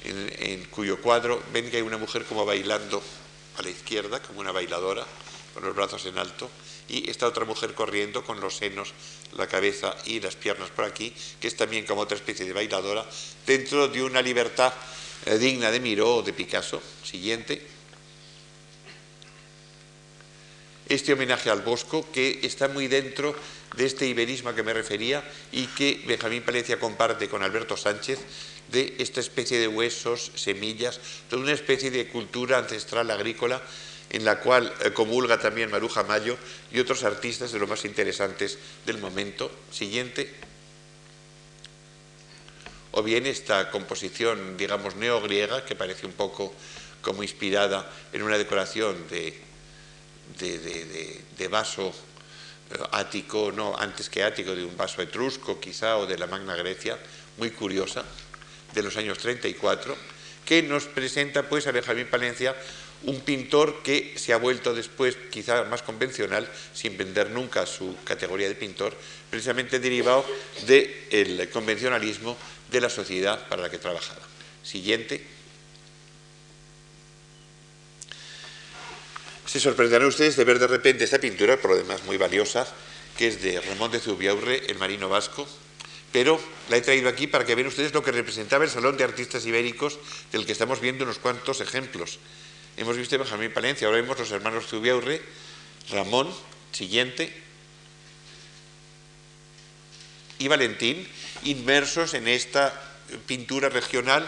en, 0.05 0.31
en, 0.39 0.65
cuyo 0.65 1.01
cuadro 1.01 1.43
ven 1.51 1.69
que 1.69 1.77
hay 1.77 1.83
una 1.83 1.97
mujer 1.97 2.23
como 2.23 2.45
bailando 2.45 3.03
a 3.57 3.63
la 3.63 3.69
izquierda, 3.69 4.21
como 4.21 4.39
una 4.39 4.53
bailadora, 4.53 5.05
con 5.53 5.65
los 5.65 5.75
brazos 5.75 6.05
en 6.05 6.17
alto, 6.17 6.49
y 6.87 7.09
esta 7.09 7.27
otra 7.27 7.43
mujer 7.43 7.73
corriendo 7.73 8.23
con 8.23 8.39
los 8.39 8.55
senos, 8.57 8.93
la 9.33 9.47
cabeza 9.47 9.95
y 10.05 10.19
las 10.19 10.35
piernas 10.35 10.69
por 10.69 10.85
aquí, 10.85 11.13
que 11.39 11.47
es 11.47 11.55
también 11.55 11.85
como 11.85 12.01
otra 12.01 12.17
especie 12.17 12.45
de 12.45 12.53
bailadora, 12.53 13.05
dentro 13.45 13.87
de 13.87 14.03
una 14.03 14.21
libertad 14.21 14.73
eh, 15.25 15.37
digna 15.37 15.71
de 15.71 15.79
Miró 15.79 16.17
o 16.17 16.23
de 16.23 16.33
Picasso. 16.33 16.81
Siguiente. 17.03 17.61
Este 20.87 21.13
homenaje 21.13 21.49
al 21.49 21.61
Bosco, 21.61 22.07
que 22.11 22.41
está 22.43 22.67
muy 22.67 22.87
dentro 22.87 23.35
de 23.75 23.85
este 23.85 24.05
iberismo 24.05 24.49
a 24.49 24.55
que 24.55 24.63
me 24.63 24.73
refería 24.73 25.23
y 25.51 25.65
que 25.67 26.03
Benjamín 26.05 26.43
Palencia 26.43 26.79
comparte 26.79 27.27
con 27.27 27.41
Alberto 27.41 27.75
Sánchez, 27.75 28.19
de 28.71 28.95
esta 28.99 29.19
especie 29.19 29.59
de 29.59 29.67
huesos, 29.67 30.31
semillas, 30.35 30.99
de 31.29 31.37
una 31.37 31.51
especie 31.51 31.91
de 31.91 32.07
cultura 32.07 32.57
ancestral 32.57 33.09
agrícola 33.11 33.61
en 34.09 34.25
la 34.25 34.39
cual 34.39 34.73
eh, 34.81 34.91
comulga 34.91 35.39
también 35.39 35.71
Maruja 35.71 36.03
Mayo 36.03 36.37
y 36.71 36.79
otros 36.79 37.03
artistas 37.03 37.51
de 37.51 37.59
los 37.59 37.69
más 37.69 37.85
interesantes 37.85 38.57
del 38.85 38.97
momento. 38.97 39.51
Siguiente. 39.71 40.33
O 42.91 43.03
bien 43.03 43.25
esta 43.25 43.71
composición, 43.71 44.55
digamos, 44.57 44.95
neogriega, 44.95 45.65
que 45.65 45.75
parece 45.75 46.05
un 46.05 46.13
poco 46.13 46.53
como 47.01 47.23
inspirada 47.23 47.91
en 48.13 48.23
una 48.23 48.37
decoración 48.37 48.95
de, 49.09 49.37
de, 50.39 51.47
vaso 51.47 51.93
eh, 52.71 52.77
ático, 52.91 53.51
no, 53.51 53.77
antes 53.77 54.09
que 54.09 54.23
ático, 54.23 54.55
de 54.55 54.63
un 54.63 54.77
vaso 54.77 55.01
etrusco 55.01 55.59
quizá, 55.59 55.97
o 55.97 56.07
de 56.07 56.17
la 56.17 56.27
Magna 56.27 56.55
Grecia, 56.55 56.97
muy 57.37 57.51
curiosa, 57.51 58.03
de 58.73 58.81
los 58.81 58.95
años 58.97 59.17
34, 59.19 59.95
que 60.45 60.63
nos 60.63 60.85
presenta 60.85 61.43
pues 61.43 61.67
a 61.67 61.71
Benjamín 61.71 62.07
Palencia 62.07 62.55
un 63.03 63.21
pintor 63.21 63.83
que 63.83 64.13
se 64.17 64.33
ha 64.33 64.37
vuelto 64.37 64.73
después 64.73 65.17
quizá 65.29 65.63
más 65.65 65.83
convencional, 65.83 66.49
sin 66.73 66.97
vender 66.97 67.29
nunca 67.29 67.65
su 67.65 67.95
categoría 68.03 68.47
de 68.47 68.55
pintor, 68.55 68.95
precisamente 69.29 69.79
derivado 69.79 70.25
del 70.65 71.49
convencionalismo 71.51 72.37
de 72.71 72.81
la 72.81 72.89
sociedad 72.89 73.47
para 73.47 73.61
la 73.63 73.69
que 73.69 73.77
trabajaba. 73.77 74.21
Siguiente. 74.63 75.25
Se 79.45 79.59
sorprenderán 79.59 80.07
ustedes 80.07 80.35
de 80.35 80.43
ver 80.43 80.59
de 80.59 80.67
repente 80.67 81.03
esta 81.03 81.19
pintura, 81.19 81.57
por 81.57 81.71
lo 81.71 81.77
demás 81.77 82.03
muy 82.03 82.17
valiosa, 82.17 82.67
que 83.17 83.27
es 83.27 83.41
de 83.41 83.61
Ramón 83.61 83.91
de 83.91 83.99
Zubiaurre, 83.99 84.63
el 84.67 84.77
marino 84.77 85.07
vasco, 85.07 85.47
pero 86.11 86.39
la 86.69 86.77
he 86.77 86.81
traído 86.81 87.09
aquí 87.09 87.27
para 87.27 87.45
que 87.45 87.55
vean 87.55 87.67
ustedes 87.67 87.93
lo 87.93 88.03
que 88.03 88.11
representaba 88.11 88.63
el 88.63 88.69
Salón 88.69 88.97
de 88.97 89.03
Artistas 89.03 89.45
Ibéricos, 89.45 89.99
del 90.31 90.45
que 90.45 90.53
estamos 90.53 90.81
viendo 90.81 91.03
unos 91.03 91.19
cuantos 91.19 91.61
ejemplos. 91.61 92.19
Hemos 92.77 92.97
visto 92.97 93.17
Benjamín 93.17 93.53
Palencia, 93.53 93.87
ahora 93.87 94.01
vemos 94.01 94.19
los 94.19 94.31
hermanos 94.31 94.67
Zubiaurre, 94.67 95.21
Ramón, 95.91 96.29
siguiente, 96.73 97.31
y 100.39 100.49
Valentín, 100.49 101.07
inmersos 101.43 102.13
en 102.13 102.27
esta 102.27 102.73
pintura 103.27 103.69
regional 103.69 104.27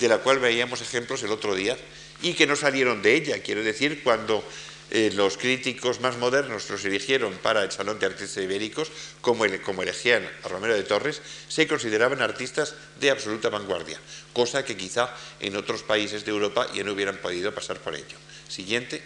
de 0.00 0.08
la 0.08 0.18
cual 0.18 0.40
veíamos 0.40 0.80
ejemplos 0.80 1.22
el 1.22 1.30
otro 1.30 1.54
día 1.54 1.76
y 2.20 2.34
que 2.34 2.48
no 2.48 2.56
salieron 2.56 3.00
de 3.02 3.14
ella. 3.14 3.42
Quiero 3.42 3.62
decir, 3.62 4.02
cuando 4.02 4.44
eh, 4.90 5.10
los 5.14 5.38
críticos 5.38 6.00
más 6.00 6.18
modernos 6.18 6.68
los 6.68 6.84
eligieron 6.84 7.34
para 7.38 7.62
el 7.62 7.72
Salón 7.72 7.98
de 7.98 8.06
Artistas 8.06 8.44
Ibéricos, 8.44 8.92
como, 9.20 9.44
elegían 9.44 10.28
a 10.42 10.48
Romero 10.48 10.74
de 10.74 10.82
Torres, 10.84 11.22
se 11.48 11.66
consideraban 11.66 12.20
artistas 12.20 12.74
de 13.00 13.10
absoluta 13.10 13.48
vanguardia, 13.48 13.98
cosa 14.32 14.64
que 14.64 14.76
quizá 14.76 15.14
en 15.40 15.56
otros 15.56 15.82
países 15.82 16.24
de 16.24 16.30
Europa 16.30 16.68
ya 16.74 16.84
no 16.84 16.92
hubieran 16.92 17.16
podido 17.16 17.54
pasar 17.54 17.78
por 17.78 17.94
ello. 17.94 18.16
Siguiente. 18.48 19.02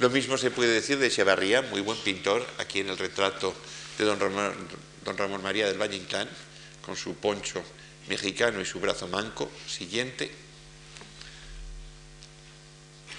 Lo 0.00 0.10
mismo 0.10 0.36
se 0.36 0.50
puede 0.50 0.74
decir 0.74 0.98
de 0.98 1.06
Echevarría, 1.06 1.62
muy 1.62 1.80
buen 1.80 1.98
pintor, 1.98 2.44
aquí 2.58 2.80
en 2.80 2.90
el 2.90 2.98
retrato 2.98 3.54
de 3.96 4.04
don 4.04 4.18
Ramón, 4.18 4.52
don 5.04 5.16
Ramón 5.16 5.42
María 5.42 5.68
del 5.68 5.80
Valle 5.80 5.96
Inclán, 5.96 6.28
con 6.84 6.96
su 6.96 7.14
poncho 7.14 7.62
mexicano 8.08 8.60
y 8.60 8.66
su 8.66 8.80
brazo 8.80 9.06
manco. 9.06 9.50
Siguiente 9.66 10.43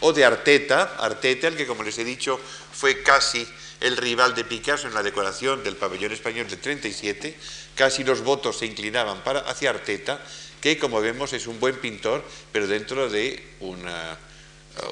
o 0.05 0.13
de 0.13 0.23
Arteta, 0.23 0.97
Arteta, 0.99 1.47
el 1.47 1.57
que 1.57 1.65
como 1.65 1.81
les 1.81 1.97
he 1.97 2.05
dicho 2.05 2.37
fue 2.37 3.01
casi 3.01 3.47
el 3.81 3.97
rival 3.97 4.35
de 4.35 4.45
Picasso 4.45 4.87
en 4.87 4.93
la 4.93 5.01
decoración 5.01 5.63
del 5.63 5.77
pabellón 5.77 6.11
español 6.11 6.47
del 6.47 6.59
37, 6.59 7.35
casi 7.73 8.03
los 8.03 8.21
votos 8.21 8.59
se 8.59 8.67
inclinaban 8.67 9.23
para, 9.23 9.39
hacia 9.39 9.71
Arteta, 9.71 10.21
que 10.61 10.77
como 10.77 11.01
vemos 11.01 11.33
es 11.33 11.47
un 11.47 11.59
buen 11.59 11.79
pintor, 11.81 12.23
pero 12.51 12.67
dentro 12.67 13.09
de 13.09 13.43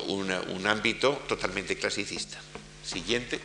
un 0.08 0.68
ámbito 0.68 1.22
totalmente 1.28 1.78
clasicista. 1.78 2.40
Siguiente. 2.84 3.40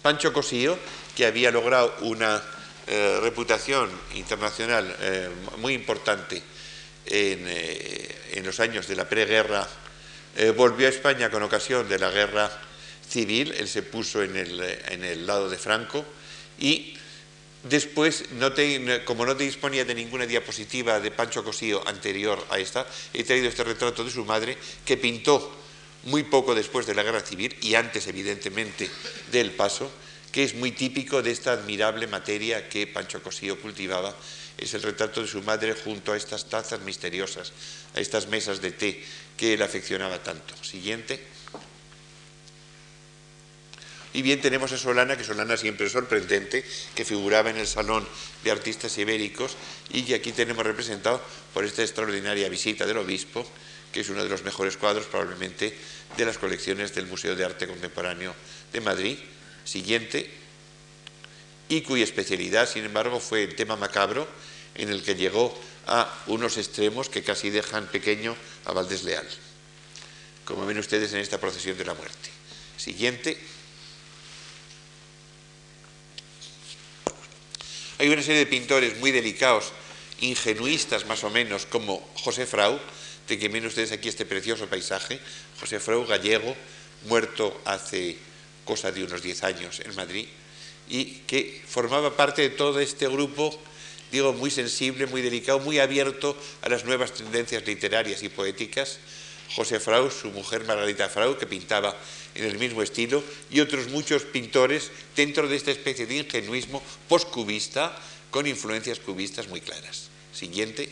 Pancho 0.00 0.32
Cosío, 0.32 0.78
que 1.14 1.26
había 1.26 1.50
logrado 1.50 1.94
una 2.00 2.42
eh, 2.86 3.18
reputación 3.20 3.90
internacional 4.14 4.96
eh, 5.00 5.28
muy 5.58 5.74
importante 5.74 6.53
eh, 7.06 8.30
en, 8.32 8.44
los 8.44 8.60
años 8.60 8.88
de 8.88 8.96
la 8.96 9.08
preguerra, 9.08 9.68
eh, 10.36 10.50
volvió 10.50 10.86
a 10.86 10.90
España 10.90 11.30
con 11.30 11.42
ocasión 11.42 11.88
de 11.88 11.98
la 11.98 12.10
guerra 12.10 12.50
civil, 13.08 13.54
él 13.56 13.68
se 13.68 13.82
puso 13.82 14.22
en 14.22 14.36
el, 14.36 15.26
lado 15.26 15.48
de 15.48 15.58
Franco 15.58 16.04
y 16.58 16.96
después, 17.62 18.24
como 19.04 19.26
no 19.26 19.36
te 19.36 19.44
disponía 19.44 19.84
de 19.84 19.94
ninguna 19.94 20.26
diapositiva 20.26 21.00
de 21.00 21.10
Pancho 21.10 21.44
Cosío 21.44 21.86
anterior 21.86 22.44
a 22.50 22.58
esta, 22.58 22.86
he 23.12 23.22
traído 23.24 23.48
este 23.48 23.64
retrato 23.64 24.04
de 24.04 24.10
su 24.10 24.24
madre 24.24 24.56
que 24.84 24.96
pintó 24.96 25.54
muy 26.04 26.24
poco 26.24 26.54
después 26.54 26.86
de 26.86 26.94
la 26.94 27.02
guerra 27.02 27.20
civil 27.20 27.54
y 27.62 27.74
antes 27.74 28.06
evidentemente 28.06 28.90
del 29.30 29.52
paso, 29.52 29.90
que 30.32 30.44
es 30.44 30.54
muy 30.54 30.72
típico 30.72 31.22
de 31.22 31.30
esta 31.30 31.52
admirable 31.52 32.06
materia 32.06 32.68
que 32.68 32.86
Pancho 32.86 33.22
Cosío 33.22 33.60
cultivaba 33.60 34.14
es 34.58 34.74
el 34.74 34.82
retrato 34.82 35.20
de 35.20 35.28
su 35.28 35.42
madre 35.42 35.74
junto 35.74 36.12
a 36.12 36.16
estas 36.16 36.48
tazas 36.48 36.80
misteriosas, 36.80 37.52
a 37.94 38.00
estas 38.00 38.28
mesas 38.28 38.60
de 38.60 38.70
té 38.70 39.02
que 39.36 39.54
él 39.54 39.62
afeccionaba 39.62 40.22
tanto. 40.22 40.54
Siguiente. 40.62 41.34
Y 44.14 44.22
bien 44.22 44.40
tenemos 44.40 44.70
a 44.70 44.78
Solana, 44.78 45.16
que 45.16 45.24
Solana 45.24 45.56
siempre 45.56 45.86
es 45.86 45.92
sorprendente, 45.92 46.64
que 46.94 47.04
figuraba 47.04 47.50
en 47.50 47.58
el 47.58 47.66
Salón 47.66 48.06
de 48.44 48.52
Artistas 48.52 48.96
Ibéricos 48.96 49.56
y 49.90 50.04
que 50.04 50.14
aquí 50.14 50.30
tenemos 50.30 50.64
representado 50.64 51.20
por 51.52 51.64
esta 51.64 51.82
extraordinaria 51.82 52.48
visita 52.48 52.86
del 52.86 52.98
obispo, 52.98 53.44
que 53.92 54.00
es 54.00 54.08
uno 54.08 54.22
de 54.22 54.30
los 54.30 54.44
mejores 54.44 54.76
cuadros 54.76 55.06
probablemente 55.06 55.76
de 56.16 56.24
las 56.24 56.38
colecciones 56.38 56.94
del 56.94 57.06
Museo 57.06 57.34
de 57.34 57.44
Arte 57.44 57.66
Contemporáneo 57.66 58.34
de 58.72 58.80
Madrid. 58.80 59.18
Siguiente 59.64 60.30
y 61.68 61.80
cuya 61.80 62.04
especialidad, 62.04 62.68
sin 62.68 62.84
embargo, 62.84 63.18
fue 63.18 63.42
el 63.42 63.56
tema 63.56 63.76
macabro, 63.76 64.28
en 64.74 64.88
el 64.88 65.02
que 65.02 65.14
llegó 65.14 65.54
a 65.86 66.12
unos 66.26 66.56
extremos 66.56 67.08
que 67.08 67.22
casi 67.22 67.50
dejan 67.50 67.86
pequeño 67.86 68.36
a 68.64 68.72
Valdés 68.72 69.04
Leal, 69.04 69.28
como 70.44 70.66
ven 70.66 70.78
ustedes 70.78 71.12
en 71.12 71.20
esta 71.20 71.38
procesión 71.38 71.76
de 71.76 71.84
la 71.84 71.94
muerte. 71.94 72.30
Siguiente. 72.76 73.38
Hay 77.98 78.08
una 78.08 78.22
serie 78.22 78.40
de 78.40 78.46
pintores 78.46 78.98
muy 78.98 79.12
delicados, 79.12 79.72
ingenuistas 80.20 81.06
más 81.06 81.22
o 81.22 81.30
menos, 81.30 81.66
como 81.66 82.06
José 82.16 82.46
Frau, 82.46 82.80
de 83.28 83.38
que 83.38 83.48
ven 83.48 83.66
ustedes 83.66 83.92
aquí 83.92 84.08
este 84.08 84.26
precioso 84.26 84.66
paisaje, 84.66 85.20
José 85.60 85.80
Frau 85.80 86.04
gallego, 86.04 86.56
muerto 87.06 87.60
hace 87.64 88.18
cosa 88.64 88.90
de 88.92 89.04
unos 89.04 89.22
10 89.22 89.44
años 89.44 89.80
en 89.80 89.94
Madrid, 89.94 90.26
y 90.88 91.22
que 91.26 91.62
formaba 91.66 92.16
parte 92.16 92.42
de 92.42 92.50
todo 92.50 92.80
este 92.80 93.08
grupo, 93.08 93.56
digo, 94.12 94.32
muy 94.32 94.50
sensible, 94.50 95.06
muy 95.06 95.22
delicado, 95.22 95.58
muy 95.60 95.78
abierto 95.78 96.36
a 96.62 96.68
las 96.68 96.84
nuevas 96.84 97.12
tendencias 97.12 97.66
literarias 97.66 98.22
y 98.22 98.28
poéticas. 98.28 98.98
José 99.54 99.78
Frau, 99.78 100.10
su 100.10 100.30
mujer 100.30 100.64
Margarita 100.64 101.08
Frau, 101.08 101.36
que 101.36 101.46
pintaba 101.46 101.96
en 102.34 102.44
el 102.44 102.58
mismo 102.58 102.82
estilo, 102.82 103.22
y 103.50 103.60
otros 103.60 103.88
muchos 103.88 104.22
pintores 104.22 104.90
dentro 105.14 105.46
de 105.46 105.56
esta 105.56 105.70
especie 105.70 106.06
de 106.06 106.16
ingenuismo 106.16 106.82
postcubista 107.08 107.96
con 108.30 108.46
influencias 108.46 108.98
cubistas 108.98 109.48
muy 109.48 109.60
claras. 109.60 110.08
Siguiente. 110.32 110.88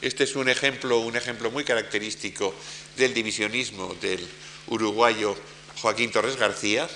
Este 0.00 0.24
es 0.24 0.34
un 0.34 0.48
ejemplo, 0.48 0.98
un 0.98 1.14
ejemplo 1.14 1.50
muy 1.52 1.62
característico 1.62 2.52
del 2.96 3.14
divisionismo 3.14 3.94
del 4.00 4.26
uruguayo 4.66 5.36
Joaquín 5.80 6.10
Torres 6.10 6.36
García, 6.36 6.88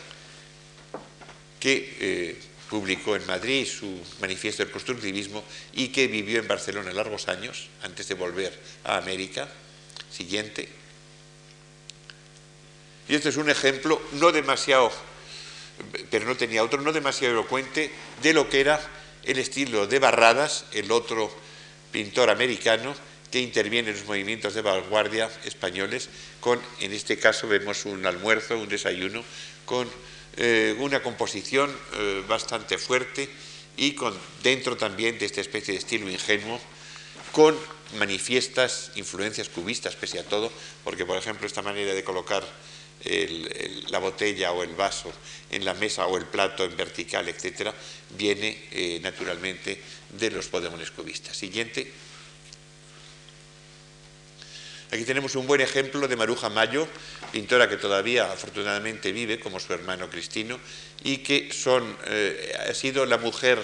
que 1.60 1.96
eh, 2.00 2.36
publicó 2.68 3.16
en 3.16 3.26
Madrid 3.26 3.66
su 3.66 4.00
manifiesto 4.20 4.62
del 4.62 4.72
constructivismo 4.72 5.44
y 5.74 5.88
que 5.88 6.06
vivió 6.08 6.40
en 6.40 6.48
Barcelona 6.48 6.92
largos 6.92 7.28
años 7.28 7.68
antes 7.82 8.08
de 8.08 8.14
volver 8.14 8.58
a 8.84 8.96
América. 8.96 9.48
Siguiente. 10.10 10.68
Y 13.08 13.14
este 13.14 13.28
es 13.28 13.36
un 13.36 13.50
ejemplo 13.50 14.00
no 14.12 14.32
demasiado, 14.32 14.90
pero 16.10 16.26
no 16.26 16.36
tenía 16.36 16.64
otro, 16.64 16.80
no 16.80 16.92
demasiado 16.92 17.34
elocuente 17.34 17.90
de 18.22 18.32
lo 18.32 18.48
que 18.48 18.60
era 18.60 18.80
el 19.24 19.38
estilo 19.38 19.86
de 19.86 19.98
Barradas, 19.98 20.64
el 20.72 20.90
otro 20.90 21.30
pintor 21.92 22.30
americano 22.30 22.94
que 23.30 23.40
interviene 23.40 23.90
en 23.90 23.96
los 23.96 24.06
movimientos 24.06 24.54
de 24.54 24.62
vanguardia 24.62 25.30
españoles, 25.44 26.08
con, 26.40 26.60
en 26.80 26.92
este 26.92 27.18
caso 27.18 27.48
vemos 27.48 27.84
un 27.84 28.06
almuerzo, 28.06 28.58
un 28.58 28.68
desayuno, 28.68 29.24
con 29.64 29.88
eh, 30.36 30.74
una 30.78 31.02
composición 31.02 31.74
eh, 31.94 32.22
bastante 32.28 32.78
fuerte 32.78 33.28
y 33.76 33.92
con, 33.92 34.16
dentro 34.42 34.76
también 34.76 35.18
de 35.18 35.26
esta 35.26 35.40
especie 35.40 35.72
de 35.72 35.78
estilo 35.78 36.10
ingenuo, 36.10 36.60
con 37.32 37.56
manifiestas 37.98 38.92
influencias 38.96 39.48
cubistas, 39.48 39.96
pese 39.96 40.18
a 40.18 40.24
todo, 40.24 40.50
porque 40.84 41.04
por 41.04 41.16
ejemplo 41.16 41.46
esta 41.46 41.62
manera 41.62 41.94
de 41.94 42.04
colocar 42.04 42.44
la 43.90 43.98
botella 43.98 44.52
o 44.52 44.62
el 44.62 44.74
vaso 44.74 45.12
en 45.50 45.64
la 45.64 45.74
mesa 45.74 46.06
o 46.06 46.16
el 46.16 46.24
plato 46.26 46.64
en 46.64 46.76
vertical, 46.76 47.28
etcétera, 47.28 47.74
viene 48.16 48.66
eh, 48.72 48.98
naturalmente 49.02 49.80
de 50.18 50.30
los 50.30 50.46
podemones 50.48 50.90
cubistas. 50.90 51.36
Siguiente. 51.36 52.05
Aquí 54.92 55.04
tenemos 55.04 55.34
un 55.34 55.48
buen 55.48 55.60
ejemplo 55.60 56.06
de 56.06 56.14
Maruja 56.14 56.48
Mayo, 56.48 56.86
pintora 57.32 57.68
que 57.68 57.76
todavía 57.76 58.30
afortunadamente 58.30 59.10
vive, 59.10 59.40
como 59.40 59.58
su 59.58 59.72
hermano 59.72 60.08
Cristino, 60.08 60.60
y 61.02 61.18
que 61.18 61.50
eh, 62.06 62.56
ha 62.70 62.72
sido 62.72 63.04
la 63.04 63.18
mujer 63.18 63.60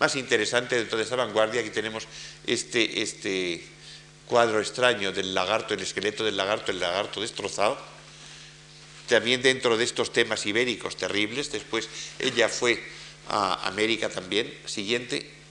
más 0.00 0.16
interesante 0.16 0.76
de 0.76 0.86
toda 0.86 1.02
esta 1.02 1.16
vanguardia. 1.16 1.60
Aquí 1.60 1.68
tenemos 1.68 2.08
este, 2.46 3.02
este 3.02 3.62
cuadro 4.26 4.60
extraño 4.60 5.12
del 5.12 5.34
lagarto, 5.34 5.74
el 5.74 5.80
esqueleto 5.80 6.24
del 6.24 6.38
lagarto, 6.38 6.72
el 6.72 6.80
lagarto 6.80 7.20
destrozado. 7.20 7.78
También 9.08 9.42
dentro 9.42 9.76
de 9.76 9.84
estos 9.84 10.10
temas 10.10 10.46
ibéricos 10.46 10.96
terribles. 10.96 11.52
Después 11.52 11.86
ella 12.18 12.48
fue 12.48 12.82
a 13.28 13.68
América 13.68 14.08
también. 14.08 14.52
Siguiente. 14.64 15.41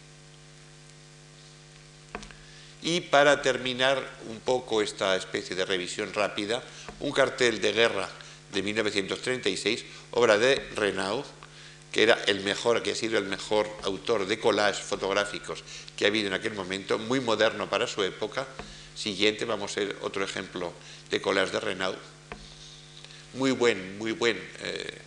Y 2.81 3.01
para 3.01 3.41
terminar 3.41 4.03
un 4.27 4.39
poco 4.39 4.81
esta 4.81 5.15
especie 5.15 5.55
de 5.55 5.65
revisión 5.65 6.13
rápida, 6.13 6.63
un 6.99 7.11
cartel 7.11 7.61
de 7.61 7.73
guerra 7.73 8.09
de 8.51 8.63
1936, 8.63 9.85
obra 10.11 10.37
de 10.37 10.55
Renaud, 10.75 11.23
que 11.91 12.03
era 12.03 12.17
el 12.25 12.39
mejor, 12.41 12.81
que 12.81 12.91
ha 12.91 12.95
sido 12.95 13.17
el 13.17 13.25
mejor 13.25 13.69
autor 13.83 14.25
de 14.25 14.39
collages 14.39 14.81
fotográficos 14.81 15.63
que 15.95 16.05
ha 16.05 16.07
habido 16.07 16.27
en 16.27 16.33
aquel 16.33 16.53
momento, 16.53 16.97
muy 16.97 17.19
moderno 17.19 17.69
para 17.69 17.85
su 17.85 18.01
época. 18.03 18.47
Siguiente, 18.95 19.45
vamos 19.45 19.77
a 19.77 19.81
ver 19.81 19.97
otro 20.01 20.23
ejemplo 20.23 20.73
de 21.09 21.21
collage 21.21 21.51
de 21.51 21.59
Renaud. 21.59 21.95
Muy 23.33 23.51
buen, 23.51 23.97
muy 23.97 24.13
buen. 24.13 24.37
Eh, 24.59 24.97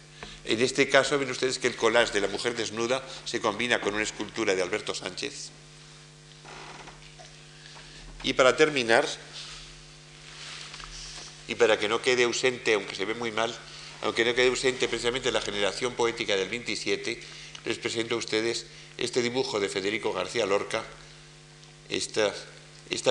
en 0.45 0.61
este 0.61 0.89
caso 0.89 1.19
ven 1.19 1.31
ustedes 1.31 1.59
que 1.59 1.69
el 1.69 1.77
collage 1.77 2.13
de 2.13 2.21
la 2.21 2.29
mujer 2.29 2.55
desnuda 2.55 3.03
se 3.25 3.41
combina 3.41 3.81
con 3.81 3.95
una 3.95 4.03
escultura 4.03 4.55
de 4.55 4.63
Alberto 4.63 4.95
Sánchez. 4.95 5.51
Y 8.25 8.33
para 8.33 8.57
terminar, 8.57 9.07
y 11.47 11.55
para 11.55 11.79
que 11.79 11.89
no 11.89 12.01
quede 12.01 12.25
ausente, 12.25 12.75
aunque 12.75 12.97
se 12.97 13.05
ve 13.05 13.15
muy 13.15 13.31
mal, 13.31 13.55
aunque 14.03 14.25
no 14.25 14.35
quede 14.35 14.49
ausente 14.49 14.89
precisamente 14.89 15.31
la 15.31 15.41
generación 15.41 15.95
poética 15.95 16.37
del 16.37 16.49
27, 16.49 17.21
les 17.65 17.79
presento 17.79 18.15
a 18.15 18.19
ustedes 18.19 18.67
este 18.99 19.23
dibujo 19.23 19.61
de 19.61 19.69
Federico 19.69 20.13
García 20.13 20.47
Lorca, 20.47 20.85
esta, 21.89 22.33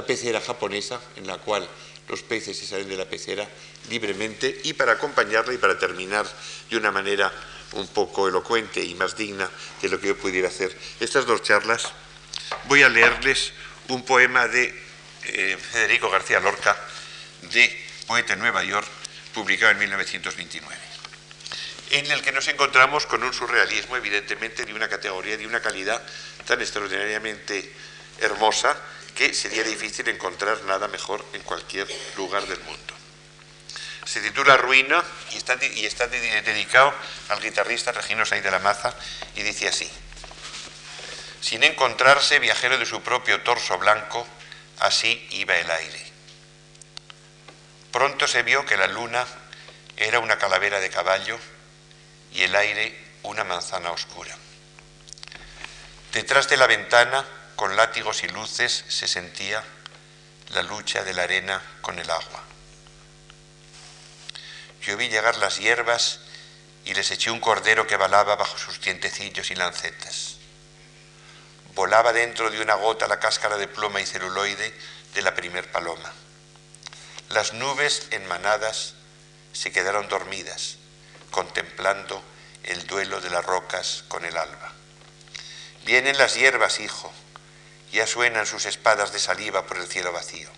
pecera 0.05 0.41
japonesa 0.41 1.01
en 1.15 1.27
la 1.27 1.37
cual 1.37 1.67
los 2.09 2.21
peces 2.21 2.57
se 2.57 2.65
salen 2.65 2.89
de 2.89 2.97
la 2.97 3.09
pecera 3.09 3.47
libremente 3.89 4.61
y 4.63 4.73
para 4.73 4.93
acompañarla 4.93 5.53
y 5.53 5.57
para 5.57 5.79
terminar 5.79 6.25
de 6.69 6.77
una 6.77 6.91
manera 6.91 7.31
un 7.73 7.87
poco 7.87 8.27
elocuente 8.27 8.83
y 8.83 8.93
más 8.95 9.15
digna 9.15 9.49
de 9.81 9.89
lo 9.89 9.99
que 9.99 10.07
yo 10.07 10.17
pudiera 10.17 10.47
hacer. 10.47 10.75
Estas 10.99 11.25
dos 11.25 11.41
charlas, 11.43 11.91
voy 12.65 12.83
a 12.83 12.89
leerles 12.89 13.53
un 13.87 14.03
poema 14.03 14.47
de 14.47 14.82
eh, 15.25 15.57
Federico 15.57 16.09
García 16.09 16.39
Lorca, 16.39 16.77
de 17.41 17.85
Poeta 18.07 18.33
en 18.33 18.39
Nueva 18.39 18.63
York, 18.63 18.87
publicado 19.33 19.71
en 19.71 19.79
1929, 19.79 20.75
en 21.91 22.11
el 22.11 22.21
que 22.21 22.31
nos 22.31 22.47
encontramos 22.47 23.05
con 23.05 23.23
un 23.23 23.33
surrealismo, 23.33 23.97
evidentemente, 23.97 24.65
de 24.65 24.73
una 24.73 24.87
categoría, 24.87 25.37
de 25.37 25.47
una 25.47 25.61
calidad 25.61 26.01
tan 26.45 26.61
extraordinariamente 26.61 27.71
hermosa 28.19 28.77
que 29.15 29.33
sería 29.33 29.63
difícil 29.63 30.07
encontrar 30.09 30.61
nada 30.63 30.87
mejor 30.87 31.23
en 31.33 31.41
cualquier 31.43 31.87
lugar 32.17 32.45
del 32.47 32.59
mundo. 32.61 32.93
Se 34.05 34.21
titula 34.21 34.57
Ruina 34.57 35.03
y 35.31 35.37
está, 35.37 35.57
y 35.63 35.85
está 35.85 36.07
dedicado 36.07 36.93
al 37.29 37.41
guitarrista 37.41 37.91
Regino 37.91 38.25
Saiz 38.25 38.43
de 38.43 38.51
la 38.51 38.59
Maza 38.59 38.93
y 39.35 39.43
dice 39.43 39.67
así. 39.67 39.89
Sin 41.41 41.63
encontrarse, 41.63 42.39
viajero 42.39 42.77
de 42.77 42.85
su 42.85 43.01
propio 43.01 43.41
torso 43.41 43.77
blanco, 43.77 44.27
Así 44.79 45.27
iba 45.31 45.55
el 45.57 45.69
aire. 45.69 46.11
Pronto 47.91 48.27
se 48.27 48.43
vio 48.43 48.65
que 48.65 48.77
la 48.77 48.87
luna 48.87 49.25
era 49.97 50.19
una 50.19 50.37
calavera 50.37 50.79
de 50.79 50.89
caballo 50.89 51.37
y 52.33 52.41
el 52.41 52.55
aire 52.55 52.97
una 53.23 53.43
manzana 53.43 53.91
oscura. 53.91 54.35
Detrás 56.11 56.49
de 56.49 56.57
la 56.57 56.67
ventana, 56.67 57.25
con 57.55 57.75
látigos 57.75 58.23
y 58.23 58.27
luces, 58.27 58.85
se 58.87 59.07
sentía 59.07 59.63
la 60.49 60.63
lucha 60.63 61.03
de 61.03 61.13
la 61.13 61.23
arena 61.23 61.61
con 61.81 61.99
el 61.99 62.09
agua. 62.09 62.43
Yo 64.81 64.97
vi 64.97 65.07
llegar 65.07 65.37
las 65.37 65.57
hierbas 65.57 66.19
y 66.85 66.93
les 66.93 67.09
eché 67.11 67.31
un 67.31 67.39
cordero 67.39 67.87
que 67.87 67.95
balaba 67.95 68.35
bajo 68.35 68.57
sus 68.57 68.81
dientecillos 68.81 69.49
y 69.51 69.55
lancetas. 69.55 70.32
Volaba 71.75 72.13
dentro 72.13 72.51
de 72.51 72.61
una 72.61 72.75
gota 72.75 73.07
la 73.07 73.19
cáscara 73.19 73.57
de 73.57 73.67
pluma 73.67 73.99
y 73.99 74.05
celuloide 74.05 74.73
de 75.15 75.21
la 75.23 75.33
primer 75.33 75.71
paloma. 75.71 76.13
Las 77.29 77.53
nubes 77.53 78.07
en 78.11 78.27
manadas 78.27 78.93
se 79.53 79.71
quedaron 79.71 80.07
dormidas, 80.07 80.77
contemplando 81.31 82.21
el 82.61 82.85
duelo 82.85 83.21
de 83.21 83.31
las 83.31 83.43
rocas 83.43 84.03
con 84.07 84.23
el 84.23 84.37
alba. 84.37 84.71
Vienen 85.83 86.19
las 86.19 86.35
hierbas, 86.35 86.79
hijo, 86.79 87.11
ya 87.91 88.05
suenan 88.05 88.45
sus 88.45 88.67
espadas 88.67 89.11
de 89.11 89.17
saliva 89.17 89.65
por 89.65 89.77
el 89.77 89.87
cielo 89.87 90.11
vacío. 90.11 90.49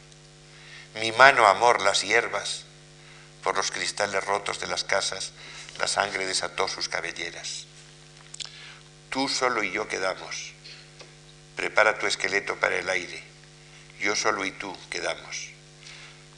Mi 0.96 1.14
mano, 1.14 1.48
amor, 1.48 1.82
las 1.82 2.02
hierbas, 2.02 2.64
por 3.42 3.56
los 3.56 3.72
cristales 3.72 4.22
rotos 4.26 4.60
de 4.60 4.68
las 4.68 4.84
casas, 4.84 5.32
la 5.80 5.88
sangre 5.88 6.26
desató 6.26 6.68
sus 6.68 6.90
cabelleras. 6.90 7.68
Tú 9.10 9.30
solo 9.30 9.64
y 9.64 9.72
yo 9.72 9.88
quedamos 9.88 10.55
Prepara 11.56 11.98
tu 11.98 12.06
esqueleto 12.06 12.56
para 12.58 12.78
el 12.78 12.90
aire. 12.90 13.24
Yo 14.00 14.16
solo 14.16 14.46
y 14.46 14.52
tú 14.52 14.76
quedamos. 14.90 15.50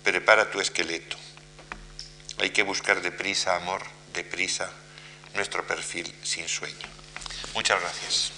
Prepara 0.03 0.51
tu 0.51 0.61
esqueleto. 0.61 1.17
Hay 2.39 2.51
que 2.51 2.63
buscar 2.63 3.01
deprisa, 3.01 3.55
amor, 3.55 3.81
deprisa, 4.13 4.71
nuestro 5.33 5.65
perfil 5.65 6.13
sin 6.23 6.47
sueño. 6.47 6.87
Muchas 7.53 7.81
gracias. 7.81 8.31